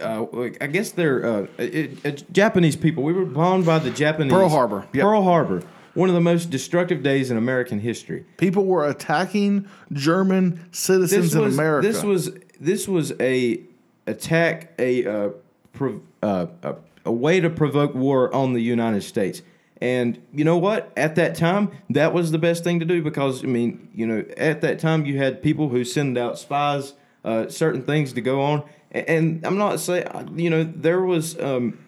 uh, 0.00 0.26
I 0.60 0.66
guess 0.66 0.92
they're 0.92 1.24
uh, 1.24 1.46
it, 1.58 2.04
it, 2.04 2.32
Japanese 2.32 2.76
people. 2.76 3.02
We 3.02 3.12
were 3.12 3.26
bombed 3.26 3.66
by 3.66 3.78
the 3.78 3.90
Japanese. 3.90 4.32
Pearl 4.32 4.48
Harbor, 4.48 4.86
yep. 4.92 5.02
Pearl 5.02 5.22
Harbor. 5.22 5.62
One 5.94 6.08
of 6.08 6.14
the 6.14 6.20
most 6.20 6.50
destructive 6.50 7.02
days 7.02 7.32
in 7.32 7.36
American 7.36 7.80
history. 7.80 8.24
people 8.36 8.64
were 8.64 8.88
attacking 8.88 9.68
German 9.92 10.64
citizens 10.70 11.32
This 11.32 11.34
in 11.34 11.44
America. 11.44 11.86
this 11.86 12.02
was 12.02 12.30
this 12.60 12.86
was 12.86 13.12
a 13.20 13.60
attack 14.06 14.72
a 14.78 15.04
uh, 15.04 15.28
prov- 15.72 16.00
uh, 16.22 16.46
a, 16.62 16.76
a 17.04 17.12
way 17.12 17.40
to 17.40 17.50
provoke 17.50 17.94
war 17.94 18.32
on 18.34 18.52
the 18.52 18.62
United 18.62 19.02
States. 19.02 19.42
And 19.80 20.20
you 20.34 20.44
know 20.44 20.58
what? 20.58 20.92
At 20.96 21.14
that 21.16 21.34
time, 21.36 21.70
that 21.88 22.12
was 22.12 22.30
the 22.32 22.38
best 22.38 22.64
thing 22.64 22.80
to 22.80 22.84
do 22.84 23.02
because 23.02 23.42
I 23.42 23.46
mean, 23.46 23.88
you 23.94 24.06
know, 24.06 24.24
at 24.36 24.60
that 24.60 24.78
time 24.78 25.06
you 25.06 25.16
had 25.16 25.42
people 25.42 25.68
who 25.70 25.84
send 25.84 26.18
out 26.18 26.38
spies, 26.38 26.92
uh, 27.24 27.48
certain 27.48 27.82
things 27.82 28.12
to 28.14 28.20
go 28.20 28.42
on. 28.42 28.62
And 28.92 29.44
I'm 29.46 29.56
not 29.56 29.80
saying, 29.80 30.06
you 30.36 30.50
know, 30.50 30.64
there 30.64 31.00
was. 31.00 31.38
Um, 31.38 31.78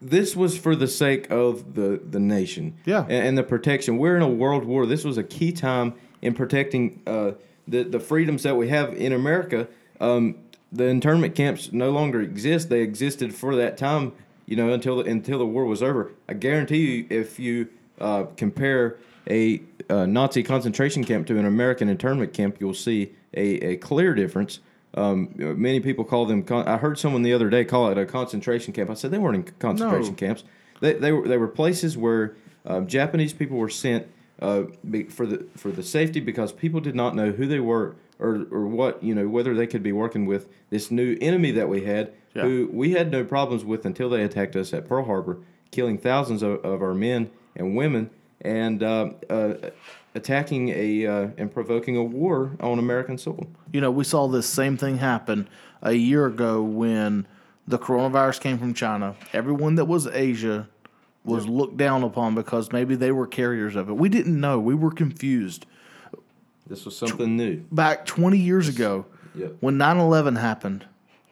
this 0.00 0.36
was 0.36 0.56
for 0.56 0.76
the 0.76 0.86
sake 0.86 1.30
of 1.30 1.74
the 1.74 2.00
the 2.08 2.20
nation, 2.20 2.76
Yeah. 2.84 3.02
and, 3.02 3.26
and 3.28 3.38
the 3.38 3.42
protection. 3.42 3.98
We're 3.98 4.16
in 4.16 4.22
a 4.22 4.28
world 4.28 4.64
war. 4.64 4.86
This 4.86 5.04
was 5.04 5.18
a 5.18 5.24
key 5.24 5.50
time 5.52 5.94
in 6.22 6.34
protecting 6.34 7.02
uh, 7.06 7.32
the 7.66 7.82
the 7.82 7.98
freedoms 8.00 8.44
that 8.44 8.56
we 8.56 8.68
have 8.68 8.94
in 8.94 9.12
America. 9.12 9.66
Um, 10.00 10.36
the 10.70 10.84
internment 10.84 11.34
camps 11.34 11.72
no 11.72 11.90
longer 11.90 12.20
exist. 12.20 12.68
They 12.68 12.82
existed 12.82 13.34
for 13.34 13.56
that 13.56 13.76
time, 13.76 14.12
you 14.48 14.56
know, 14.56 14.72
until 14.72 14.96
the, 14.96 15.04
until 15.10 15.38
the 15.38 15.46
war 15.46 15.66
was 15.66 15.82
over. 15.82 16.10
I 16.26 16.32
guarantee 16.32 16.78
you, 16.96 17.06
if 17.10 17.38
you 17.38 17.68
uh, 18.00 18.24
compare 18.36 18.96
a 19.28 19.60
uh, 19.90 20.06
Nazi 20.06 20.42
concentration 20.42 21.04
camp 21.04 21.26
to 21.26 21.38
an 21.38 21.44
American 21.44 21.90
internment 21.90 22.32
camp, 22.32 22.56
you'll 22.58 22.72
see 22.72 23.12
a, 23.34 23.72
a 23.72 23.76
clear 23.76 24.14
difference. 24.14 24.60
Um, 24.94 25.34
many 25.36 25.80
people 25.80 26.02
call 26.04 26.24
them. 26.24 26.42
Con- 26.42 26.66
I 26.66 26.78
heard 26.78 26.98
someone 26.98 27.22
the 27.22 27.34
other 27.34 27.50
day 27.50 27.66
call 27.66 27.90
it 27.90 27.98
a 27.98 28.06
concentration 28.06 28.72
camp. 28.72 28.88
I 28.88 28.94
said 28.94 29.10
they 29.10 29.18
weren't 29.18 29.36
in 29.36 29.54
concentration 29.58 30.12
No. 30.12 30.16
camps. 30.16 30.44
They, 30.80 30.94
they 30.94 31.12
were 31.12 31.28
they 31.28 31.36
were 31.36 31.48
places 31.48 31.98
where 31.98 32.34
um, 32.64 32.86
Japanese 32.86 33.34
people 33.34 33.58
were 33.58 33.68
sent 33.68 34.06
uh, 34.40 34.62
for 35.10 35.26
the 35.26 35.44
for 35.56 35.70
the 35.70 35.82
safety 35.82 36.20
because 36.20 36.52
people 36.52 36.80
did 36.80 36.94
not 36.94 37.14
know 37.14 37.32
who 37.32 37.46
they 37.46 37.60
were 37.60 37.96
or 38.18 38.46
or 38.50 38.66
what 38.66 39.02
you 39.02 39.14
know 39.14 39.28
whether 39.28 39.54
they 39.54 39.66
could 39.66 39.82
be 39.82 39.92
working 39.92 40.24
with 40.24 40.48
this 40.70 40.90
new 40.90 41.18
enemy 41.20 41.50
that 41.50 41.68
we 41.68 41.84
had 41.84 42.12
Yeah. 42.38 42.44
who 42.44 42.68
we 42.72 42.92
had 42.92 43.10
no 43.10 43.24
problems 43.24 43.64
with 43.64 43.84
until 43.84 44.08
they 44.08 44.22
attacked 44.22 44.56
us 44.56 44.72
at 44.72 44.88
Pearl 44.88 45.04
Harbor, 45.04 45.38
killing 45.70 45.98
thousands 45.98 46.42
of, 46.42 46.64
of 46.64 46.80
our 46.82 46.94
men 46.94 47.30
and 47.56 47.76
women 47.76 48.10
and 48.40 48.82
uh, 48.82 49.10
uh, 49.28 49.54
attacking 50.14 50.68
a 50.70 51.06
uh, 51.06 51.28
and 51.36 51.52
provoking 51.52 51.96
a 51.96 52.02
war 52.04 52.52
on 52.60 52.78
American 52.78 53.18
soil. 53.18 53.46
you 53.72 53.80
know, 53.80 53.90
we 53.90 54.04
saw 54.04 54.28
this 54.28 54.48
same 54.48 54.76
thing 54.76 54.98
happen 54.98 55.48
a 55.82 55.92
year 55.92 56.26
ago 56.26 56.62
when 56.62 57.26
the 57.66 57.78
coronavirus 57.78 58.40
came 58.40 58.58
from 58.58 58.74
China. 58.74 59.14
Everyone 59.32 59.74
that 59.74 59.84
was 59.86 60.06
Asia 60.06 60.68
was 61.24 61.46
looked 61.46 61.76
down 61.76 62.02
upon 62.04 62.34
because 62.34 62.72
maybe 62.72 62.94
they 62.94 63.12
were 63.12 63.26
carriers 63.26 63.76
of 63.76 63.90
it. 63.90 63.92
We 63.94 64.08
didn't 64.08 64.40
know. 64.40 64.58
We 64.58 64.74
were 64.74 64.90
confused. 64.90 65.66
This 66.66 66.84
was 66.86 66.96
something 66.96 67.36
new. 67.36 67.56
Back 67.72 68.06
20 68.06 68.38
years 68.38 68.68
ago, 68.68 69.04
Yep. 69.34 69.56
when 69.60 69.76
9 69.78 69.98
11 69.98 70.36
happened, 70.36 70.86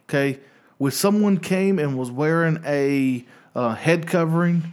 okay, 0.09 0.39
when 0.79 0.93
someone 0.93 1.39
came 1.39 1.79
and 1.79 1.99
was 1.99 2.11
wearing 2.11 2.63
a 2.65 3.25
uh, 3.55 3.75
head 3.75 4.07
covering, 4.07 4.73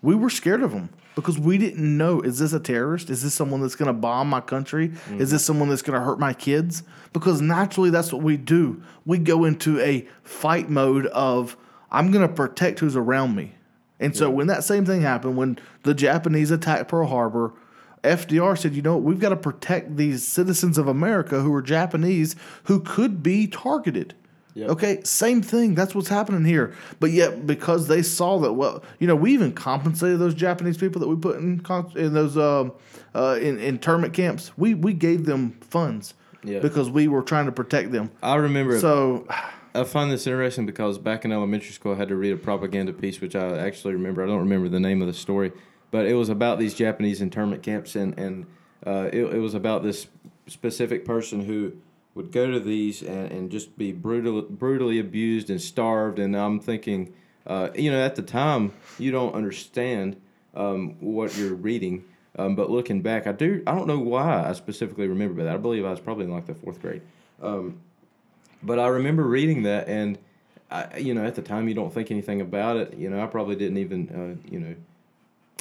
we 0.00 0.14
were 0.14 0.30
scared 0.30 0.62
of 0.62 0.72
them 0.72 0.90
because 1.14 1.38
we 1.38 1.58
didn't 1.58 1.96
know 1.96 2.20
is 2.20 2.38
this 2.38 2.52
a 2.52 2.60
terrorist? 2.60 3.10
Is 3.10 3.22
this 3.22 3.34
someone 3.34 3.60
that's 3.60 3.74
going 3.74 3.88
to 3.88 3.92
bomb 3.92 4.28
my 4.28 4.40
country? 4.40 4.92
Is 5.18 5.30
this 5.30 5.44
someone 5.44 5.68
that's 5.68 5.82
going 5.82 5.98
to 5.98 6.04
hurt 6.04 6.18
my 6.18 6.32
kids? 6.32 6.82
Because 7.12 7.40
naturally, 7.40 7.90
that's 7.90 8.12
what 8.12 8.22
we 8.22 8.36
do. 8.36 8.82
We 9.04 9.18
go 9.18 9.44
into 9.44 9.80
a 9.80 10.06
fight 10.22 10.70
mode 10.70 11.06
of 11.06 11.56
I'm 11.90 12.10
going 12.10 12.26
to 12.26 12.32
protect 12.32 12.78
who's 12.80 12.96
around 12.96 13.34
me. 13.34 13.52
And 14.00 14.16
so 14.16 14.30
when 14.30 14.48
that 14.48 14.64
same 14.64 14.84
thing 14.84 15.02
happened, 15.02 15.36
when 15.36 15.58
the 15.84 15.94
Japanese 15.94 16.50
attacked 16.50 16.88
Pearl 16.88 17.06
Harbor, 17.06 17.52
FDR 18.02 18.58
said, 18.58 18.74
you 18.74 18.82
know, 18.82 18.96
we've 18.96 19.20
got 19.20 19.28
to 19.28 19.36
protect 19.36 19.96
these 19.96 20.26
citizens 20.26 20.76
of 20.76 20.88
America 20.88 21.40
who 21.40 21.54
are 21.54 21.62
Japanese 21.62 22.34
who 22.64 22.80
could 22.80 23.22
be 23.22 23.46
targeted. 23.46 24.14
Yep. 24.54 24.70
Okay, 24.70 25.00
same 25.04 25.40
thing. 25.40 25.74
That's 25.74 25.94
what's 25.94 26.08
happening 26.08 26.44
here. 26.44 26.74
But 27.00 27.10
yet, 27.10 27.46
because 27.46 27.88
they 27.88 28.02
saw 28.02 28.38
that, 28.40 28.52
well, 28.52 28.82
you 28.98 29.06
know, 29.06 29.16
we 29.16 29.32
even 29.32 29.52
compensated 29.52 30.18
those 30.18 30.34
Japanese 30.34 30.76
people 30.76 31.00
that 31.00 31.08
we 31.08 31.16
put 31.16 31.36
in 31.36 31.64
in 31.96 32.12
those 32.12 32.36
um 32.36 32.72
uh, 33.14 33.38
in 33.40 33.58
internment 33.58 34.12
camps. 34.14 34.52
We 34.56 34.74
we 34.74 34.92
gave 34.92 35.24
them 35.26 35.52
funds 35.62 36.14
Yeah. 36.44 36.60
because 36.60 36.90
we 36.90 37.08
were 37.08 37.22
trying 37.22 37.46
to 37.46 37.52
protect 37.52 37.92
them. 37.92 38.10
I 38.22 38.36
remember. 38.36 38.78
So 38.78 39.26
I 39.74 39.84
find 39.84 40.10
this 40.10 40.26
interesting 40.26 40.66
because 40.66 40.98
back 40.98 41.24
in 41.24 41.32
elementary 41.32 41.72
school, 41.72 41.92
I 41.94 41.96
had 41.96 42.08
to 42.08 42.16
read 42.16 42.32
a 42.32 42.36
propaganda 42.36 42.92
piece, 42.92 43.22
which 43.22 43.34
I 43.34 43.56
actually 43.58 43.94
remember. 43.94 44.22
I 44.22 44.26
don't 44.26 44.40
remember 44.40 44.68
the 44.68 44.80
name 44.80 45.00
of 45.00 45.06
the 45.08 45.14
story, 45.14 45.50
but 45.90 46.04
it 46.04 46.12
was 46.14 46.28
about 46.28 46.58
these 46.58 46.74
Japanese 46.74 47.22
internment 47.22 47.62
camps, 47.62 47.96
and 47.96 48.18
and 48.18 48.46
uh, 48.86 49.08
it, 49.12 49.24
it 49.24 49.38
was 49.38 49.54
about 49.54 49.82
this 49.82 50.08
specific 50.46 51.06
person 51.06 51.44
who 51.46 51.72
would 52.14 52.30
go 52.30 52.50
to 52.50 52.60
these 52.60 53.02
and, 53.02 53.30
and 53.30 53.50
just 53.50 53.76
be 53.78 53.92
brutal, 53.92 54.42
brutally 54.42 54.98
abused 54.98 55.50
and 55.50 55.60
starved. 55.60 56.18
And 56.18 56.36
I'm 56.36 56.60
thinking, 56.60 57.14
uh, 57.46 57.70
you 57.74 57.90
know, 57.90 58.00
at 58.00 58.16
the 58.16 58.22
time, 58.22 58.72
you 58.98 59.10
don't 59.10 59.34
understand 59.34 60.20
um, 60.54 60.96
what 61.00 61.36
you're 61.36 61.54
reading. 61.54 62.04
Um, 62.38 62.54
but 62.54 62.70
looking 62.70 63.02
back, 63.02 63.26
I 63.26 63.32
do. 63.32 63.62
I 63.66 63.74
don't 63.74 63.86
know 63.86 63.98
why 63.98 64.48
I 64.48 64.52
specifically 64.52 65.06
remember 65.06 65.42
that. 65.44 65.54
I 65.54 65.58
believe 65.58 65.84
I 65.84 65.90
was 65.90 66.00
probably 66.00 66.24
in 66.24 66.32
like 66.32 66.46
the 66.46 66.54
fourth 66.54 66.80
grade. 66.80 67.02
Um, 67.42 67.80
but 68.62 68.78
I 68.78 68.86
remember 68.88 69.24
reading 69.24 69.64
that, 69.64 69.88
and 69.88 70.18
I, 70.70 70.98
you 70.98 71.12
know, 71.12 71.24
at 71.24 71.34
the 71.34 71.42
time 71.42 71.68
you 71.68 71.74
don't 71.74 71.92
think 71.92 72.10
anything 72.10 72.40
about 72.40 72.76
it. 72.76 72.94
You 72.96 73.10
know, 73.10 73.22
I 73.22 73.26
probably 73.26 73.56
didn't 73.56 73.78
even, 73.78 74.08
uh, 74.08 74.50
you 74.50 74.60
know, 74.60 74.74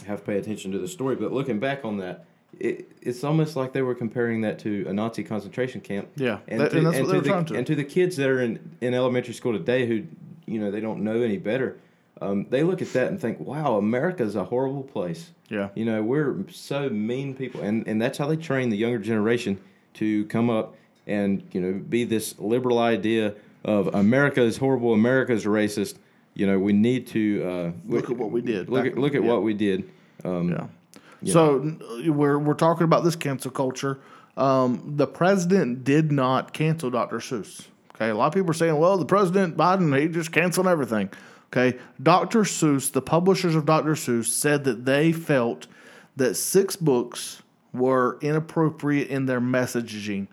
have 0.06 0.20
to 0.20 0.26
pay 0.26 0.38
attention 0.38 0.72
to 0.72 0.80
the 0.80 0.88
story. 0.88 1.16
But 1.16 1.34
looking 1.34 1.60
back 1.60 1.84
on 1.84 1.98
that, 1.98 2.26
it, 2.60 2.92
it's 3.02 3.24
almost 3.24 3.56
like 3.56 3.74
they 3.74 3.82
were 3.82 3.96
comparing 3.96 4.42
that 4.42 4.60
to 4.60 4.86
a 4.88 4.94
Nazi 4.94 5.24
concentration 5.24 5.82
camp. 5.82 6.10
Yeah, 6.16 6.40
and, 6.48 6.60
that- 6.60 6.72
to, 6.72 6.78
and 6.78 6.88
that's 6.88 7.00
what 7.00 7.08
they 7.10 7.16
were 7.18 7.22
the, 7.22 7.30
trying 7.30 7.46
to. 7.46 7.56
And 7.56 7.68
to 7.68 7.76
the 7.76 7.84
kids 7.84 8.18
that 8.18 8.30
are 8.30 8.42
in, 8.42 8.76
in 8.82 8.94
elementary 8.94 9.34
school 9.34 9.54
today 9.54 9.86
who, 9.88 10.04
you 10.46 10.60
know, 10.60 10.72
they 10.72 10.80
don't 10.82 11.04
know 11.04 11.22
any 11.22 11.38
better. 11.38 11.78
Um, 12.22 12.46
they 12.50 12.62
look 12.64 12.82
at 12.84 12.94
that 12.94 13.08
and 13.08 13.20
think, 13.20 13.40
"Wow, 13.40 13.78
America's 13.78 14.36
a 14.36 14.44
horrible 14.44 14.84
place." 14.84 15.32
Yeah. 15.50 15.70
you 15.76 15.84
know, 15.86 16.02
we're 16.04 16.36
so 16.50 16.88
mean 16.90 17.34
people, 17.36 17.62
and 17.62 17.88
and 17.88 18.00
that's 18.02 18.18
how 18.18 18.28
they 18.28 18.38
train 18.38 18.70
the 18.70 18.78
younger 18.78 19.00
generation 19.00 19.60
to 19.96 20.26
come 20.28 20.50
up 20.50 20.76
and 21.08 21.44
you 21.52 21.60
know 21.60 21.74
be 21.74 22.04
this 22.04 22.38
liberal 22.40 22.78
idea 22.80 23.34
of 23.66 23.88
America 23.96 24.42
is 24.42 24.58
horrible, 24.58 24.94
America 24.94 25.34
is 25.34 25.46
racist. 25.46 25.96
You 26.36 26.48
know, 26.48 26.58
we 26.60 26.74
need 26.74 27.08
to 27.08 27.44
uh, 27.44 27.72
Look 27.88 28.10
at 28.10 28.18
what 28.18 28.32
we 28.32 28.42
did 28.42 28.70
Look 28.70 28.86
at 28.86 28.98
look 28.98 29.16
at 29.16 29.24
yeah. 29.24 29.28
what 29.30 29.42
we 29.44 29.54
did. 29.54 29.90
Um, 30.24 30.50
Yeah. 30.52 30.68
So 31.26 31.78
we're 32.08 32.40
we're 32.40 32.54
talking 32.54 32.84
about 32.84 33.04
this 33.04 33.16
cancel 33.16 33.52
culture. 33.52 34.00
Um, 34.38 34.94
the 34.96 35.08
president 35.08 35.84
did 35.84 36.12
not 36.12 36.54
cancel 36.54 36.90
Dr. 36.90 37.18
Seuss. 37.18 37.68
Okay, 37.96 38.10
a 38.10 38.16
lot 38.16 38.28
of 38.28 38.34
people 38.34 38.50
are 38.50 38.56
saying, 38.56 38.78
"Well, 38.78 38.98
the 38.98 39.06
president 39.06 39.58
Biden 39.58 39.98
he 40.00 40.08
just 40.08 40.32
canceled 40.32 40.68
everything." 40.68 41.10
Okay, 41.54 41.78
Dr. 42.02 42.40
Seuss, 42.42 42.92
the 42.92 43.02
publishers 43.02 43.56
of 43.56 43.66
Dr. 43.66 43.92
Seuss, 43.92 44.26
said 44.26 44.64
that 44.64 44.86
they 44.86 45.12
felt 45.12 45.68
that 46.16 46.36
six 46.36 46.76
books 46.76 47.44
were 47.74 48.18
inappropriate 48.22 49.10
in 49.10 49.26
their 49.26 49.42
messaging 49.42 50.28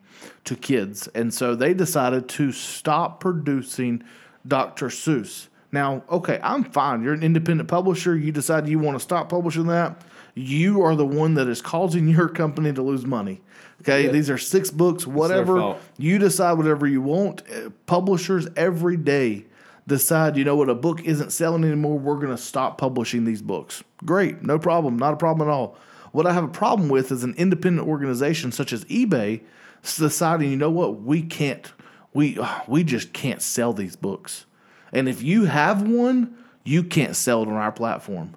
to 0.44 0.56
kids, 0.56 1.08
and 1.08 1.34
so 1.34 1.54
they 1.54 1.74
decided 1.74 2.28
to 2.28 2.52
stop 2.52 3.20
producing 3.20 4.02
Dr. 4.46 4.88
Seuss. 4.88 5.48
Now, 5.70 6.02
okay, 6.10 6.40
I'm 6.42 6.64
fine. 6.64 7.02
You're 7.02 7.12
an 7.12 7.22
independent 7.22 7.68
publisher. 7.68 8.16
You 8.16 8.32
decide 8.32 8.68
you 8.68 8.78
want 8.78 8.96
to 8.96 9.02
stop 9.02 9.28
publishing 9.28 9.66
that. 9.66 10.00
You 10.38 10.82
are 10.82 10.94
the 10.94 11.06
one 11.06 11.34
that 11.34 11.48
is 11.48 11.60
causing 11.60 12.08
your 12.08 12.28
company 12.28 12.72
to 12.72 12.82
lose 12.82 13.04
money. 13.04 13.40
Okay, 13.82 14.06
Yeah. 14.06 14.12
these 14.12 14.30
are 14.30 14.38
six 14.38 14.70
books, 14.70 15.06
whatever. 15.06 15.76
You 15.98 16.18
decide 16.18 16.54
whatever 16.54 16.86
you 16.86 17.00
want. 17.02 17.42
Uh, 17.50 17.70
Publishers 17.86 18.46
every 18.56 18.96
day 18.96 19.46
decide, 19.86 20.36
you 20.36 20.44
know 20.44 20.54
what, 20.56 20.68
a 20.68 20.74
book 20.74 21.02
isn't 21.04 21.32
selling 21.32 21.64
anymore. 21.64 21.98
We're 21.98 22.16
going 22.16 22.36
to 22.36 22.42
stop 22.42 22.76
publishing 22.78 23.24
these 23.24 23.40
books. 23.42 23.82
Great, 24.04 24.42
no 24.42 24.58
problem, 24.58 24.96
not 24.98 25.14
a 25.14 25.16
problem 25.16 25.48
at 25.48 25.52
all. 25.52 25.76
What 26.12 26.26
I 26.26 26.32
have 26.32 26.44
a 26.44 26.48
problem 26.48 26.88
with 26.88 27.10
is 27.12 27.24
an 27.24 27.34
independent 27.36 27.86
organization 27.88 28.52
such 28.52 28.72
as 28.72 28.84
eBay 28.86 29.40
deciding, 29.82 30.50
you 30.50 30.56
know 30.56 30.70
what, 30.70 31.00
we 31.02 31.22
can't, 31.22 31.72
we 32.12 32.38
we 32.66 32.84
just 32.84 33.12
can't 33.12 33.40
sell 33.42 33.72
these 33.72 33.96
books. 33.96 34.44
And 34.92 35.08
if 35.08 35.22
you 35.22 35.44
have 35.44 35.82
one, 35.82 36.36
you 36.64 36.82
can't 36.82 37.14
sell 37.14 37.42
it 37.42 37.48
on 37.48 37.54
our 37.54 37.72
platform. 37.72 38.34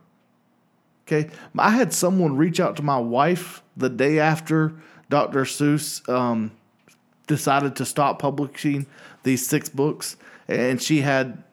Okay. 1.11 1.29
I 1.57 1.71
had 1.71 1.91
someone 1.91 2.37
reach 2.37 2.59
out 2.59 2.77
to 2.77 2.83
my 2.83 2.97
wife 2.97 3.61
the 3.75 3.89
day 3.89 4.19
after 4.19 4.73
Dr. 5.09 5.41
Seuss 5.43 6.07
um, 6.07 6.51
decided 7.27 7.75
to 7.77 7.85
stop 7.85 8.19
publishing 8.19 8.85
these 9.23 9.45
six 9.45 9.67
books. 9.67 10.15
And 10.47 10.81
she 10.81 11.01
had, 11.01 11.43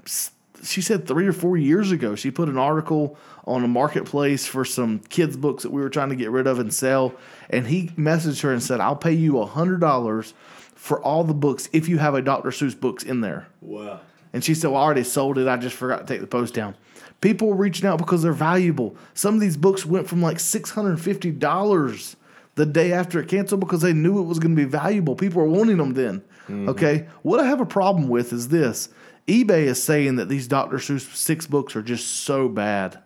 she 0.63 0.81
said 0.81 1.09
three 1.09 1.27
or 1.27 1.33
four 1.33 1.57
years 1.57 1.91
ago, 1.91 2.15
she 2.15 2.31
put 2.31 2.49
an 2.49 2.57
article 2.57 3.17
on 3.47 3.65
a 3.65 3.69
marketplace 3.69 4.47
for 4.47 4.65
some 4.65 5.01
kids' 5.09 5.37
books 5.37 5.65
that 5.65 5.73
we 5.73 5.81
were 5.81 5.91
trying 5.91 6.11
to 6.11 6.17
get 6.17 6.31
rid 6.31 6.47
of 6.47 6.61
and 6.61 6.73
sell. 6.73 7.15
And 7.51 7.67
he 7.67 7.89
messaged 7.89 8.43
her 8.43 8.53
and 8.53 8.63
said, 8.63 8.81
I'll 8.81 8.97
pay 8.97 9.13
you 9.13 9.33
$100 9.33 10.33
for 10.75 11.03
all 11.03 11.25
the 11.25 11.35
books 11.35 11.69
if 11.73 11.89
you 11.89 11.99
have 11.99 12.15
a 12.15 12.23
Dr. 12.23 12.51
Seuss 12.51 12.79
books 12.79 13.03
in 13.03 13.23
there. 13.23 13.49
Wow. 13.61 14.01
And 14.33 14.45
she 14.45 14.55
said, 14.55 14.71
Well, 14.71 14.81
I 14.81 14.85
already 14.85 15.05
sold 15.05 15.39
it. 15.39 15.49
I 15.49 15.57
just 15.57 15.75
forgot 15.75 16.07
to 16.07 16.07
take 16.07 16.21
the 16.21 16.27
post 16.27 16.55
down. 16.55 16.77
People 17.21 17.49
were 17.49 17.57
reaching 17.57 17.87
out 17.87 17.99
because 17.99 18.23
they're 18.23 18.33
valuable. 18.33 18.97
Some 19.15 19.35
of 19.35 19.41
these 19.41 19.57
books 19.57 19.85
went 19.85 20.09
from 20.09 20.23
like 20.23 20.39
$650 20.39 22.17
the 22.55 22.67
day 22.67 22.93
after 22.93 23.21
it 23.21 23.29
canceled 23.29 23.61
because 23.61 23.83
they 23.83 23.93
knew 23.93 24.21
it 24.21 24.25
was 24.25 24.39
going 24.39 24.55
to 24.55 24.63
be 24.63 24.69
valuable. 24.69 25.17
People 25.17 25.43
were 25.43 25.49
wanting 25.49 25.79
them 25.79 25.95
then. 25.95 26.21
Mm-hmm. 26.49 26.69
Okay. 26.69 27.09
What 27.23 27.41
I 27.41 27.47
have 27.47 27.61
a 27.61 27.67
problem 27.67 28.09
with 28.09 28.33
is 28.33 28.49
this 28.49 28.89
eBay 29.27 29.65
is 29.65 29.83
saying 29.83 30.17
that 30.17 30.29
these 30.29 30.47
Dr. 30.47 30.77
Seuss 30.77 31.15
six 31.15 31.47
books 31.47 31.75
are 31.77 31.83
just 31.83 32.07
so 32.23 32.49
bad, 32.49 32.99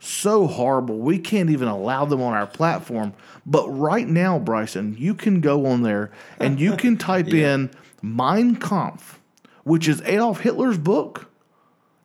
so 0.00 0.46
horrible. 0.46 0.98
We 0.98 1.18
can't 1.18 1.50
even 1.50 1.68
allow 1.68 2.04
them 2.04 2.22
on 2.22 2.34
our 2.34 2.46
platform. 2.46 3.12
But 3.44 3.68
right 3.68 4.08
now, 4.08 4.38
Bryson, 4.38 4.96
you 4.98 5.14
can 5.14 5.40
go 5.40 5.66
on 5.66 5.82
there 5.82 6.10
and 6.38 6.58
you 6.58 6.76
can 6.76 6.96
type 6.98 7.28
in 7.28 7.70
Mein 8.02 8.56
Kampf 8.56 9.18
which 9.68 9.86
is 9.86 10.00
Adolf 10.06 10.40
Hitler's 10.40 10.78
book, 10.78 11.30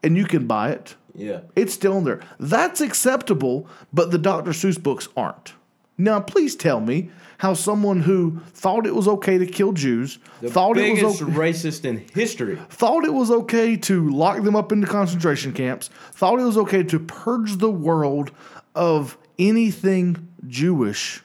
and 0.03 0.18
you 0.18 0.26
can 0.26 0.45
buy 0.45 0.72
it. 0.72 0.95
Yeah. 1.16 1.41
It's 1.55 1.74
still 1.74 1.97
in 1.99 2.03
there. 2.03 2.22
That's 2.39 2.82
acceptable, 2.82 3.68
but 3.91 4.11
the 4.11 4.18
Dr. 4.18 4.51
Seuss 4.51 4.82
books 4.82 5.07
aren't. 5.16 5.53
Now, 5.97 6.20
please 6.20 6.55
tell 6.55 6.80
me 6.80 7.11
how 7.38 7.53
someone 7.53 8.01
who 8.01 8.39
thought 8.53 8.88
it 8.88 8.95
was 8.95 9.07
okay 9.07 9.38
to 9.38 9.45
kill 9.45 9.74
Jews, 9.74 10.18
The 10.41 10.49
thought 10.49 10.78
it 10.78 11.03
was 11.03 11.22
okay, 11.22 11.32
racist 11.32 11.86
in 11.86 12.05
history. 12.14 12.57
thought 12.70 13.05
it 13.05 13.14
was 13.14 13.30
okay 13.30 13.76
to 13.78 14.09
lock 14.09 14.41
them 14.43 14.55
up 14.55 14.72
into 14.72 14.88
concentration 14.88 15.53
camps, 15.53 15.89
thought 16.14 16.39
it 16.39 16.43
was 16.43 16.57
okay 16.57 16.84
to 16.84 16.99
purge 16.99 17.57
the 17.57 17.70
world 17.70 18.32
of 18.74 19.18
anything 19.38 20.28
Jewish. 20.47 21.22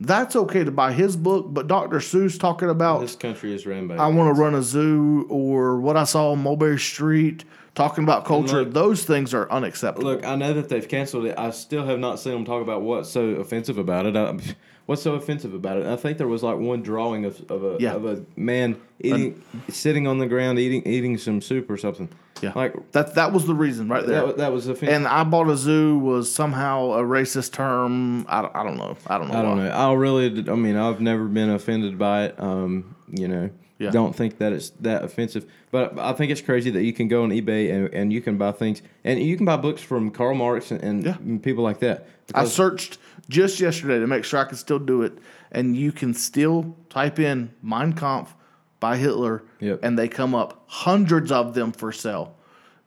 That's 0.00 0.36
okay 0.36 0.62
to 0.64 0.70
buy 0.70 0.92
his 0.92 1.16
book, 1.16 1.46
but 1.50 1.66
Dr. 1.68 1.98
Seuss 1.98 2.38
talking 2.38 2.68
about 2.70 3.00
This 3.00 3.16
country 3.16 3.54
is 3.54 3.66
ran 3.66 3.88
by. 3.88 3.96
I 3.96 4.06
want 4.08 4.34
to 4.34 4.40
run 4.40 4.54
a 4.54 4.62
zoo 4.62 5.26
or 5.28 5.80
what 5.80 5.96
I 5.96 6.04
saw 6.04 6.32
on 6.32 6.42
Mulberry 6.42 6.78
Street 6.78 7.44
talking 7.76 8.02
about 8.02 8.24
culture. 8.24 8.64
look- 8.64 8.72
those 8.74 9.04
things 9.04 9.32
are 9.32 9.48
unacceptable. 9.52 10.10
Look, 10.10 10.26
I 10.26 10.34
know 10.34 10.52
that 10.54 10.68
they've 10.68 10.88
canceled 10.88 11.26
it. 11.26 11.38
I 11.38 11.50
still 11.50 11.84
have 11.86 12.00
not 12.00 12.18
seen 12.18 12.32
them 12.32 12.44
talk 12.44 12.62
about 12.62 12.82
what's 12.82 13.08
so 13.08 13.22
offensive 13.36 13.78
about 13.78 14.06
it. 14.06 14.16
I, 14.16 14.36
what's 14.86 15.02
so 15.02 15.14
offensive 15.14 15.54
about 15.54 15.76
it? 15.78 15.86
I 15.86 15.94
think 15.94 16.18
there 16.18 16.26
was 16.26 16.42
like 16.42 16.56
one 16.58 16.82
drawing 16.82 17.24
of, 17.24 17.48
of 17.50 17.62
a 17.62 17.76
Yeah. 17.78 17.92
of 17.94 18.04
a 18.04 18.24
man 18.34 18.76
eating, 19.00 19.40
sitting 19.68 20.06
on 20.08 20.18
the 20.18 20.26
ground 20.26 20.58
eating 20.58 20.82
eating 20.86 21.16
some 21.18 21.40
soup 21.40 21.70
or 21.70 21.76
something. 21.76 22.08
yeah, 22.42 22.52
like 22.54 22.92
that 22.92 23.14
that 23.14 23.32
was 23.32 23.46
the 23.46 23.54
reason 23.54 23.88
right 23.88 24.06
there. 24.06 24.26
that, 24.26 24.36
that 24.38 24.52
was 24.52 24.66
offensive. 24.68 24.94
and 24.94 25.06
I 25.06 25.24
bought 25.24 25.48
a 25.48 25.56
zoo 25.56 25.98
was 25.98 26.34
somehow 26.34 26.92
a 26.92 27.02
racist 27.02 27.52
term. 27.52 28.24
I, 28.28 28.42
don't- 28.42 28.56
I 28.56 28.62
don't 28.62 28.76
know. 28.78 28.96
I 29.06 29.18
don't 29.18 29.28
know. 29.28 29.38
I 29.38 29.42
don't 29.42 29.56
know. 29.58 29.68
I 29.70 29.92
really, 29.94 30.26
I 30.50 30.54
mean, 30.54 30.76
I've 30.76 31.00
never 31.00 31.24
been 31.26 31.50
offended 31.50 31.98
by 31.98 32.24
it. 32.26 32.34
Um, 32.40 32.94
you 33.08 33.28
know, 33.28 33.50
Yeah. 33.78 33.90
don't 33.90 34.14
think 34.16 34.38
that 34.38 34.52
it's 34.52 34.70
that 34.80 35.04
offensive. 35.04 35.44
But 35.70 35.98
I 35.98 36.12
think 36.14 36.32
it's 36.32 36.40
crazy 36.40 36.70
that 36.70 36.82
you 36.82 36.92
can 36.94 37.08
go 37.08 37.24
on 37.24 37.30
eBay 37.30 37.70
and, 37.72 37.92
and 37.92 38.12
you 38.12 38.20
can 38.22 38.38
buy 38.38 38.52
things, 38.52 38.80
and 39.04 39.20
you 39.20 39.36
can 39.36 39.44
buy 39.44 39.56
books 39.58 39.82
from 39.82 40.10
Karl 40.10 40.34
Marx 40.34 40.70
and, 40.70 40.82
and 40.82 41.04
Yeah. 41.04 41.16
people 41.42 41.62
like 41.62 41.80
that. 41.80 42.08
I 42.34 42.46
searched 42.46 42.98
just 43.28 43.60
yesterday 43.60 43.98
to 43.98 44.06
make 44.06 44.24
sure 44.24 44.40
I 44.40 44.44
could 44.44 44.58
still 44.58 44.78
do 44.78 45.02
it, 45.02 45.18
and 45.52 45.76
you 45.76 45.92
can 45.92 46.14
still 46.14 46.74
type 46.88 47.18
in 47.18 47.50
Mein 47.62 47.92
Kampf 47.92 48.34
by 48.80 48.96
Hitler, 48.96 49.42
Yep. 49.60 49.80
and 49.82 49.98
they 49.98 50.08
come 50.08 50.34
up 50.34 50.62
hundreds 50.66 51.30
of 51.30 51.54
them 51.54 51.72
for 51.72 51.92
sale. 51.92 52.34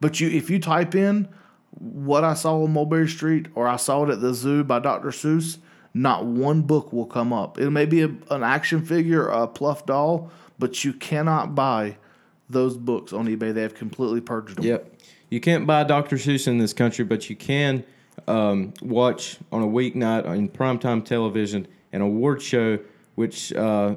But 0.02 0.20
you, 0.20 0.30
if 0.30 0.50
you 0.50 0.60
type 0.60 0.96
in 0.96 1.28
what 1.72 2.24
I 2.24 2.34
saw 2.34 2.64
on 2.64 2.74
Mulberry 2.74 3.08
Street 3.08 3.48
or 3.54 3.68
I 3.68 3.76
saw 3.76 4.04
it 4.06 4.10
at 4.10 4.22
the 4.22 4.34
zoo 4.34 4.64
by 4.64 4.80
Dr. 4.80 5.10
Seuss, 5.10 5.58
not 5.94 6.26
one 6.26 6.62
book 6.62 6.92
will 6.94 7.06
come 7.06 7.32
up. 7.34 7.60
It 7.60 7.70
may 7.70 7.86
be 7.86 8.02
a, 8.02 8.10
an 8.32 8.44
action 8.44 8.84
figure, 8.86 9.28
a 9.28 9.48
pluff 9.48 9.86
doll, 9.86 10.32
but 10.60 10.84
you 10.84 10.93
cannot 10.93 11.55
buy 11.55 11.97
those 12.49 12.78
books 12.78 13.14
on 13.14 13.28
eBay. 13.28 13.53
They 13.53 13.62
have 13.62 13.76
completely 13.76 14.22
purged 14.22 14.57
them. 14.57 14.66
Yep. 14.66 14.93
You 15.30 15.39
can't 15.39 15.66
buy 15.66 15.84
Dr. 15.84 16.18
Seuss 16.18 16.47
in 16.47 16.57
this 16.57 16.74
country, 16.74 17.05
but 17.05 17.30
you 17.30 17.36
can 17.36 17.84
um, 18.28 18.74
watch 18.82 19.38
on 19.51 19.62
a 19.62 19.68
weeknight 19.68 20.28
on 20.28 20.49
primetime 20.49 21.03
television 21.05 21.68
an 21.93 22.01
award 22.01 22.41
show, 22.41 22.80
which 23.16 23.53
uh, 23.53 23.95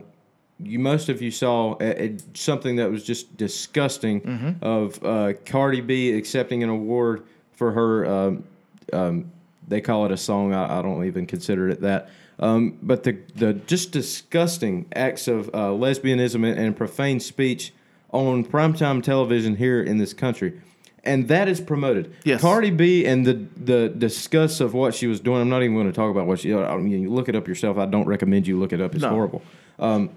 you 0.58 0.78
most 0.78 1.08
of 1.08 1.20
you 1.20 1.30
saw 1.30 1.72
uh, 1.74 2.08
something 2.34 2.76
that 2.76 2.90
was 2.90 3.02
just 3.04 3.36
disgusting 3.36 4.20
Mm-hmm. 4.20 4.64
of 4.64 5.02
uh, 5.04 5.32
Cardi 5.44 5.80
B 5.80 6.12
accepting 6.12 6.62
an 6.62 6.68
award 6.68 7.24
for 7.52 7.72
her. 7.72 8.06
Um, 8.06 8.44
um, 8.92 9.32
they 9.68 9.80
call 9.80 10.04
it 10.06 10.12
a 10.12 10.16
song. 10.16 10.52
I, 10.52 10.78
I 10.78 10.82
don't 10.82 11.04
even 11.06 11.24
consider 11.26 11.68
it 11.70 11.80
that. 11.80 12.10
Um, 12.43 12.76
but 12.82 13.05
the 13.05 13.18
the 13.36 13.55
just 13.55 13.93
disgusting 13.93 14.86
acts 14.97 15.28
of 15.28 15.49
uh, 15.51 15.68
lesbianism 15.68 16.45
and, 16.45 16.59
and 16.59 16.76
profane 16.76 17.20
speech 17.20 17.72
on 18.11 18.45
primetime 18.45 19.01
television 19.01 19.57
here 19.57 19.80
in 19.80 19.99
this 19.99 20.12
country. 20.12 20.61
And 21.05 21.28
that 21.28 21.49
is 21.49 21.61
promoted. 21.61 22.14
Yes. 22.24 22.40
Cardi 22.40 22.70
B 22.70 23.07
and 23.07 23.24
the 23.24 23.47
the 23.57 23.88
disgust 23.88 24.61
of 24.61 24.74
what 24.74 24.93
she 24.93 25.07
was 25.07 25.20
doing. 25.20 25.40
I'm 25.40 25.49
not 25.49 25.62
even 25.62 25.76
going 25.76 25.86
to 25.86 25.93
talk 25.93 26.11
about 26.11 26.26
what 26.26 26.40
she. 26.40 26.53
I 26.53 26.76
mean, 26.78 27.01
you 27.01 27.11
look 27.11 27.28
it 27.28 27.36
up 27.36 27.47
yourself. 27.47 27.78
I 27.78 27.86
don't 27.86 28.07
recommend 28.07 28.49
you 28.49 28.59
look 28.59 28.72
it 28.72 28.80
up. 28.80 28.95
It's 28.95 29.03
No. 29.03 29.11
horrible. 29.11 29.43
Um, 29.78 30.11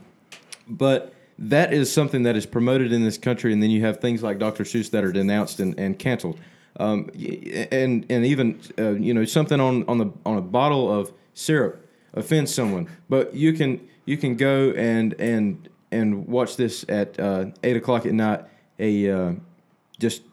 but 0.67 1.13
that 1.37 1.73
is 1.73 1.93
something 1.93 2.23
that 2.23 2.35
is 2.35 2.47
promoted 2.47 2.91
in 2.91 3.03
this 3.03 3.19
country, 3.19 3.53
and 3.53 3.61
then 3.61 3.69
you 3.69 3.81
have 3.81 3.99
things 3.99 4.23
like 4.23 4.39
Dr. 4.39 4.63
Seuss 4.63 4.89
that 4.91 5.03
are 5.03 5.11
denounced 5.11 5.59
and, 5.59 5.77
and 5.79 5.99
canceled. 5.99 6.39
Um, 6.79 7.09
and 7.71 8.05
and 8.09 8.25
even 8.25 8.59
uh, 8.79 8.91
you 8.91 9.13
know 9.13 9.25
something 9.25 9.59
on, 9.59 9.85
on 9.87 9.99
the 9.99 10.11
on 10.25 10.37
a 10.37 10.41
bottle 10.41 10.91
of 10.91 11.11
syrup 11.35 11.84
offends 12.15 12.53
someone, 12.53 12.87
but 13.09 13.33
you 13.33 13.53
can 13.53 13.79
you 14.05 14.17
can 14.17 14.35
go 14.35 14.71
and 14.71 15.13
and 15.19 15.69
and 15.91 16.27
watch 16.27 16.57
this 16.57 16.85
at 16.89 17.19
uh, 17.19 17.45
eight 17.63 17.77
o'clock 17.77 18.05
at 18.05 18.13
night. 18.13 18.41
A 18.79 19.09
uh, 19.09 19.33
just 19.99 20.23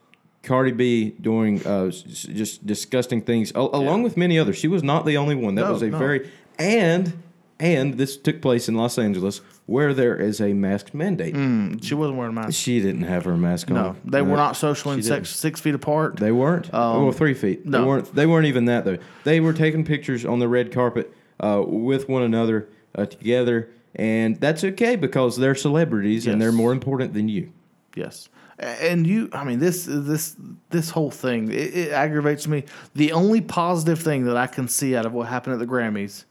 Cardi 0.43 0.73
B 0.73 1.11
doing 1.21 1.65
uh, 1.67 1.85
s- 1.87 2.03
just 2.03 2.67
disgusting 2.67 3.21
things, 3.23 3.53
al- 3.55 3.71
along 3.75 4.03
with 4.03 4.17
many 4.17 4.39
others. 4.39 4.57
She 4.57 4.69
was 4.69 4.83
not 4.83 5.07
the 5.07 5.17
only 5.17 5.35
one. 5.37 5.55
That 5.55 5.67
No, 5.67 5.73
was 5.73 5.83
a 5.83 5.89
no. 5.89 5.99
very 5.99 6.31
and 6.59 7.23
and 7.61 7.95
this 7.97 8.17
took 8.17 8.43
place 8.43 8.69
in 8.69 8.75
Los 8.75 8.99
Angeles, 8.99 9.41
where 9.67 9.95
there 9.95 10.17
is 10.17 10.41
a 10.41 10.53
mask 10.53 10.95
mandate. 10.95 11.37
She 11.85 11.95
wasn't 11.95 12.19
wearing 12.19 12.37
a 12.37 12.41
mask. 12.41 12.55
She 12.59 12.81
didn't 12.81 13.05
have 13.05 13.25
her 13.25 13.37
mask 13.37 13.71
on. 13.71 13.77
No, 13.77 13.97
they 14.05 14.21
were 14.21 14.37
not 14.37 14.57
socially 14.57 14.97
she 14.97 15.03
six, 15.03 15.31
six 15.31 15.61
feet 15.61 15.75
apart. 15.77 16.17
They 16.17 16.33
weren't. 16.33 16.73
well, 16.73 17.13
three 17.13 17.35
feet. 17.35 17.65
They 17.65 17.79
no. 17.79 17.87
weren't. 17.87 18.13
They 18.13 18.27
weren't 18.27 18.47
even 18.47 18.65
that 18.65 18.85
though. 18.85 18.99
They 19.23 19.39
were 19.39 19.53
taking 19.53 19.85
pictures 19.85 20.25
on 20.25 20.41
the 20.41 20.49
red 20.49 20.73
carpet 20.73 21.15
uh, 21.43 21.63
with 21.67 22.09
one 22.09 22.23
another 22.23 22.69
uh, 22.95 23.07
together, 23.07 23.71
and 23.95 24.41
that's 24.41 24.65
okay 24.65 24.97
because 24.97 25.37
they're 25.37 25.55
celebrities 25.55 26.27
and 26.27 26.41
they're 26.41 26.53
more 26.53 26.73
important 26.73 27.13
than 27.13 27.29
you. 27.29 27.53
Yes, 27.95 28.29
and 28.59 29.07
you. 29.07 29.29
I 29.33 29.45
mean 29.45 29.59
this 29.59 29.87
this 29.89 30.37
this 30.71 30.91
whole 30.91 31.11
thing 31.11 31.51
it, 31.51 31.75
it 31.75 31.93
aggravates 31.93 32.47
me. 32.47 32.65
The 32.95 33.13
only 33.13 33.41
positive 33.41 34.01
thing 34.01 34.25
that 34.25 34.37
I 34.37 34.47
can 34.47 34.69
see 34.69 34.97
out 34.97 35.05
of 35.05 35.13
what 35.13 35.29
happened 35.29 35.55
at 35.55 35.59
the 35.59 35.67
Grammys 35.67 36.25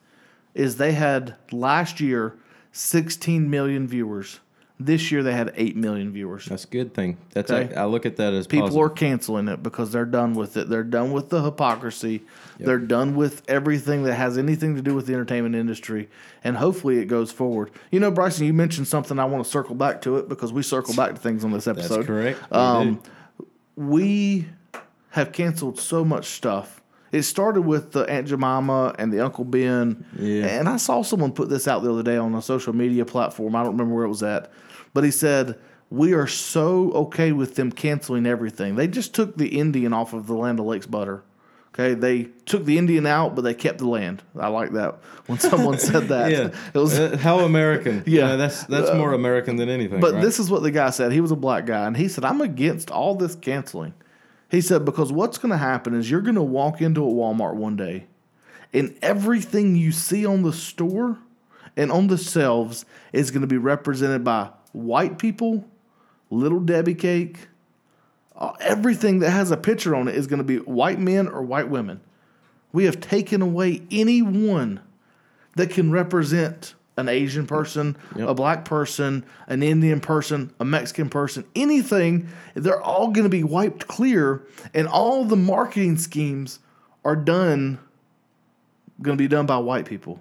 is 0.54 0.78
they 0.78 0.94
had 0.94 1.36
last 1.52 2.00
year 2.00 2.38
16 2.72 3.50
million 3.50 3.88
viewers. 3.88 4.40
This 4.86 5.12
year 5.12 5.22
they 5.24 5.34
had 5.34 5.52
8 5.56 5.76
million 5.76 6.12
viewers. 6.12 6.46
That's 6.46 6.64
a 6.64 6.68
good 6.68 6.94
thing. 6.94 7.18
That's 7.34 7.52
Okay. 7.52 7.76
I 7.76 7.86
look 7.86 8.06
at 8.06 8.16
that 8.18 8.34
as 8.34 8.48
People 8.48 8.68
positive. 8.68 8.86
are 8.86 8.90
canceling 8.90 9.48
it 9.48 9.62
because 9.62 9.92
they're 9.92 10.06
done 10.06 10.34
with 10.34 10.58
it. 10.58 10.70
They're 10.70 10.84
done 10.84 11.12
with 11.12 11.30
the 11.30 11.42
hypocrisy. 11.44 12.24
They're 12.60 12.80
done 12.80 13.16
with 13.16 13.42
everything 13.48 14.04
that 14.04 14.14
has 14.16 14.38
anything 14.38 14.76
to 14.76 14.82
do 14.82 14.94
with 14.96 15.08
the 15.08 15.14
entertainment 15.14 15.56
industry. 15.56 16.10
And 16.44 16.58
hopefully 16.58 17.00
it 17.00 17.06
goes 17.06 17.32
forward. 17.32 17.72
You 17.92 18.00
know, 18.00 18.12
Bryson, 18.12 18.46
you 18.46 18.54
mentioned 18.54 18.88
something. 18.88 19.18
I 19.20 19.26
want 19.26 19.44
to 19.44 19.50
circle 19.50 19.76
back 19.76 20.02
to 20.04 20.18
it 20.18 20.30
because 20.30 20.54
we 20.54 20.62
circle 20.64 20.94
back 20.94 21.12
to 21.16 21.18
things 21.20 21.44
on 21.44 21.52
this 21.52 21.68
episode. 21.68 22.06
correct. 22.06 22.40
We 22.52 22.58
Um, 22.58 23.02
we 23.76 24.48
have 25.12 25.32
canceled 25.32 25.80
so 25.80 26.04
much 26.06 26.26
stuff. 26.28 26.82
It 27.12 27.24
started 27.24 27.64
with 27.64 27.92
the 27.92 28.10
Aunt 28.10 28.28
Jemima 28.28 28.96
and 28.98 29.12
the 29.12 29.20
Uncle 29.20 29.44
Ben. 29.44 30.06
Yeah. 30.18 30.46
And 30.46 30.70
I 30.70 30.78
saw 30.78 31.02
someone 31.02 31.34
put 31.34 31.50
this 31.50 31.68
out 31.68 31.84
the 31.84 31.92
other 31.92 32.04
day 32.04 32.16
on 32.16 32.34
a 32.36 32.42
social 32.42 32.72
media 32.74 33.04
platform. 33.04 33.54
I 33.56 33.64
don't 33.64 33.74
remember 33.74 33.96
where 33.96 34.06
it 34.06 34.10
was 34.10 34.24
at. 34.24 34.50
But 34.94 35.04
he 35.04 35.12
said, 35.12 35.58
We 35.90 36.14
are 36.14 36.28
so 36.28 36.92
okay 36.94 37.32
with 37.32 37.56
them 37.56 37.72
canceling 37.72 38.26
everything. 38.26 38.76
They 38.76 38.88
just 38.88 39.14
took 39.14 39.38
the 39.38 39.60
Indian 39.60 39.94
off 39.94 40.14
of 40.14 40.28
the 40.28 40.34
Land 40.36 40.60
of 40.60 40.66
Lakes 40.66 40.86
Butter. 40.88 41.24
Okay, 41.74 41.94
they 41.94 42.24
took 42.46 42.66
the 42.66 42.78
Indian 42.78 43.06
out, 43.06 43.34
but 43.34 43.44
they 43.44 43.54
kept 43.54 43.78
the 43.78 43.88
land. 43.88 44.22
I 44.38 44.50
like 44.50 44.74
that 44.74 44.96
when 45.28 45.40
someone 45.40 45.78
said 45.92 46.10
that. 46.10 46.30
yeah, 46.30 46.50
it 46.74 46.78
was 46.78 47.00
Uh, 47.00 47.16
how 47.16 47.40
American. 47.40 48.04
Yeah. 48.08 48.32
Yeah, 48.32 48.36
that's 48.36 48.66
that's 48.66 48.94
more 48.94 49.14
American 49.14 49.56
than 49.56 49.70
anything. 49.70 50.02
But 50.02 50.16
right? 50.16 50.22
this 50.22 50.38
is 50.38 50.50
what 50.52 50.64
the 50.64 50.72
guy 50.72 50.90
said. 50.90 51.14
He 51.14 51.22
was 51.22 51.32
a 51.32 51.36
black 51.38 51.66
guy, 51.66 51.88
and 51.88 51.96
he 51.96 52.10
said, 52.10 52.26
"I'm 52.26 52.42
against 52.42 52.92
all 52.92 53.16
this 53.16 53.36
canceling." 53.36 53.94
He 54.50 54.60
said 54.60 54.84
because 54.84 55.14
what's 55.14 55.38
going 55.38 55.54
to 55.54 55.58
happen 55.58 55.94
is 55.94 56.12
you're 56.12 56.20
going 56.20 56.36
to 56.36 56.42
walk 56.44 56.82
into 56.82 57.06
a 57.06 57.10
Walmart 57.10 57.56
one 57.56 57.78
day, 57.78 58.08
and 58.74 58.94
everything 59.02 59.78
you 59.78 59.94
see 59.94 60.26
on 60.26 60.44
the 60.44 60.52
store 60.52 61.20
and 61.78 61.90
on 61.90 62.08
the 62.08 62.18
shelves 62.18 62.84
is 63.14 63.32
going 63.32 63.42
to 63.44 63.48
be 63.48 63.58
represented 63.58 64.26
by 64.26 64.50
white 64.72 65.20
people, 65.20 65.66
little 66.30 66.60
Debbie 66.60 66.96
cake. 66.96 67.48
Uh, 68.36 68.54
everything 68.60 69.20
that 69.20 69.30
has 69.30 69.52
a 69.52 69.58
picture 69.58 69.96
on 69.96 70.08
it 70.08 70.16
is 70.16 70.28
going 70.28 70.40
to 70.40 70.44
be 70.44 70.58
white 70.58 71.00
men 71.00 71.28
or 71.28 71.42
white 71.42 71.70
women. 71.70 72.02
We 72.72 72.86
have 72.86 73.00
taken 73.00 73.42
away 73.42 73.82
anyone 73.92 74.80
that 75.56 75.70
can 75.70 75.92
represent 75.92 76.74
an 76.98 77.08
Asian 77.10 77.48
person, 77.48 77.98
a 78.28 78.34
black 78.34 78.66
person, 78.66 79.26
an 79.48 79.64
Indian 79.64 80.00
person, 80.00 80.54
a 80.60 80.66
Mexican 80.66 81.10
person, 81.10 81.46
anything, 81.56 82.28
they're 82.54 82.82
all 82.82 83.08
going 83.12 83.24
to 83.24 83.30
be 83.30 83.44
wiped 83.44 83.88
clear, 83.88 84.44
and 84.74 84.88
all 84.88 85.26
the 85.26 85.36
marketing 85.38 85.98
schemes 85.98 86.60
are 87.04 87.16
done, 87.16 87.80
going 89.02 89.18
to 89.18 89.22
be 89.22 89.28
done 89.28 89.46
by 89.46 89.58
white 89.58 89.86
people. 89.86 90.20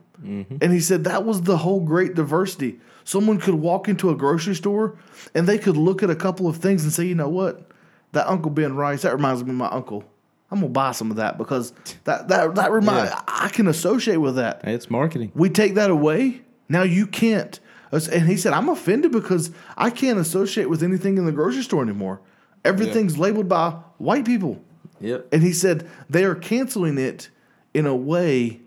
And 0.61 0.73
he 0.73 0.81
said 0.81 1.05
that 1.05 1.25
was 1.25 1.43
the 1.43 1.59
whole 1.59 1.81
great 1.81 2.15
diversity. 2.15 2.79
Someone 3.11 3.41
could 3.41 3.55
walk 3.55 3.89
into 3.89 4.11
a 4.11 4.15
grocery 4.15 4.55
store 4.55 4.97
and 5.35 5.45
they 5.45 5.59
could 5.59 5.77
look 5.77 6.05
at 6.05 6.11
a 6.11 6.15
couple 6.15 6.47
of 6.47 6.59
things 6.59 6.85
and 6.85 6.93
say, 6.93 7.05
you 7.05 7.17
know 7.17 7.29
what, 7.29 7.69
that 8.13 8.29
Uncle 8.29 8.53
Ben 8.53 8.77
Rice, 8.77 9.03
that 9.03 9.13
reminds 9.13 9.43
me 9.43 9.51
of 9.51 9.57
my 9.57 9.67
uncle. 9.67 10.05
I'm 10.49 10.61
gonna 10.61 10.71
buy 10.71 10.93
some 10.93 11.11
of 11.11 11.17
that 11.17 11.37
because 11.37 11.73
that 12.05 12.29
that 12.29 12.55
that 12.55 12.71
remind 12.71 13.09
Yeah. 13.09 13.21
I 13.27 13.49
can 13.49 13.67
associate 13.67 14.19
with 14.19 14.37
that. 14.37 14.61
It's 14.63 14.89
marketing. 14.89 15.33
We 15.35 15.51
take 15.51 15.75
that 15.75 15.91
away. 15.91 16.43
Now 16.69 16.85
you 16.85 17.05
can't. 17.05 17.59
And 17.91 18.29
he 18.29 18.37
said, 18.37 18.53
I'm 18.53 18.69
offended 18.69 19.11
because 19.11 19.51
I 19.77 19.91
can't 19.91 20.21
associate 20.21 20.71
with 20.71 20.85
anything 20.85 21.19
in 21.19 21.25
the 21.25 21.33
grocery 21.33 21.65
store 21.65 21.83
anymore. 21.83 22.21
Everything's 22.65 23.19
labeled 23.19 23.49
by 23.49 23.71
white 23.99 24.25
people. 24.25 24.63
Yep. 25.01 25.27
And 25.33 25.43
he 25.43 25.53
said 25.53 25.91
they 26.09 26.23
are 26.23 26.37
canceling 26.37 26.97
it 26.97 27.29
in 27.75 27.87
a 27.87 27.97
way 27.97 28.61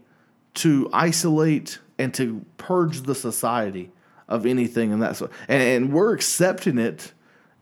to 0.55 0.89
isolate 0.91 1.79
and 1.97 2.13
to 2.15 2.43
purge 2.57 3.03
the 3.03 3.15
society 3.15 3.89
of 4.33 4.45
anything 4.47 4.91
and 4.91 5.01
that's 5.01 5.21
and, 5.21 5.31
and 5.49 5.93
we're 5.93 6.13
accepting 6.13 6.77
it. 6.77 7.13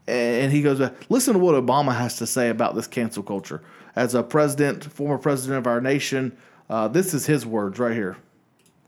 And 0.08 0.52
he 0.52 0.62
goes, 0.62 0.82
listen 1.10 1.34
to 1.34 1.40
what 1.40 1.56
Obama 1.56 1.96
has 1.96 2.18
to 2.18 2.26
say 2.26 2.50
about 2.50 2.76
this 2.76 2.88
cancel 2.88 3.24
culture. 3.24 3.62
As 3.96 4.16
a 4.16 4.24
president, 4.24 4.84
former 4.84 5.18
president 5.18 5.60
of 5.60 5.68
our 5.68 5.80
nation, 5.80 6.36
uh, 6.70 6.88
this 6.88 7.14
is 7.14 7.26
his 7.26 7.46
words 7.46 7.78
right 7.78 7.94
here. 7.94 8.18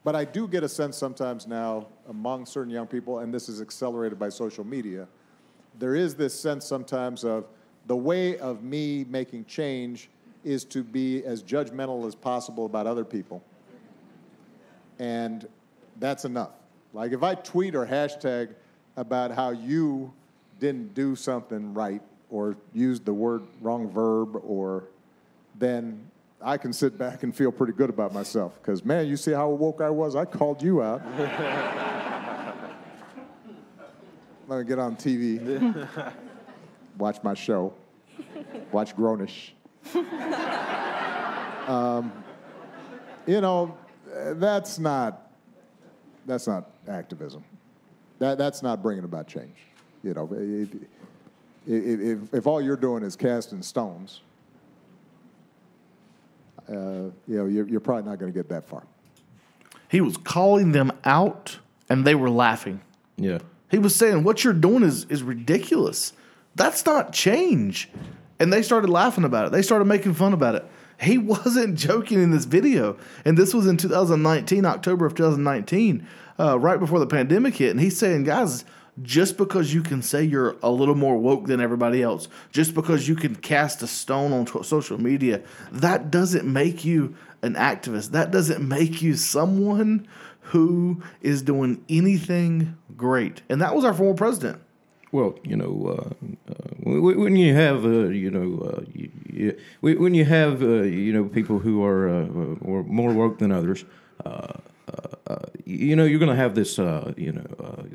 But 0.03 0.15
I 0.15 0.25
do 0.25 0.47
get 0.47 0.63
a 0.63 0.69
sense 0.69 0.97
sometimes 0.97 1.45
now 1.45 1.87
among 2.09 2.45
certain 2.45 2.71
young 2.71 2.87
people, 2.87 3.19
and 3.19 3.33
this 3.33 3.47
is 3.47 3.61
accelerated 3.61 4.17
by 4.17 4.29
social 4.29 4.63
media, 4.63 5.07
there 5.79 5.95
is 5.95 6.15
this 6.15 6.37
sense 6.37 6.65
sometimes 6.65 7.23
of 7.23 7.45
the 7.87 7.95
way 7.95 8.37
of 8.39 8.63
me 8.63 9.05
making 9.09 9.45
change 9.45 10.09
is 10.43 10.65
to 10.65 10.83
be 10.83 11.23
as 11.23 11.43
judgmental 11.43 12.07
as 12.07 12.15
possible 12.15 12.65
about 12.65 12.87
other 12.87 13.05
people. 13.05 13.41
And 14.99 15.47
that's 15.99 16.25
enough. 16.25 16.51
Like 16.93 17.11
if 17.11 17.23
I 17.23 17.33
tweet 17.35 17.75
or 17.75 17.85
hashtag 17.85 18.53
about 18.95 19.31
how 19.31 19.49
you 19.49 20.13
didn't 20.59 20.93
do 20.93 21.15
something 21.15 21.73
right 21.73 22.01
or 22.29 22.55
used 22.73 23.05
the 23.05 23.13
word 23.13 23.41
wrong 23.61 23.89
verb 23.89 24.39
or 24.45 24.83
then 25.57 26.09
I 26.41 26.57
can 26.57 26.71
sit 26.73 26.97
back 26.97 27.23
and 27.23 27.35
feel 27.35 27.51
pretty 27.51 27.73
good 27.73 27.89
about 27.89 28.13
myself. 28.13 28.59
Because, 28.61 28.85
man, 28.85 29.07
you 29.07 29.17
see 29.17 29.31
how 29.31 29.49
woke 29.49 29.81
I 29.81 29.89
was? 29.89 30.15
I 30.15 30.25
called 30.25 30.61
you 30.61 30.83
out. 30.83 31.01
Let 34.47 34.59
me 34.59 34.65
get 34.65 34.77
on 34.77 34.97
TV, 34.97 35.87
watch 36.97 37.23
my 37.23 37.33
show, 37.33 37.73
watch 38.73 38.95
Grownish. 38.95 39.51
um, 41.67 42.11
you 43.25 43.39
know, 43.39 43.77
that's 44.35 44.79
not, 44.79 45.31
that's 46.25 46.45
not 46.45 46.72
activism. 46.87 47.43
That, 48.19 48.37
that's 48.37 48.63
not 48.63 48.81
bringing 48.81 49.03
about 49.03 49.27
change. 49.27 49.55
You 50.03 50.13
know, 50.13 50.29
if, 50.31 50.69
if, 51.67 51.99
if, 51.99 52.33
if 52.33 52.47
all 52.47 52.61
you're 52.61 52.77
doing 52.77 53.03
is 53.03 53.15
casting 53.15 53.61
stones, 53.61 54.21
uh, 56.69 56.73
you 56.73 57.11
know, 57.27 57.45
you're, 57.45 57.67
you're 57.67 57.79
probably 57.79 58.09
not 58.09 58.19
going 58.19 58.31
to 58.31 58.37
get 58.37 58.49
that 58.49 58.65
far. 58.65 58.83
He 59.89 60.01
was 60.01 60.17
calling 60.17 60.71
them 60.71 60.91
out 61.05 61.59
and 61.89 62.05
they 62.05 62.15
were 62.15 62.29
laughing. 62.29 62.81
Yeah. 63.17 63.39
He 63.69 63.79
was 63.79 63.95
saying, 63.95 64.23
What 64.23 64.43
you're 64.43 64.53
doing 64.53 64.83
is, 64.83 65.05
is 65.05 65.23
ridiculous. 65.23 66.13
That's 66.55 66.85
not 66.85 67.13
change. 67.13 67.89
And 68.39 68.51
they 68.51 68.61
started 68.61 68.89
laughing 68.89 69.23
about 69.23 69.47
it. 69.47 69.51
They 69.51 69.61
started 69.61 69.85
making 69.85 70.13
fun 70.13 70.33
about 70.33 70.55
it. 70.55 70.65
He 71.03 71.17
wasn't 71.17 71.77
joking 71.77 72.21
in 72.21 72.31
this 72.31 72.45
video. 72.45 72.97
And 73.25 73.37
this 73.37 73.53
was 73.53 73.67
in 73.67 73.77
2019, 73.77 74.65
October 74.65 75.05
of 75.05 75.15
2019, 75.15 76.07
uh, 76.39 76.59
right 76.59 76.79
before 76.79 76.99
the 76.99 77.07
pandemic 77.07 77.55
hit. 77.55 77.71
And 77.71 77.79
he's 77.79 77.97
saying, 77.97 78.23
Guys, 78.23 78.65
just 79.01 79.37
because 79.37 79.73
you 79.73 79.81
can 79.81 80.01
say 80.01 80.23
you're 80.23 80.55
a 80.61 80.69
little 80.69 80.95
more 80.95 81.17
woke 81.17 81.47
than 81.47 81.59
everybody 81.59 82.03
else, 82.03 82.27
just 82.51 82.75
because 82.75 83.07
you 83.07 83.15
can 83.15 83.35
cast 83.35 83.81
a 83.81 83.87
stone 83.87 84.31
on 84.31 84.45
t- 84.45 84.61
social 84.63 84.99
media, 84.99 85.41
that 85.71 86.11
doesn't 86.11 86.51
make 86.51 86.85
you 86.85 87.15
an 87.41 87.55
activist. 87.55 88.11
That 88.11 88.31
doesn't 88.31 88.65
make 88.65 89.01
you 89.01 89.15
someone 89.15 90.07
who 90.41 91.01
is 91.21 91.41
doing 91.41 91.83
anything 91.89 92.77
great. 92.95 93.41
And 93.49 93.61
that 93.61 93.75
was 93.75 93.83
our 93.83 93.93
former 93.93 94.15
president. 94.15 94.61
Well, 95.13 95.35
you 95.43 95.55
know, 95.55 95.89
uh, 95.89 96.51
uh, 96.51 96.89
when 96.89 97.35
you 97.35 97.53
have, 97.53 97.85
uh, 97.85 98.07
you 98.07 98.31
know, 98.31 98.83
you, 98.95 99.11
you, 99.31 99.57
when 99.99 100.15
you 100.15 100.25
have, 100.25 100.63
you 100.63 101.13
know, 101.13 101.25
people 101.25 101.59
who 101.59 101.83
are 101.83 102.07
or 102.09 102.83
more 102.83 103.13
woke 103.13 103.37
than 103.37 103.51
others, 103.51 103.85
you 105.65 105.95
know, 105.95 106.03
you're 106.03 106.17
going 106.17 106.31
to 106.31 106.35
have 106.35 106.55
this, 106.55 106.79
you 106.79 107.31
know, 107.31 107.45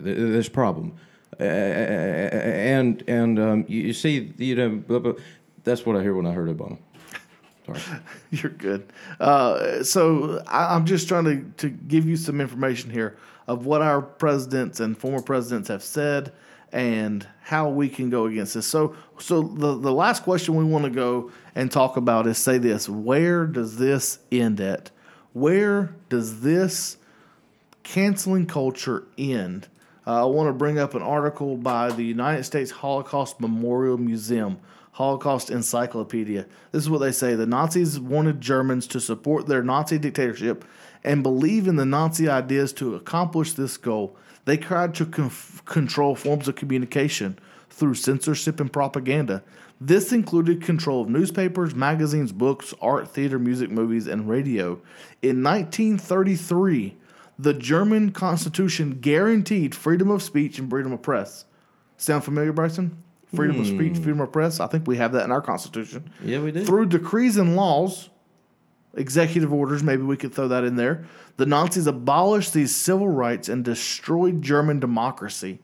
th- 0.04 0.16
this 0.16 0.48
problem, 0.48 0.94
uh, 1.40 1.42
and 1.42 3.02
and 3.08 3.40
um, 3.40 3.64
you, 3.66 3.92
see, 3.92 4.32
you 4.38 4.54
know, 4.54 5.16
that's 5.64 5.84
what 5.84 5.96
I 5.96 6.02
hear 6.02 6.14
when 6.14 6.24
I 6.24 6.30
heard 6.30 6.56
Obama. 6.56 6.78
Sorry. 7.66 7.80
You're 8.30 8.52
good. 8.52 8.92
Uh, 9.18 9.82
so 9.82 10.40
I, 10.46 10.72
I'm 10.76 10.86
just 10.86 11.08
trying 11.08 11.24
to, 11.24 11.52
to 11.56 11.68
give 11.68 12.08
you 12.08 12.16
some 12.16 12.40
information 12.40 12.90
here 12.90 13.16
of 13.48 13.66
what 13.66 13.82
our 13.82 14.00
presidents 14.00 14.78
and 14.78 14.96
former 14.96 15.20
presidents 15.20 15.66
have 15.66 15.82
said 15.82 16.32
and 16.72 17.26
how 17.42 17.68
we 17.68 17.88
can 17.88 18.10
go 18.10 18.26
against 18.26 18.54
this. 18.54 18.66
So, 18.66 18.94
so 19.18 19.42
the, 19.42 19.78
the 19.78 19.92
last 19.92 20.22
question 20.22 20.54
we 20.54 20.64
want 20.64 20.84
to 20.84 20.90
go 20.90 21.30
and 21.54 21.70
talk 21.70 21.96
about 21.96 22.26
is 22.26 22.38
say 22.38 22.58
this 22.58 22.88
where 22.88 23.46
does 23.46 23.78
this 23.78 24.18
end 24.30 24.60
at? 24.60 24.90
Where 25.32 25.94
does 26.08 26.40
this 26.40 26.96
canceling 27.82 28.46
culture 28.46 29.04
end? 29.16 29.68
Uh, 30.06 30.22
I 30.22 30.24
want 30.24 30.48
to 30.48 30.52
bring 30.54 30.78
up 30.78 30.94
an 30.94 31.02
article 31.02 31.56
by 31.56 31.90
the 31.90 32.02
United 32.02 32.44
States 32.44 32.70
Holocaust 32.70 33.40
Memorial 33.40 33.98
Museum, 33.98 34.58
Holocaust 34.92 35.50
Encyclopedia. 35.50 36.46
This 36.72 36.82
is 36.82 36.90
what 36.90 36.98
they 36.98 37.12
say 37.12 37.34
The 37.34 37.46
Nazis 37.46 38.00
wanted 38.00 38.40
Germans 38.40 38.86
to 38.88 39.00
support 39.00 39.46
their 39.46 39.62
Nazi 39.62 39.98
dictatorship 39.98 40.64
and 41.04 41.22
believe 41.22 41.68
in 41.68 41.76
the 41.76 41.84
Nazi 41.84 42.28
ideas 42.28 42.72
to 42.74 42.94
accomplish 42.94 43.52
this 43.52 43.76
goal. 43.76 44.16
They 44.48 44.56
tried 44.56 44.94
to 44.94 45.04
conf- 45.04 45.62
control 45.66 46.14
forms 46.14 46.48
of 46.48 46.54
communication 46.54 47.38
through 47.68 47.96
censorship 47.96 48.60
and 48.60 48.72
propaganda. 48.72 49.42
This 49.78 50.10
included 50.10 50.62
control 50.62 51.02
of 51.02 51.10
newspapers, 51.10 51.74
magazines, 51.74 52.32
books, 52.32 52.72
art, 52.80 53.10
theater, 53.10 53.38
music, 53.38 53.70
movies, 53.70 54.06
and 54.06 54.26
radio. 54.26 54.80
In 55.20 55.42
1933, 55.42 56.96
the 57.38 57.52
German 57.52 58.10
Constitution 58.10 59.00
guaranteed 59.02 59.74
freedom 59.74 60.10
of 60.10 60.22
speech 60.22 60.58
and 60.58 60.70
freedom 60.70 60.92
of 60.92 61.02
press. 61.02 61.44
Sound 61.98 62.24
familiar, 62.24 62.54
Bryson? 62.54 63.02
Freedom 63.34 63.60
of 63.60 63.66
speech, 63.66 63.98
hmm. 63.98 64.02
freedom 64.02 64.20
of 64.22 64.32
press. 64.32 64.60
I 64.60 64.66
think 64.66 64.86
we 64.86 64.96
have 64.96 65.12
that 65.12 65.24
in 65.24 65.30
our 65.30 65.42
Constitution. 65.42 66.10
Yeah, 66.24 66.40
we 66.40 66.52
do. 66.52 66.64
Through 66.64 66.86
decrees 66.86 67.36
and 67.36 67.54
laws, 67.54 68.08
executive 68.94 69.52
orders, 69.52 69.82
maybe 69.82 70.02
we 70.02 70.16
could 70.16 70.34
throw 70.34 70.48
that 70.48 70.64
in 70.64 70.76
there. 70.76 71.04
The 71.36 71.46
Nazis 71.46 71.86
abolished 71.86 72.52
these 72.52 72.74
civil 72.74 73.08
rights 73.08 73.48
and 73.48 73.64
destroyed 73.64 74.42
German 74.42 74.80
democracy. 74.80 75.60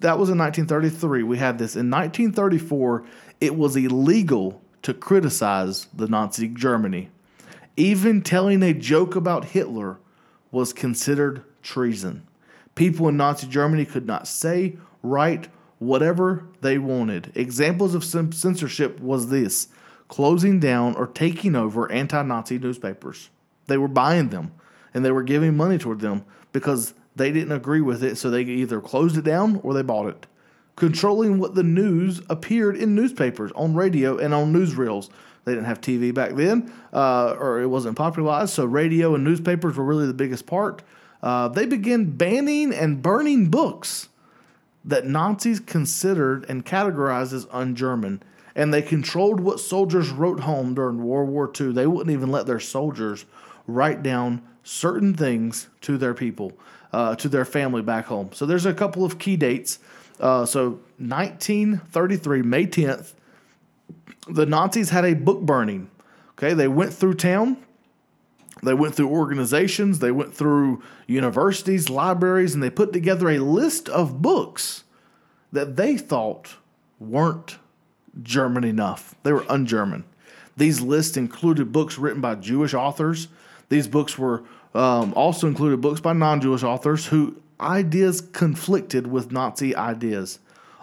That 0.00 0.18
was 0.18 0.30
in 0.30 0.38
1933. 0.38 1.22
We 1.24 1.38
had 1.38 1.58
this. 1.58 1.74
In 1.74 1.90
1934, 1.90 3.04
it 3.40 3.56
was 3.56 3.76
illegal 3.76 4.62
to 4.82 4.94
criticize 4.94 5.88
the 5.94 6.06
Nazi 6.06 6.48
Germany. 6.48 7.10
Even 7.76 8.22
telling 8.22 8.62
a 8.62 8.72
joke 8.72 9.16
about 9.16 9.46
Hitler 9.46 9.98
was 10.52 10.72
considered 10.72 11.42
treason. 11.62 12.26
People 12.76 13.08
in 13.08 13.16
Nazi 13.16 13.48
Germany 13.48 13.84
could 13.84 14.06
not 14.06 14.28
say, 14.28 14.76
write, 15.02 15.48
whatever 15.78 16.46
they 16.60 16.78
wanted. 16.78 17.32
Examples 17.34 17.94
of 17.94 18.04
censorship 18.04 19.00
was 19.00 19.28
this 19.28 19.68
closing 20.14 20.60
down 20.60 20.94
or 20.94 21.08
taking 21.08 21.56
over 21.56 21.90
anti 21.90 22.22
Nazi 22.22 22.56
newspapers. 22.56 23.30
They 23.66 23.76
were 23.76 23.88
buying 23.88 24.28
them 24.28 24.52
and 24.94 25.04
they 25.04 25.10
were 25.10 25.24
giving 25.24 25.56
money 25.56 25.76
toward 25.76 25.98
them 25.98 26.24
because 26.52 26.94
they 27.16 27.32
didn't 27.32 27.50
agree 27.50 27.80
with 27.80 28.04
it, 28.04 28.16
so 28.16 28.30
they 28.30 28.42
either 28.42 28.80
closed 28.80 29.18
it 29.18 29.24
down 29.24 29.58
or 29.64 29.74
they 29.74 29.82
bought 29.82 30.06
it. 30.06 30.28
Controlling 30.76 31.40
what 31.40 31.56
the 31.56 31.64
news 31.64 32.20
appeared 32.30 32.76
in 32.76 32.94
newspapers, 32.94 33.50
on 33.56 33.74
radio, 33.74 34.16
and 34.16 34.32
on 34.32 34.52
newsreels. 34.52 35.10
They 35.44 35.52
didn't 35.52 35.66
have 35.66 35.80
TV 35.80 36.14
back 36.14 36.36
then, 36.36 36.72
uh, 36.92 37.34
or 37.36 37.60
it 37.60 37.66
wasn't 37.66 37.96
popularized, 37.96 38.52
so 38.52 38.64
radio 38.66 39.16
and 39.16 39.24
newspapers 39.24 39.76
were 39.76 39.84
really 39.84 40.06
the 40.06 40.14
biggest 40.14 40.46
part. 40.46 40.84
Uh, 41.24 41.48
they 41.48 41.66
began 41.66 42.12
banning 42.12 42.72
and 42.72 43.02
burning 43.02 43.50
books 43.50 44.10
that 44.84 45.06
Nazis 45.06 45.58
considered 45.58 46.46
and 46.48 46.64
categorized 46.64 47.32
as 47.32 47.48
un 47.50 47.74
German. 47.74 48.22
And 48.54 48.72
they 48.72 48.82
controlled 48.82 49.40
what 49.40 49.60
soldiers 49.60 50.10
wrote 50.10 50.40
home 50.40 50.74
during 50.74 51.02
World 51.02 51.28
War 51.28 51.50
II. 51.58 51.72
They 51.72 51.86
wouldn't 51.86 52.12
even 52.12 52.30
let 52.30 52.46
their 52.46 52.60
soldiers 52.60 53.24
write 53.66 54.02
down 54.02 54.42
certain 54.62 55.14
things 55.14 55.68
to 55.82 55.98
their 55.98 56.14
people, 56.14 56.52
uh, 56.92 57.16
to 57.16 57.28
their 57.28 57.44
family 57.44 57.82
back 57.82 58.06
home. 58.06 58.30
So 58.32 58.46
there's 58.46 58.66
a 58.66 58.74
couple 58.74 59.04
of 59.04 59.18
key 59.18 59.36
dates. 59.36 59.78
Uh, 60.20 60.46
so 60.46 60.80
1933, 60.98 62.42
May 62.42 62.66
10th, 62.66 63.14
the 64.28 64.46
Nazis 64.46 64.90
had 64.90 65.04
a 65.04 65.14
book 65.14 65.40
burning. 65.42 65.90
Okay, 66.32 66.54
they 66.54 66.68
went 66.68 66.92
through 66.92 67.14
town. 67.14 67.58
They 68.62 68.74
went 68.74 68.94
through 68.94 69.08
organizations, 69.08 69.98
they 69.98 70.10
went 70.10 70.34
through 70.34 70.82
universities, 71.06 71.90
libraries, 71.90 72.54
and 72.54 72.62
they 72.62 72.70
put 72.70 72.92
together 72.92 73.28
a 73.28 73.38
list 73.38 73.88
of 73.88 74.22
books 74.22 74.84
that 75.52 75.76
they 75.76 75.96
thought 75.98 76.56
weren't 76.98 77.58
German 78.22 78.64
enough. 78.64 79.14
They 79.22 79.32
were 79.32 79.44
un 79.50 79.66
German. 79.66 80.04
These 80.56 80.80
lists 80.80 81.16
included 81.16 81.72
books 81.72 81.98
written 81.98 82.20
by 82.20 82.36
Jewish 82.36 82.74
authors. 82.74 83.28
These 83.68 83.88
books 83.88 84.18
were 84.18 84.44
um, 84.74 85.12
also 85.14 85.46
included 85.46 85.80
books 85.80 86.00
by 86.00 86.12
non 86.12 86.40
Jewish 86.40 86.62
authors 86.62 87.06
who 87.06 87.36
ideas 87.60 88.20
conflicted 88.20 89.06
with 89.06 89.32
Nazi 89.32 89.74
ideas. 89.74 90.38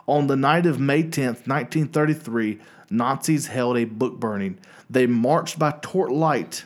On 0.07 0.27
the 0.27 0.36
night 0.36 0.65
of 0.65 0.79
May 0.79 1.03
10th, 1.03 1.47
1933, 1.47 2.59
Nazis 2.89 3.47
held 3.47 3.77
a 3.77 3.86
book 3.86 4.19
burning. 4.19 4.57
They 4.89 5.05
marched 5.05 5.57
by 5.57 5.75
torchlight 5.82 6.65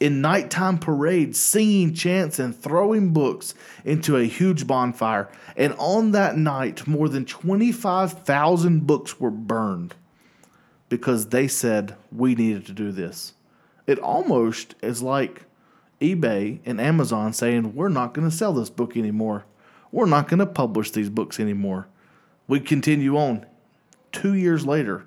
in 0.00 0.22
nighttime 0.22 0.78
parades, 0.78 1.38
singing 1.38 1.92
chants 1.92 2.38
and 2.38 2.56
throwing 2.56 3.12
books 3.12 3.54
into 3.84 4.16
a 4.16 4.24
huge 4.24 4.66
bonfire. 4.66 5.28
And 5.56 5.74
on 5.78 6.12
that 6.12 6.38
night, 6.38 6.86
more 6.86 7.08
than 7.08 7.26
25,000 7.26 8.86
books 8.86 9.20
were 9.20 9.30
burned 9.30 9.94
because 10.88 11.28
they 11.28 11.46
said 11.46 11.96
we 12.10 12.34
needed 12.34 12.64
to 12.66 12.72
do 12.72 12.90
this. 12.90 13.34
It 13.86 13.98
almost 13.98 14.74
is 14.82 15.02
like 15.02 15.44
eBay 16.00 16.60
and 16.64 16.80
Amazon 16.80 17.32
saying, 17.34 17.74
We're 17.74 17.88
not 17.90 18.14
going 18.14 18.28
to 18.28 18.34
sell 18.34 18.54
this 18.54 18.70
book 18.70 18.96
anymore. 18.96 19.44
We're 19.92 20.06
not 20.06 20.28
going 20.28 20.38
to 20.38 20.46
publish 20.46 20.92
these 20.92 21.10
books 21.10 21.38
anymore. 21.38 21.88
We 22.48 22.60
continue 22.60 23.16
on. 23.16 23.44
Two 24.12 24.34
years 24.34 24.64
later, 24.64 25.04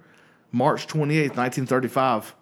March 0.52 0.88
28th, 0.88 1.36
1935, 1.36 2.36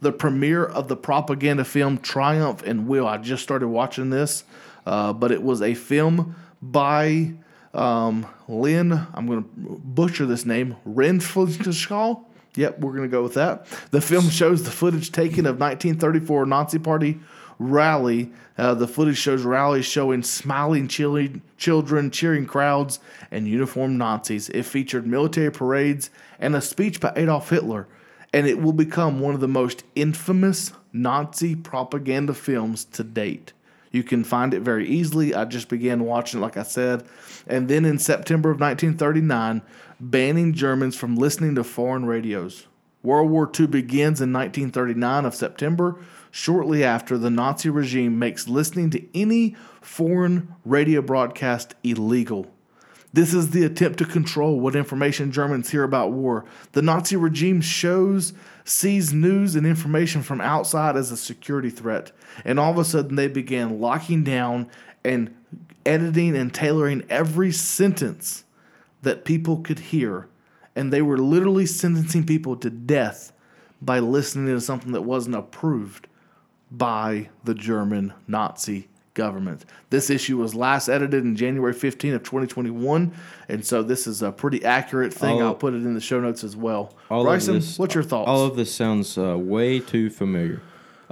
the 0.00 0.12
premiere 0.12 0.64
of 0.64 0.88
the 0.88 0.96
propaganda 0.96 1.64
film 1.64 1.98
Triumph 1.98 2.62
and 2.62 2.86
Will. 2.86 3.06
I 3.06 3.18
just 3.18 3.42
started 3.42 3.68
watching 3.68 4.10
this, 4.10 4.44
uh, 4.84 5.12
but 5.12 5.32
it 5.32 5.42
was 5.42 5.62
a 5.62 5.74
film 5.74 6.36
by 6.60 7.34
um, 7.74 8.26
Lynn, 8.48 8.92
I'm 8.92 9.26
going 9.26 9.42
to 9.42 9.50
butcher 9.54 10.26
this 10.26 10.44
name, 10.44 10.76
Renfrew. 10.84 11.46
Yep, 12.54 12.78
we're 12.80 12.92
going 12.92 13.02
to 13.02 13.08
go 13.08 13.22
with 13.22 13.34
that. 13.34 13.66
The 13.90 14.00
film 14.00 14.30
shows 14.30 14.62
the 14.62 14.70
footage 14.70 15.12
taken 15.12 15.44
of 15.44 15.60
1934 15.60 16.46
Nazi 16.46 16.78
Party 16.78 17.20
rally. 17.58 18.32
Uh, 18.56 18.72
the 18.72 18.88
footage 18.88 19.18
shows 19.18 19.42
rallies 19.42 19.84
showing 19.84 20.22
smiling 20.22 20.88
chili, 20.88 21.42
children, 21.58 22.10
cheering 22.10 22.46
crowds, 22.46 22.98
and 23.30 23.46
uniformed 23.46 23.98
Nazis. 23.98 24.48
It 24.48 24.62
featured 24.62 25.06
military 25.06 25.52
parades 25.52 26.08
and 26.38 26.56
a 26.56 26.62
speech 26.62 26.98
by 27.00 27.12
Adolf 27.14 27.50
Hitler, 27.50 27.86
and 28.36 28.46
it 28.46 28.60
will 28.60 28.74
become 28.74 29.18
one 29.18 29.32
of 29.32 29.40
the 29.40 29.48
most 29.48 29.82
infamous 29.94 30.70
Nazi 30.92 31.56
propaganda 31.56 32.34
films 32.34 32.84
to 32.84 33.02
date. 33.02 33.54
You 33.92 34.02
can 34.02 34.24
find 34.24 34.52
it 34.52 34.60
very 34.60 34.86
easily. 34.86 35.34
I 35.34 35.46
just 35.46 35.70
began 35.70 36.04
watching 36.04 36.40
it, 36.40 36.42
like 36.42 36.58
I 36.58 36.62
said. 36.62 37.06
And 37.46 37.66
then 37.66 37.86
in 37.86 37.98
September 37.98 38.50
of 38.50 38.60
1939, 38.60 39.62
banning 39.98 40.52
Germans 40.52 40.94
from 40.94 41.16
listening 41.16 41.54
to 41.54 41.64
foreign 41.64 42.04
radios. 42.04 42.66
World 43.02 43.30
War 43.30 43.50
II 43.58 43.68
begins 43.68 44.20
in 44.20 44.34
1939 44.34 45.24
of 45.24 45.34
September. 45.34 45.96
Shortly 46.30 46.84
after, 46.84 47.16
the 47.16 47.30
Nazi 47.30 47.70
regime 47.70 48.18
makes 48.18 48.48
listening 48.48 48.90
to 48.90 49.18
any 49.18 49.56
foreign 49.80 50.54
radio 50.66 51.00
broadcast 51.00 51.74
illegal. 51.82 52.52
This 53.16 53.32
is 53.32 53.48
the 53.48 53.64
attempt 53.64 53.98
to 54.00 54.04
control 54.04 54.60
what 54.60 54.76
information 54.76 55.32
Germans 55.32 55.70
hear 55.70 55.84
about 55.84 56.12
war. 56.12 56.44
The 56.72 56.82
Nazi 56.82 57.16
regime 57.16 57.62
shows, 57.62 58.34
sees 58.62 59.10
news 59.10 59.56
and 59.56 59.66
information 59.66 60.22
from 60.22 60.42
outside 60.42 60.98
as 60.98 61.10
a 61.10 61.16
security 61.16 61.70
threat. 61.70 62.12
And 62.44 62.60
all 62.60 62.70
of 62.70 62.76
a 62.76 62.84
sudden, 62.84 63.16
they 63.16 63.28
began 63.28 63.80
locking 63.80 64.22
down 64.22 64.68
and 65.02 65.34
editing 65.86 66.36
and 66.36 66.52
tailoring 66.52 67.06
every 67.08 67.52
sentence 67.52 68.44
that 69.00 69.24
people 69.24 69.62
could 69.62 69.78
hear. 69.78 70.28
And 70.74 70.92
they 70.92 71.00
were 71.00 71.16
literally 71.16 71.64
sentencing 71.64 72.26
people 72.26 72.54
to 72.56 72.68
death 72.68 73.32
by 73.80 73.98
listening 73.98 74.54
to 74.54 74.60
something 74.60 74.92
that 74.92 75.04
wasn't 75.04 75.36
approved 75.36 76.06
by 76.70 77.30
the 77.44 77.54
German 77.54 78.12
Nazi 78.28 78.88
government. 79.16 79.64
This 79.90 80.08
issue 80.10 80.36
was 80.36 80.54
last 80.54 80.88
edited 80.88 81.24
in 81.24 81.34
January 81.34 81.72
15 81.72 82.14
of 82.14 82.22
2021, 82.22 83.12
and 83.48 83.66
so 83.66 83.82
this 83.82 84.06
is 84.06 84.22
a 84.22 84.30
pretty 84.30 84.64
accurate 84.64 85.12
thing. 85.12 85.42
All- 85.42 85.48
I'll 85.48 85.54
put 85.56 85.74
it 85.74 85.78
in 85.78 85.94
the 85.94 86.00
show 86.00 86.20
notes 86.20 86.44
as 86.44 86.54
well. 86.54 86.94
All 87.10 87.24
Bryson, 87.24 87.54
this, 87.54 87.76
what's 87.76 87.94
your 87.96 88.04
thoughts? 88.04 88.28
All 88.28 88.44
of 88.44 88.54
this 88.54 88.72
sounds 88.72 89.18
uh, 89.18 89.36
way 89.36 89.80
too 89.80 90.08
familiar. 90.10 90.62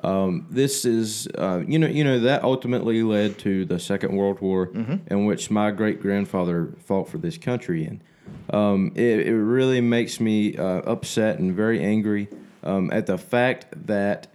Um, 0.02 0.46
this 0.50 0.84
is, 0.84 1.26
uh, 1.38 1.62
you 1.66 1.78
know, 1.78 1.86
you 1.86 2.04
know 2.04 2.20
that 2.20 2.44
ultimately 2.44 3.02
led 3.02 3.38
to 3.38 3.64
the 3.64 3.78
Second 3.80 4.14
World 4.14 4.40
War, 4.40 4.70
in 5.06 5.24
which 5.24 5.50
my 5.50 5.70
great 5.70 6.00
grandfather 6.02 6.74
fought 6.84 7.08
for 7.08 7.16
this 7.16 7.38
country. 7.38 7.84
And 7.86 8.02
um, 8.50 8.92
it, 8.94 9.26
it 9.26 9.34
really 9.34 9.80
makes 9.80 10.20
me 10.20 10.56
uh, 10.56 10.64
upset 10.82 11.38
and 11.38 11.54
very 11.54 11.82
angry 11.82 12.28
um, 12.62 12.90
at 12.92 13.06
the 13.06 13.16
fact 13.16 13.66
that 13.86 14.26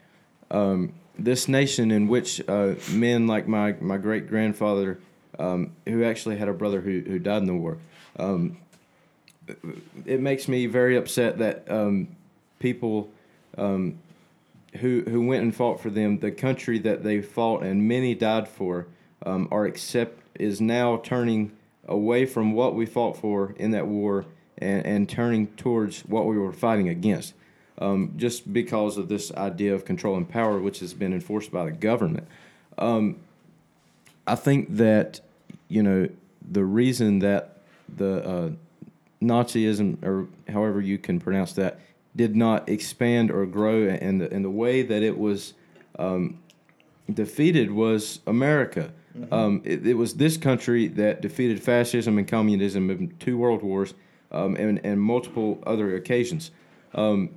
um, 0.50 0.94
this 1.24 1.48
nation, 1.48 1.92
in 1.92 2.08
which 2.08 2.42
uh, 2.48 2.76
men 2.92 3.28
like 3.28 3.48
my 3.48 3.74
my 3.80 3.98
great 3.98 4.28
grandfather, 4.28 5.00
um, 5.38 5.72
who 5.88 6.04
actually 6.04 6.38
had 6.38 6.48
a 6.48 6.54
brother 6.54 6.82
who 6.82 7.02
who 7.02 7.20
died 7.20 7.42
in 7.42 7.46
the 7.46 7.56
war, 7.56 7.78
um, 8.18 8.58
it 10.06 10.20
makes 10.20 10.48
me 10.48 10.66
very 10.66 10.96
upset 10.98 11.38
that 11.40 11.70
um, 11.70 12.16
people 12.60 13.10
um, 13.58 14.00
who 14.78 15.04
who 15.08 15.26
went 15.26 15.44
and 15.44 15.56
fought 15.56 15.82
for 15.82 15.90
them, 15.90 16.20
the 16.20 16.32
country 16.32 16.80
that 16.80 17.04
they 17.04 17.22
fought 17.22 17.64
and 17.64 17.88
many 17.88 18.16
died 18.16 18.48
for, 18.48 18.88
um, 19.26 19.48
are 19.52 19.66
accept 19.66 20.22
is 20.36 20.62
now 20.62 20.98
turning 20.98 21.52
away 21.88 22.26
from 22.26 22.54
what 22.54 22.76
we 22.76 22.86
fought 22.86 23.18
for 23.18 23.54
in 23.58 23.72
that 23.72 23.88
war 23.88 24.26
and, 24.58 24.86
and 24.86 25.10
turning 25.10 25.48
towards 25.48 26.02
what 26.02 26.26
we 26.26 26.38
were 26.38 26.54
fighting 26.54 26.88
against. 26.88 27.34
Um, 27.80 28.14
just 28.18 28.52
because 28.52 28.98
of 28.98 29.08
this 29.08 29.32
idea 29.34 29.74
of 29.74 29.86
control 29.86 30.18
and 30.18 30.28
power, 30.28 30.60
which 30.60 30.80
has 30.80 30.94
been 30.94 31.14
enforced 31.14 31.50
by 31.50 31.64
the 31.64 31.72
government. 31.72 32.28
I 34.30 34.36
think 34.36 34.76
that 34.76 35.22
you 35.70 35.82
know 35.82 36.08
the 36.52 36.64
reason 36.64 37.20
that 37.20 37.58
the 37.98 38.28
uh, 38.28 38.50
Nazism 39.22 40.04
or 40.04 40.28
however 40.48 40.82
you 40.82 40.98
can 40.98 41.20
pronounce 41.20 41.54
that 41.54 41.80
did 42.16 42.36
not 42.36 42.70
expand 42.70 43.32
or 43.32 43.46
grow 43.46 43.88
and 43.88 44.22
the, 44.22 44.34
in 44.34 44.44
the 44.44 44.50
way 44.50 44.82
that 44.84 45.04
it 45.04 45.18
was 45.18 45.54
um, 45.98 46.40
defeated 47.12 47.72
was 47.72 48.20
America. 48.28 48.92
Um, 49.32 49.62
it, 49.66 49.86
it 49.86 49.96
was 49.96 50.14
this 50.14 50.38
country 50.38 50.88
that 50.88 51.22
defeated 51.22 51.62
fascism 51.62 52.18
and 52.18 52.28
communism 52.28 52.90
in 52.90 53.14
two 53.20 53.38
world 53.38 53.64
wars 53.64 53.94
um, 54.32 54.56
and, 54.56 54.80
and 54.86 55.02
multiple 55.02 55.62
other 55.66 55.96
occasions. 55.96 56.52
Um, 56.94 57.32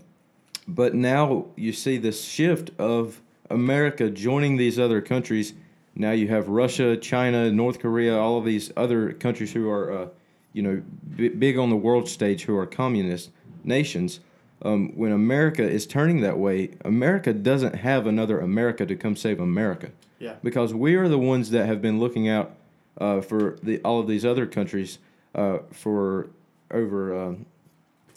but 0.67 0.95
now 0.95 1.47
you 1.57 1.73
see 1.73 1.97
this 1.99 2.25
shift 2.25 2.71
of 2.79 3.21
America 3.51 4.11
joining 4.11 4.57
these 4.57 4.79
other 4.79 5.01
countries. 5.01 5.55
Now 5.95 6.13
you 6.13 6.29
have 6.29 6.49
Russia, 6.49 6.97
China, 6.97 7.51
North 7.51 7.79
Korea, 7.79 8.19
all 8.19 8.39
of 8.39 8.45
these 8.45 8.73
other 8.77 9.13
countries 9.13 9.53
who 9.53 9.69
are, 9.69 9.93
uh, 9.93 10.09
you 10.53 10.63
know, 10.63 10.83
b- 11.17 11.29
big 11.29 11.59
on 11.59 11.71
the 11.71 11.77
world 11.77 12.09
stage 12.09 12.45
who 12.45 12.57
are 12.57 12.67
communist 12.67 13.31
nations. 13.65 14.21
Um, 14.65 14.93
when 14.97 15.13
America 15.13 15.63
is 15.63 15.87
turning 15.87 16.21
that 16.21 16.39
way, 16.39 16.71
America 16.85 17.33
doesn't 17.33 17.75
have 17.75 18.07
another 18.07 18.41
America 18.41 18.87
to 18.87 18.97
come 18.97 19.17
save 19.17 19.41
America. 19.41 19.91
Yeah. 20.19 20.37
Because 20.43 20.73
we 20.73 20.95
are 20.95 21.09
the 21.09 21.19
ones 21.19 21.51
that 21.51 21.67
have 21.67 21.83
been 21.83 21.99
looking 21.99 22.29
out 22.29 22.55
uh, 22.99 23.21
for 23.21 23.59
the 23.63 23.81
all 23.81 23.99
of 23.99 24.07
these 24.07 24.25
other 24.25 24.47
countries 24.47 24.99
uh, 25.35 25.59
for 25.73 26.31
over 26.71 27.19
um, 27.19 27.47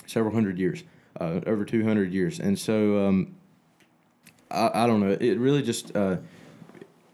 several 0.06 0.34
hundred 0.34 0.60
years, 0.60 0.84
uh, 1.20 1.42
over 1.46 1.66
200 1.66 2.12
years. 2.12 2.40
And 2.40 2.58
so 2.58 3.06
um, 3.06 3.36
I, 4.52 4.72
I 4.74 4.88
don't 4.88 5.00
know. 5.00 5.18
It 5.20 5.38
really 5.40 5.62
just, 5.62 5.96
uh, 5.96 6.18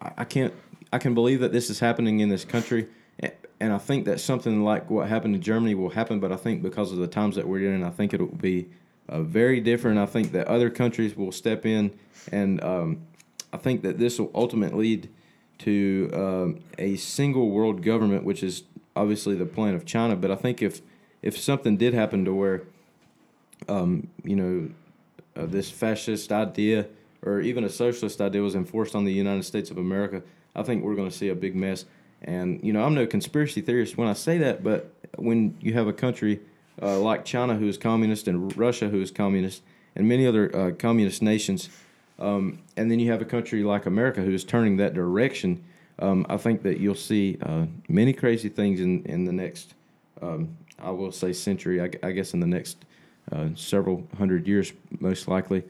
I, 0.02 0.12
I 0.20 0.24
can't, 0.24 0.54
I 0.94 0.98
can 0.98 1.14
believe 1.14 1.40
that 1.40 1.52
this 1.52 1.70
is 1.70 1.80
happening 1.80 2.20
in 2.20 2.30
this 2.30 2.44
country. 2.44 2.88
And 3.62 3.72
I 3.72 3.78
think 3.78 4.06
that 4.06 4.20
something 4.20 4.64
like 4.64 4.90
what 4.90 5.08
happened 5.08 5.36
in 5.36 5.42
Germany 5.42 5.76
will 5.76 5.92
happen, 5.92 6.20
but 6.20 6.32
I 6.32 6.36
think 6.36 6.64
because 6.64 6.92
of 6.92 6.98
the 6.98 7.06
times 7.06 7.36
that 7.36 7.48
we're 7.48 7.72
in, 7.72 7.84
I 7.84 7.92
think 7.92 8.12
it 8.12 8.20
will 8.20 8.30
be 8.30 8.70
uh, 9.08 9.22
very 9.22 9.60
different. 9.60 10.00
I 10.00 10.08
think 10.08 10.32
that 10.32 10.48
other 10.48 10.72
countries 10.72 11.16
will 11.16 11.32
step 11.32 11.64
in, 11.64 11.94
and 12.32 12.64
um, 12.64 13.02
I 13.54 13.58
think 13.58 13.84
that 13.84 14.00
this 14.00 14.18
will 14.18 14.32
ultimately 14.34 14.80
lead 14.80 15.10
to 15.60 16.10
um, 16.12 16.60
a 16.80 16.96
single 16.96 17.52
world 17.52 17.84
government, 17.84 18.24
which 18.24 18.42
is 18.42 18.64
obviously 18.96 19.36
the 19.36 19.46
plan 19.46 19.76
of 19.76 19.86
China. 19.86 20.16
But 20.16 20.32
I 20.32 20.36
think 20.36 20.64
if 20.64 20.82
if 21.22 21.38
something 21.38 21.78
did 21.78 21.94
happen 21.94 22.26
to 22.26 22.34
where, 22.34 22.64
um, 23.68 24.08
you 24.24 24.36
know, 24.36 24.70
uh, 25.36 25.46
this 25.46 25.70
fascist 25.70 26.32
idea 26.32 26.88
or 27.24 27.40
even 27.42 27.64
a 27.64 27.70
socialist 27.70 28.20
idea 28.22 28.42
was 28.42 28.56
enforced 28.56 28.96
on 28.96 29.06
the 29.06 29.14
United 29.14 29.44
States 29.44 29.70
of 29.70 29.78
America, 29.78 30.24
I 30.56 30.64
think 30.64 30.84
we're 30.84 30.96
going 30.96 31.10
to 31.10 31.16
see 31.16 31.30
a 31.30 31.36
big 31.36 31.56
mess. 31.56 31.86
And 32.22 32.60
you 32.64 32.74
know, 32.74 32.84
I'm 32.84 32.94
no 32.94 33.06
conspiracy 33.08 33.62
theorist 33.62 33.98
when 33.98 34.08
I 34.08 34.14
say 34.14 34.38
that, 34.40 34.64
but 34.64 34.94
when 35.18 35.58
you 35.60 35.74
have 35.74 35.88
a 35.88 35.94
country 35.94 36.40
uh, 36.82 37.00
like 37.00 37.26
China 37.26 37.56
who 37.56 37.68
is 37.68 37.78
communist 37.78 38.28
and 38.28 38.56
Russia 38.58 38.90
who 38.90 39.02
is 39.02 39.12
communist 39.12 39.62
and 39.96 40.08
many 40.08 40.26
other 40.26 40.56
uh, 40.56 40.72
communist 40.72 41.22
nations, 41.22 41.70
um, 42.20 42.60
and 42.78 42.92
then 42.92 43.00
you 43.00 43.12
have 43.12 43.22
a 43.22 43.26
country 43.26 43.64
like 43.64 43.86
America 43.86 44.22
who 44.22 44.32
is 44.32 44.44
turning 44.44 44.78
that 44.78 44.94
direction, 44.94 45.64
um, 46.00 46.26
I 46.30 46.38
think 46.38 46.64
that 46.64 46.80
you'll 46.80 46.96
see 46.96 47.38
uh, 47.42 47.66
many 47.88 48.14
crazy 48.14 48.50
things 48.50 48.80
in 48.80 49.04
in 49.06 49.26
the 49.26 49.34
next, 49.34 49.74
um, 50.22 50.56
I 50.80 50.92
will 50.92 51.12
say, 51.12 51.34
century. 51.34 51.82
I, 51.82 51.90
I 52.04 52.12
guess 52.12 52.34
in 52.34 52.40
the 52.40 52.48
next 52.48 52.86
uh, 53.32 53.50
several 53.56 54.08
hundred 54.18 54.48
years, 54.48 54.74
most 55.00 55.28
likely. 55.28 55.64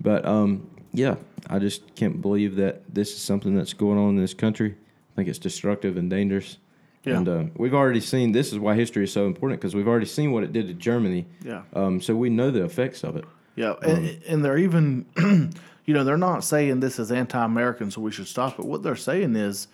But 0.00 0.26
um, 0.26 0.68
yeah, 0.92 1.16
I 1.48 1.58
just 1.58 1.94
can't 1.94 2.20
believe 2.20 2.56
that 2.56 2.82
this 2.92 3.12
is 3.12 3.20
something 3.20 3.54
that's 3.54 3.72
going 3.72 3.98
on 3.98 4.10
in 4.10 4.16
this 4.16 4.34
country. 4.34 4.74
I 4.74 5.14
think 5.16 5.28
it's 5.28 5.38
destructive 5.38 5.96
and 5.96 6.10
dangerous. 6.10 6.58
Yeah. 7.04 7.18
And 7.18 7.28
uh, 7.28 7.44
we've 7.56 7.74
already 7.74 8.00
seen 8.00 8.32
this 8.32 8.52
is 8.52 8.58
why 8.58 8.74
history 8.74 9.04
is 9.04 9.12
so 9.12 9.26
important 9.26 9.60
because 9.60 9.74
we've 9.74 9.86
already 9.86 10.06
seen 10.06 10.32
what 10.32 10.42
it 10.42 10.52
did 10.52 10.66
to 10.66 10.74
Germany. 10.74 11.26
Yeah. 11.42 11.62
Um, 11.72 12.00
so 12.00 12.16
we 12.16 12.30
know 12.30 12.50
the 12.50 12.64
effects 12.64 13.04
of 13.04 13.16
it. 13.16 13.24
Yeah, 13.54 13.74
and, 13.80 14.22
and 14.28 14.44
they're 14.44 14.58
even, 14.58 15.06
you 15.86 15.94
know, 15.94 16.04
they're 16.04 16.18
not 16.18 16.44
saying 16.44 16.80
this 16.80 16.98
is 16.98 17.10
anti-American, 17.10 17.90
so 17.90 18.02
we 18.02 18.10
should 18.10 18.26
stop 18.26 18.58
it. 18.58 18.66
What 18.66 18.82
they're 18.82 18.96
saying 18.96 19.34
is 19.34 19.68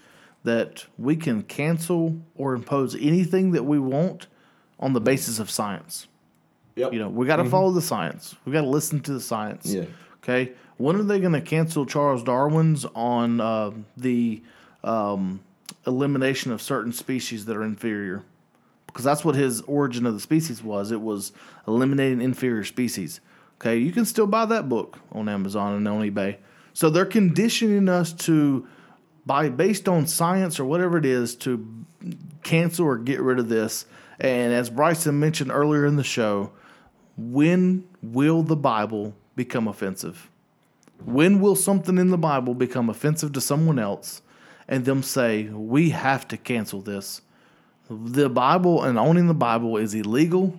that 0.44 0.86
we 0.98 1.16
can 1.16 1.42
cancel 1.42 2.16
or 2.36 2.54
impose 2.54 2.94
anything 2.94 3.52
that 3.52 3.64
we 3.64 3.80
want 3.80 4.28
on 4.78 4.92
the 4.92 5.00
basis 5.00 5.38
of 5.38 5.50
science. 5.50 6.06
Yep. 6.76 6.92
You 6.92 6.98
know, 7.00 7.08
we 7.08 7.26
got 7.26 7.36
to 7.36 7.44
follow 7.44 7.70
the 7.70 7.82
science. 7.82 8.34
We 8.44 8.52
got 8.52 8.62
to 8.62 8.68
listen 8.68 9.00
to 9.00 9.12
the 9.12 9.20
science. 9.20 9.66
Yeah. 9.66 9.84
Okay. 10.22 10.52
When 10.78 10.96
are 10.96 11.02
they 11.02 11.20
going 11.20 11.34
to 11.34 11.40
cancel 11.40 11.84
Charles 11.84 12.22
Darwin's 12.22 12.84
on 12.94 13.40
uh, 13.40 13.72
the 13.96 14.42
um, 14.82 15.40
elimination 15.86 16.50
of 16.50 16.62
certain 16.62 16.92
species 16.92 17.44
that 17.44 17.56
are 17.56 17.62
inferior? 17.62 18.22
Because 18.86 19.04
that's 19.04 19.24
what 19.24 19.34
his 19.34 19.60
origin 19.62 20.06
of 20.06 20.14
the 20.14 20.20
species 20.20 20.62
was. 20.62 20.90
It 20.90 21.00
was 21.00 21.32
eliminating 21.68 22.20
inferior 22.20 22.64
species. 22.64 23.20
Okay. 23.60 23.76
You 23.76 23.92
can 23.92 24.04
still 24.04 24.26
buy 24.26 24.46
that 24.46 24.68
book 24.68 24.98
on 25.12 25.28
Amazon 25.28 25.74
and 25.74 25.86
on 25.86 26.00
eBay. 26.00 26.36
So 26.72 26.88
they're 26.88 27.04
conditioning 27.04 27.88
us 27.88 28.12
to, 28.14 28.66
by 29.26 29.50
based 29.50 29.88
on 29.88 30.06
science 30.06 30.58
or 30.58 30.64
whatever 30.64 30.96
it 30.96 31.04
is, 31.04 31.36
to 31.36 31.84
cancel 32.42 32.86
or 32.86 32.96
get 32.96 33.20
rid 33.20 33.38
of 33.38 33.48
this. 33.48 33.86
And 34.18 34.52
as 34.52 34.70
Bryson 34.70 35.18
mentioned 35.20 35.50
earlier 35.50 35.84
in 35.84 35.96
the 35.96 36.04
show, 36.04 36.52
when 37.16 37.84
will 38.02 38.42
the 38.42 38.56
Bible 38.56 39.14
become 39.36 39.68
offensive? 39.68 40.30
When 41.04 41.40
will 41.40 41.56
something 41.56 41.98
in 41.98 42.10
the 42.10 42.18
Bible 42.18 42.54
become 42.54 42.88
offensive 42.88 43.32
to 43.32 43.40
someone 43.40 43.78
else 43.78 44.22
and 44.68 44.84
them 44.84 45.02
say, 45.02 45.44
we 45.44 45.90
have 45.90 46.28
to 46.28 46.36
cancel 46.36 46.80
this? 46.80 47.22
The 47.90 48.30
Bible 48.30 48.82
and 48.82 48.98
owning 48.98 49.26
the 49.26 49.34
Bible 49.34 49.76
is 49.76 49.94
illegal. 49.94 50.56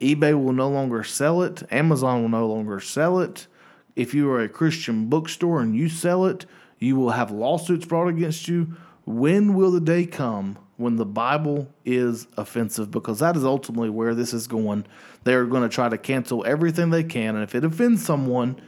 eBay 0.00 0.34
will 0.34 0.52
no 0.52 0.68
longer 0.68 1.04
sell 1.04 1.42
it. 1.42 1.62
Amazon 1.72 2.22
will 2.22 2.28
no 2.28 2.46
longer 2.46 2.80
sell 2.80 3.20
it. 3.20 3.46
If 3.94 4.12
you 4.12 4.30
are 4.30 4.42
a 4.42 4.48
Christian 4.48 5.06
bookstore 5.08 5.62
and 5.62 5.74
you 5.74 5.88
sell 5.88 6.26
it, 6.26 6.44
you 6.78 6.96
will 6.96 7.10
have 7.10 7.30
lawsuits 7.30 7.86
brought 7.86 8.08
against 8.08 8.48
you. 8.48 8.74
When 9.06 9.54
will 9.54 9.70
the 9.70 9.80
day 9.80 10.04
come 10.04 10.58
when 10.76 10.96
the 10.96 11.06
Bible 11.06 11.68
is 11.84 12.26
offensive? 12.36 12.90
Because 12.90 13.18
that 13.20 13.36
is 13.36 13.44
ultimately 13.44 13.90
where 13.90 14.14
this 14.14 14.32
is 14.32 14.46
going. 14.46 14.86
They're 15.24 15.46
going 15.46 15.62
to 15.62 15.68
try 15.68 15.88
to 15.88 15.98
cancel 15.98 16.44
everything 16.46 16.90
they 16.90 17.04
can. 17.04 17.34
And 17.34 17.44
if 17.44 17.54
it 17.54 17.64
offends 17.64 18.04
someone, 18.04 18.60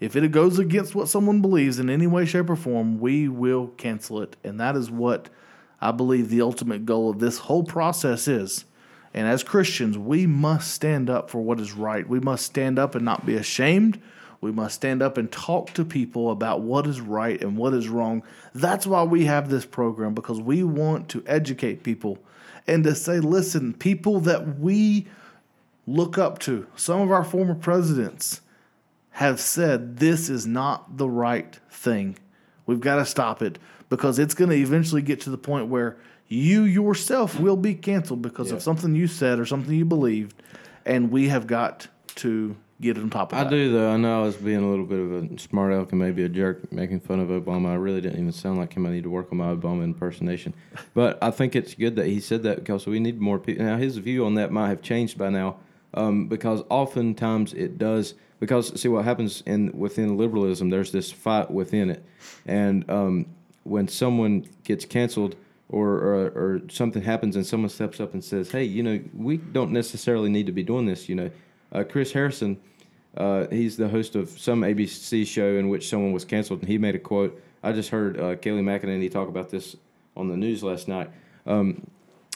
if 0.00 0.16
it 0.16 0.30
goes 0.30 0.58
against 0.58 0.94
what 0.94 1.08
someone 1.08 1.40
believes 1.40 1.78
in 1.78 1.88
any 1.88 2.06
way, 2.06 2.26
shape, 2.26 2.50
or 2.50 2.56
form, 2.56 2.98
we 3.00 3.28
will 3.28 3.68
cancel 3.76 4.20
it. 4.20 4.36
And 4.44 4.60
that 4.60 4.76
is 4.76 4.90
what 4.90 5.30
I 5.80 5.92
believe 5.92 6.28
the 6.28 6.42
ultimate 6.42 6.84
goal 6.84 7.10
of 7.10 7.18
this 7.18 7.38
whole 7.38 7.64
process 7.64 8.28
is. 8.28 8.64
And 9.14 9.28
as 9.28 9.44
Christians, 9.44 9.96
we 9.96 10.26
must 10.26 10.72
stand 10.72 11.08
up 11.08 11.30
for 11.30 11.40
what 11.40 11.60
is 11.60 11.72
right. 11.72 12.08
We 12.08 12.20
must 12.20 12.44
stand 12.44 12.78
up 12.78 12.94
and 12.94 13.04
not 13.04 13.24
be 13.24 13.36
ashamed. 13.36 14.00
We 14.44 14.52
must 14.52 14.74
stand 14.74 15.02
up 15.02 15.16
and 15.16 15.32
talk 15.32 15.72
to 15.72 15.86
people 15.86 16.30
about 16.30 16.60
what 16.60 16.86
is 16.86 17.00
right 17.00 17.40
and 17.40 17.56
what 17.56 17.72
is 17.72 17.88
wrong. 17.88 18.22
That's 18.54 18.86
why 18.86 19.02
we 19.02 19.24
have 19.24 19.48
this 19.48 19.64
program 19.64 20.12
because 20.12 20.38
we 20.38 20.62
want 20.62 21.08
to 21.08 21.24
educate 21.26 21.82
people 21.82 22.18
and 22.66 22.84
to 22.84 22.94
say, 22.94 23.20
listen, 23.20 23.72
people 23.72 24.20
that 24.20 24.58
we 24.58 25.06
look 25.86 26.18
up 26.18 26.40
to, 26.40 26.66
some 26.76 27.00
of 27.00 27.10
our 27.10 27.24
former 27.24 27.54
presidents 27.54 28.42
have 29.12 29.40
said 29.40 29.96
this 29.96 30.28
is 30.28 30.46
not 30.46 30.98
the 30.98 31.08
right 31.08 31.58
thing. 31.70 32.18
We've 32.66 32.80
got 32.80 32.96
to 32.96 33.06
stop 33.06 33.40
it 33.40 33.58
because 33.88 34.18
it's 34.18 34.34
going 34.34 34.50
to 34.50 34.56
eventually 34.56 35.00
get 35.00 35.22
to 35.22 35.30
the 35.30 35.38
point 35.38 35.68
where 35.68 35.96
you 36.28 36.64
yourself 36.64 37.40
will 37.40 37.56
be 37.56 37.74
canceled 37.74 38.20
because 38.20 38.50
of 38.50 38.62
something 38.62 38.94
you 38.94 39.06
said 39.06 39.38
or 39.38 39.46
something 39.46 39.74
you 39.74 39.86
believed, 39.86 40.34
and 40.84 41.10
we 41.10 41.28
have 41.28 41.46
got 41.46 41.88
to 42.16 42.56
get 42.84 42.98
on 42.98 43.10
top 43.10 43.32
of 43.32 43.38
I 43.38 43.44
that. 43.44 43.50
do 43.50 43.72
though. 43.72 43.90
I 43.90 43.96
know 43.96 44.22
I 44.22 44.24
was 44.24 44.36
being 44.36 44.62
a 44.62 44.68
little 44.68 44.84
bit 44.84 44.98
of 45.00 45.12
a 45.12 45.38
smart 45.38 45.72
aleck 45.72 45.90
and 45.92 46.00
maybe 46.00 46.22
a 46.22 46.28
jerk 46.28 46.70
making 46.70 47.00
fun 47.00 47.18
of 47.18 47.28
Obama. 47.28 47.70
I 47.70 47.74
really 47.74 48.00
didn't 48.00 48.20
even 48.20 48.32
sound 48.32 48.58
like 48.58 48.74
him. 48.74 48.86
I 48.86 48.90
need 48.90 49.04
to 49.04 49.10
work 49.10 49.28
on 49.32 49.38
my 49.38 49.54
Obama 49.54 49.82
impersonation. 49.84 50.54
But 50.94 51.18
I 51.22 51.30
think 51.30 51.56
it's 51.56 51.74
good 51.74 51.96
that 51.96 52.06
he 52.06 52.20
said 52.20 52.42
that 52.44 52.58
because 52.58 52.86
we 52.86 53.00
need 53.00 53.20
more 53.20 53.38
people. 53.38 53.64
Now 53.64 53.76
his 53.76 53.96
view 53.96 54.24
on 54.26 54.34
that 54.34 54.52
might 54.52 54.68
have 54.68 54.82
changed 54.82 55.18
by 55.18 55.30
now, 55.30 55.56
um, 55.94 56.28
because 56.28 56.62
oftentimes 56.70 57.52
it 57.54 57.78
does. 57.78 58.14
Because 58.38 58.78
see 58.80 58.88
what 58.88 59.04
happens 59.04 59.42
in 59.46 59.76
within 59.76 60.16
liberalism, 60.18 60.68
there's 60.68 60.92
this 60.92 61.10
fight 61.10 61.50
within 61.50 61.90
it, 61.90 62.04
and 62.46 62.88
um, 62.90 63.26
when 63.64 63.88
someone 63.88 64.46
gets 64.64 64.84
canceled. 64.84 65.36
Or, 65.70 65.88
or, 65.88 66.26
or 66.36 66.60
something 66.68 67.02
happens 67.02 67.34
and 67.34 67.44
someone 67.44 67.70
steps 67.70 67.98
up 67.98 68.12
and 68.12 68.22
says, 68.22 68.50
"Hey, 68.50 68.64
you 68.64 68.82
know, 68.82 69.00
we 69.14 69.38
don't 69.38 69.72
necessarily 69.72 70.28
need 70.28 70.46
to 70.46 70.52
be 70.52 70.62
doing 70.62 70.84
this." 70.86 71.08
You 71.08 71.14
know, 71.16 71.30
uh, 71.72 71.82
Chris 71.82 72.12
Harrison, 72.12 72.60
uh, 73.16 73.46
he's 73.50 73.76
the 73.76 73.88
host 73.88 74.16
of 74.16 74.30
some 74.30 74.62
ABC 74.62 75.26
show 75.26 75.56
in 75.56 75.68
which 75.68 75.88
someone 75.88 76.12
was 76.12 76.24
canceled, 76.24 76.60
and 76.60 76.68
he 76.68 76.78
made 76.78 76.94
a 76.94 76.98
quote. 76.98 77.40
I 77.62 77.72
just 77.72 77.90
heard 77.90 78.18
uh, 78.18 78.36
Kayleigh 78.36 78.62
McEnany 78.62 79.10
talk 79.10 79.28
about 79.28 79.50
this 79.50 79.76
on 80.16 80.28
the 80.28 80.36
news 80.36 80.62
last 80.62 80.88
night, 80.88 81.10
um, 81.46 81.86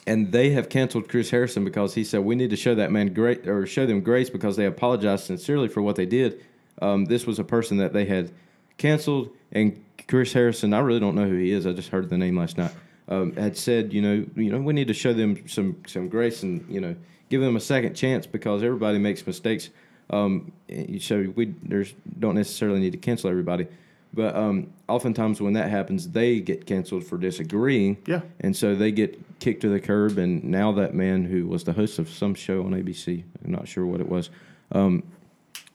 and 0.06 0.32
they 0.32 0.50
have 0.50 0.68
canceled 0.68 1.08
Chris 1.08 1.30
Harrison 1.30 1.64
because 1.64 1.94
he 1.94 2.04
said 2.04 2.20
we 2.20 2.34
need 2.34 2.50
to 2.50 2.56
show 2.56 2.74
that 2.74 2.90
man 2.90 3.12
great 3.12 3.46
or 3.46 3.66
show 3.66 3.86
them 3.86 4.00
grace 4.00 4.30
because 4.30 4.56
they 4.56 4.66
apologized 4.66 5.24
sincerely 5.24 5.68
for 5.68 5.82
what 5.82 5.96
they 5.96 6.06
did. 6.06 6.44
Um, 6.80 7.04
this 7.06 7.26
was 7.26 7.38
a 7.38 7.44
person 7.44 7.78
that 7.78 7.92
they 7.92 8.04
had 8.04 8.30
canceled 8.78 9.30
and 9.52 9.84
Chris 10.06 10.32
Harrison, 10.32 10.72
I 10.72 10.80
really 10.80 11.00
don't 11.00 11.14
know 11.14 11.26
who 11.26 11.36
he 11.36 11.52
is. 11.52 11.66
I 11.66 11.72
just 11.72 11.90
heard 11.90 12.08
the 12.08 12.18
name 12.18 12.38
last 12.38 12.58
night. 12.58 12.72
Um, 13.08 13.34
had 13.36 13.56
said, 13.56 13.92
you 13.92 14.02
know, 14.02 14.26
you 14.36 14.52
know, 14.52 14.60
we 14.60 14.72
need 14.72 14.88
to 14.88 14.94
show 14.94 15.12
them 15.12 15.48
some 15.48 15.82
some 15.86 16.08
grace 16.08 16.42
and 16.42 16.64
you 16.68 16.80
know 16.80 16.94
give 17.30 17.40
them 17.40 17.56
a 17.56 17.60
second 17.60 17.94
chance 17.94 18.26
because 18.26 18.62
everybody 18.62 18.98
makes 18.98 19.26
mistakes. 19.26 19.70
Um, 20.10 20.52
so 21.00 21.32
we 21.36 21.54
there's 21.62 21.94
don't 22.18 22.34
necessarily 22.34 22.80
need 22.80 22.92
to 22.92 22.98
cancel 22.98 23.30
everybody, 23.30 23.66
but 24.14 24.34
um, 24.34 24.72
oftentimes 24.88 25.40
when 25.40 25.52
that 25.54 25.70
happens, 25.70 26.08
they 26.08 26.40
get 26.40 26.66
canceled 26.66 27.04
for 27.04 27.18
disagreeing. 27.18 27.98
Yeah. 28.06 28.22
And 28.40 28.56
so 28.56 28.74
they 28.74 28.90
get 28.90 29.38
kicked 29.38 29.60
to 29.62 29.68
the 29.68 29.80
curb. 29.80 30.18
And 30.18 30.42
now 30.44 30.72
that 30.72 30.94
man 30.94 31.24
who 31.24 31.46
was 31.46 31.64
the 31.64 31.72
host 31.72 31.98
of 31.98 32.08
some 32.08 32.34
show 32.34 32.62
on 32.62 32.72
ABC, 32.72 33.22
I'm 33.44 33.50
not 33.50 33.68
sure 33.68 33.84
what 33.84 34.00
it 34.00 34.08
was, 34.08 34.30
um, 34.72 35.02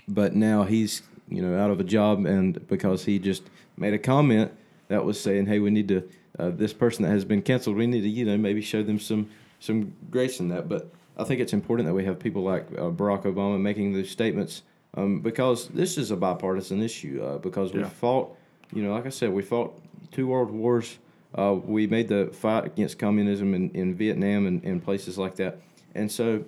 but 0.08 0.36
now 0.36 0.64
he's 0.64 1.04
you 1.30 1.42
know 1.42 1.58
out 1.58 1.72
of 1.72 1.80
a 1.80 1.84
job 1.84 2.26
and 2.26 2.68
because 2.68 3.06
he 3.06 3.18
just 3.18 3.44
made 3.78 3.94
a 3.94 4.00
comment 4.00 4.52
that 4.88 5.06
was 5.06 5.20
saying, 5.20 5.46
hey, 5.46 5.60
we 5.60 5.70
need 5.70 5.88
to 5.88 6.10
uh, 6.40 6.50
this 6.50 6.74
person 6.74 7.04
that 7.04 7.12
has 7.12 7.24
been 7.24 7.42
canceled, 7.42 7.78
we 7.78 7.88
need 7.88 8.02
to 8.02 8.10
you 8.10 8.26
know 8.26 8.38
maybe 8.38 8.62
show 8.62 8.84
them 8.84 9.00
some 9.00 9.30
some 9.60 9.94
grace 10.12 10.40
in 10.40 10.50
that, 10.50 10.68
but 10.68 10.92
I 11.18 11.24
think 11.24 11.42
it's 11.42 11.54
important 11.54 11.88
that 11.88 11.94
we 11.94 12.06
have 12.06 12.20
people 12.20 12.42
like 12.44 12.66
uh, 12.74 12.90
Barack 12.90 13.24
Obama 13.24 13.60
making 13.60 13.94
these 13.94 14.10
statements 14.10 14.64
um, 14.96 15.20
because 15.22 15.68
this 15.70 15.98
is 15.98 16.12
a 16.12 16.16
bipartisan 16.16 16.82
issue. 16.82 17.22
Uh, 17.24 17.38
because 17.38 17.74
we 17.74 17.82
Yeah. 17.82 17.90
fought, 17.90 18.36
you 18.74 18.84
know, 18.84 18.92
like 18.94 19.06
I 19.06 19.10
said, 19.10 19.32
we 19.32 19.42
fought 19.44 19.80
two 20.12 20.28
world 20.28 20.52
wars. 20.52 20.98
Uh, 21.36 21.56
we 21.64 21.88
made 21.88 22.08
the 22.08 22.28
fight 22.34 22.66
against 22.66 23.00
communism 23.00 23.54
in, 23.54 23.70
in 23.72 23.96
Vietnam 23.96 24.46
and, 24.46 24.64
and 24.64 24.84
places 24.84 25.18
like 25.18 25.36
that. 25.38 25.60
And 25.96 26.12
so 26.12 26.44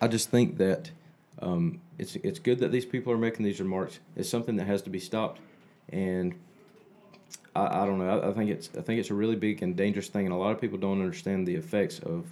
I 0.00 0.08
just 0.08 0.30
think 0.30 0.56
that 0.58 0.90
um, 1.40 1.80
it's 1.98 2.16
it's 2.16 2.38
good 2.38 2.58
that 2.60 2.72
these 2.72 2.84
people 2.86 3.12
are 3.12 3.18
making 3.18 3.44
these 3.44 3.60
remarks. 3.60 3.98
It's 4.16 4.28
something 4.28 4.56
that 4.56 4.66
has 4.66 4.82
to 4.82 4.90
be 4.90 4.98
stopped, 5.00 5.40
and 5.90 6.34
I, 7.56 7.82
I 7.82 7.86
don't 7.86 7.98
know. 7.98 8.20
I, 8.20 8.30
I 8.30 8.32
think 8.32 8.50
it's 8.50 8.70
I 8.78 8.80
think 8.82 9.00
it's 9.00 9.10
a 9.10 9.14
really 9.14 9.36
big 9.36 9.62
and 9.62 9.76
dangerous 9.76 10.08
thing, 10.08 10.26
and 10.26 10.34
a 10.34 10.38
lot 10.38 10.52
of 10.52 10.60
people 10.60 10.78
don't 10.78 11.00
understand 11.00 11.46
the 11.46 11.54
effects 11.54 11.98
of 12.00 12.26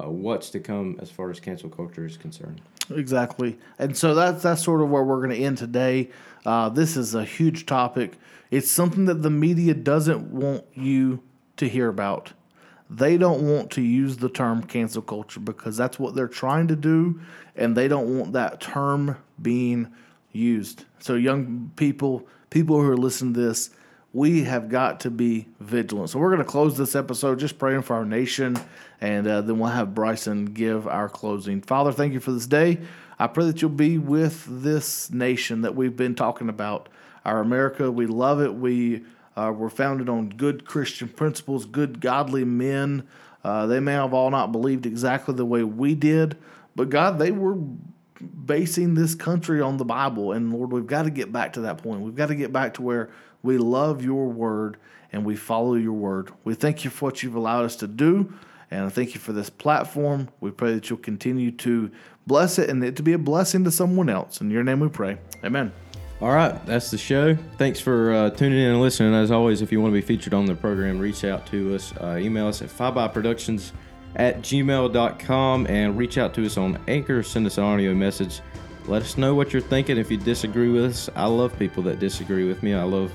uh, 0.00 0.08
what's 0.08 0.50
to 0.50 0.60
come 0.60 0.98
as 1.00 1.10
far 1.10 1.30
as 1.30 1.40
cancel 1.40 1.70
culture 1.70 2.04
is 2.04 2.16
concerned. 2.16 2.60
Exactly. 2.90 3.58
And 3.78 3.96
so 3.96 4.14
that's 4.14 4.42
that's 4.42 4.62
sort 4.62 4.80
of 4.80 4.90
where 4.90 5.02
we're 5.02 5.18
going 5.18 5.36
to 5.36 5.44
end 5.44 5.58
today. 5.58 6.10
Uh, 6.44 6.68
this 6.68 6.96
is 6.96 7.14
a 7.14 7.24
huge 7.24 7.66
topic. 7.66 8.14
It's 8.50 8.70
something 8.70 9.06
that 9.06 9.22
the 9.22 9.30
media 9.30 9.74
doesn't 9.74 10.30
want 10.30 10.64
you 10.74 11.22
to 11.56 11.68
hear 11.68 11.88
about. 11.88 12.32
They 12.88 13.16
don't 13.16 13.42
want 13.42 13.72
to 13.72 13.82
use 13.82 14.18
the 14.18 14.28
term 14.28 14.62
cancel 14.62 15.02
culture 15.02 15.40
because 15.40 15.76
that's 15.76 15.98
what 15.98 16.14
they're 16.14 16.28
trying 16.28 16.68
to 16.68 16.76
do, 16.76 17.20
and 17.56 17.76
they 17.76 17.88
don't 17.88 18.16
want 18.16 18.32
that 18.34 18.60
term 18.60 19.16
being 19.42 19.92
used. 20.30 20.84
So, 21.00 21.14
young 21.14 21.72
people, 21.74 22.28
people 22.50 22.80
who 22.80 22.88
are 22.88 22.96
listening 22.96 23.34
to 23.34 23.40
this, 23.40 23.70
we 24.16 24.44
have 24.44 24.70
got 24.70 25.00
to 25.00 25.10
be 25.10 25.46
vigilant. 25.60 26.08
So 26.08 26.18
we're 26.18 26.30
going 26.30 26.42
to 26.42 26.50
close 26.50 26.78
this 26.78 26.96
episode 26.96 27.38
just 27.38 27.58
praying 27.58 27.82
for 27.82 27.96
our 27.96 28.04
nation, 28.06 28.58
and 28.98 29.26
uh, 29.26 29.42
then 29.42 29.58
we'll 29.58 29.68
have 29.68 29.94
Bryson 29.94 30.46
give 30.46 30.88
our 30.88 31.10
closing. 31.10 31.60
Father, 31.60 31.92
thank 31.92 32.14
you 32.14 32.20
for 32.20 32.32
this 32.32 32.46
day. 32.46 32.78
I 33.18 33.26
pray 33.26 33.44
that 33.44 33.60
you'll 33.60 33.72
be 33.72 33.98
with 33.98 34.46
this 34.48 35.10
nation 35.10 35.60
that 35.60 35.74
we've 35.74 35.94
been 35.94 36.14
talking 36.14 36.48
about, 36.48 36.88
our 37.26 37.40
America. 37.40 37.92
We 37.92 38.06
love 38.06 38.40
it. 38.40 38.54
We 38.54 39.04
uh, 39.36 39.52
were 39.54 39.68
founded 39.68 40.08
on 40.08 40.30
good 40.30 40.64
Christian 40.64 41.10
principles, 41.10 41.66
good 41.66 42.00
godly 42.00 42.44
men. 42.44 43.06
Uh, 43.44 43.66
they 43.66 43.80
may 43.80 43.92
have 43.92 44.14
all 44.14 44.30
not 44.30 44.50
believed 44.50 44.86
exactly 44.86 45.34
the 45.34 45.44
way 45.44 45.62
we 45.62 45.94
did, 45.94 46.38
but 46.74 46.88
God, 46.88 47.18
they 47.18 47.32
were 47.32 47.58
basing 48.18 48.94
this 48.94 49.14
country 49.14 49.60
on 49.60 49.76
the 49.76 49.84
Bible. 49.84 50.32
And 50.32 50.50
Lord, 50.54 50.72
we've 50.72 50.86
got 50.86 51.02
to 51.02 51.10
get 51.10 51.32
back 51.32 51.52
to 51.52 51.60
that 51.60 51.82
point. 51.82 52.00
We've 52.00 52.14
got 52.14 52.28
to 52.28 52.34
get 52.34 52.50
back 52.50 52.72
to 52.74 52.82
where 52.82 53.10
we 53.46 53.58
love 53.58 54.04
your 54.04 54.28
word 54.28 54.76
and 55.12 55.24
we 55.24 55.36
follow 55.36 55.74
your 55.74 55.92
word. 55.92 56.30
We 56.44 56.54
thank 56.54 56.84
you 56.84 56.90
for 56.90 57.06
what 57.06 57.22
you've 57.22 57.36
allowed 57.36 57.64
us 57.64 57.76
to 57.76 57.86
do. 57.86 58.34
And 58.70 58.84
I 58.84 58.88
thank 58.88 59.14
you 59.14 59.20
for 59.20 59.32
this 59.32 59.48
platform. 59.48 60.28
We 60.40 60.50
pray 60.50 60.74
that 60.74 60.90
you'll 60.90 60.98
continue 60.98 61.52
to 61.52 61.90
bless 62.26 62.58
it 62.58 62.68
and 62.68 62.82
it 62.82 62.96
to 62.96 63.02
be 63.02 63.12
a 63.12 63.18
blessing 63.18 63.64
to 63.64 63.70
someone 63.70 64.10
else. 64.10 64.40
In 64.40 64.50
your 64.50 64.64
name 64.64 64.80
we 64.80 64.88
pray. 64.88 65.18
Amen. 65.44 65.72
All 66.20 66.32
right, 66.32 66.64
that's 66.64 66.90
the 66.90 66.98
show. 66.98 67.36
Thanks 67.58 67.78
for 67.78 68.12
uh, 68.12 68.30
tuning 68.30 68.58
in 68.58 68.70
and 68.70 68.80
listening. 68.80 69.14
As 69.14 69.30
always, 69.30 69.60
if 69.60 69.70
you 69.70 69.82
want 69.82 69.92
to 69.92 70.00
be 70.00 70.06
featured 70.06 70.32
on 70.32 70.46
the 70.46 70.54
program, 70.54 70.98
reach 70.98 71.24
out 71.24 71.46
to 71.48 71.74
us. 71.74 71.92
Uh, 72.00 72.16
email 72.18 72.48
us 72.48 72.62
at 72.62 72.70
fivebyproductions 72.70 73.72
at 74.16 74.40
gmail.com 74.40 75.66
and 75.66 75.96
reach 75.96 76.16
out 76.16 76.32
to 76.34 76.46
us 76.46 76.56
on 76.56 76.80
Anchor. 76.88 77.22
Send 77.22 77.46
us 77.46 77.58
an 77.58 77.64
audio 77.64 77.94
message. 77.94 78.40
Let 78.86 79.02
us 79.02 79.18
know 79.18 79.34
what 79.34 79.52
you're 79.52 79.60
thinking. 79.60 79.98
If 79.98 80.10
you 80.10 80.16
disagree 80.16 80.70
with 80.70 80.84
us, 80.84 81.10
I 81.14 81.26
love 81.26 81.56
people 81.58 81.82
that 81.84 81.98
disagree 81.98 82.48
with 82.48 82.62
me. 82.62 82.72
I 82.72 82.84
love, 82.84 83.12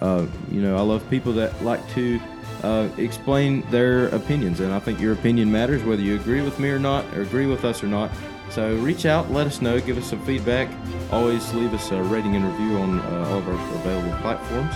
uh, 0.00 0.26
you 0.50 0.60
know, 0.60 0.76
I 0.76 0.80
love 0.80 1.08
people 1.08 1.32
that 1.34 1.62
like 1.62 1.86
to 1.94 2.20
uh, 2.62 2.88
explain 2.96 3.62
their 3.70 4.08
opinions, 4.08 4.60
and 4.60 4.72
I 4.72 4.78
think 4.78 5.00
your 5.00 5.12
opinion 5.12 5.50
matters 5.50 5.82
whether 5.84 6.02
you 6.02 6.16
agree 6.16 6.40
with 6.42 6.58
me 6.58 6.70
or 6.70 6.78
not, 6.78 7.04
or 7.14 7.22
agree 7.22 7.46
with 7.46 7.64
us 7.64 7.82
or 7.82 7.86
not. 7.86 8.10
So 8.50 8.76
reach 8.76 9.06
out, 9.06 9.30
let 9.30 9.46
us 9.46 9.60
know, 9.60 9.80
give 9.80 9.98
us 9.98 10.10
some 10.10 10.24
feedback. 10.24 10.68
Always 11.10 11.52
leave 11.54 11.74
us 11.74 11.90
a 11.90 12.02
rating 12.02 12.36
and 12.36 12.44
review 12.44 12.78
on 12.78 13.00
uh, 13.00 13.28
all 13.28 13.38
of 13.38 13.48
our 13.48 13.80
available 13.80 14.16
platforms. 14.20 14.74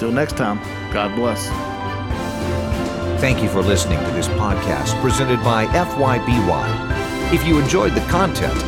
Till 0.00 0.10
next 0.10 0.36
time, 0.36 0.58
God 0.92 1.14
bless. 1.14 1.46
Thank 3.20 3.42
you 3.42 3.48
for 3.48 3.62
listening 3.62 3.98
to 3.98 4.10
this 4.12 4.28
podcast 4.28 5.00
presented 5.00 5.42
by 5.44 5.66
FYBY. 5.66 7.32
If 7.32 7.46
you 7.46 7.58
enjoyed 7.58 7.92
the 7.92 8.00
content, 8.02 8.58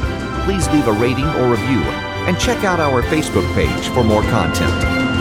please 0.45 0.69
leave 0.69 0.87
a 0.87 0.93
rating 0.93 1.27
or 1.27 1.51
review 1.51 1.83
and 2.27 2.39
check 2.39 2.65
out 2.65 2.81
our 2.81 3.03
Facebook 3.03 3.47
page 3.55 3.89
for 3.89 4.03
more 4.03 4.23
content. 4.23 5.14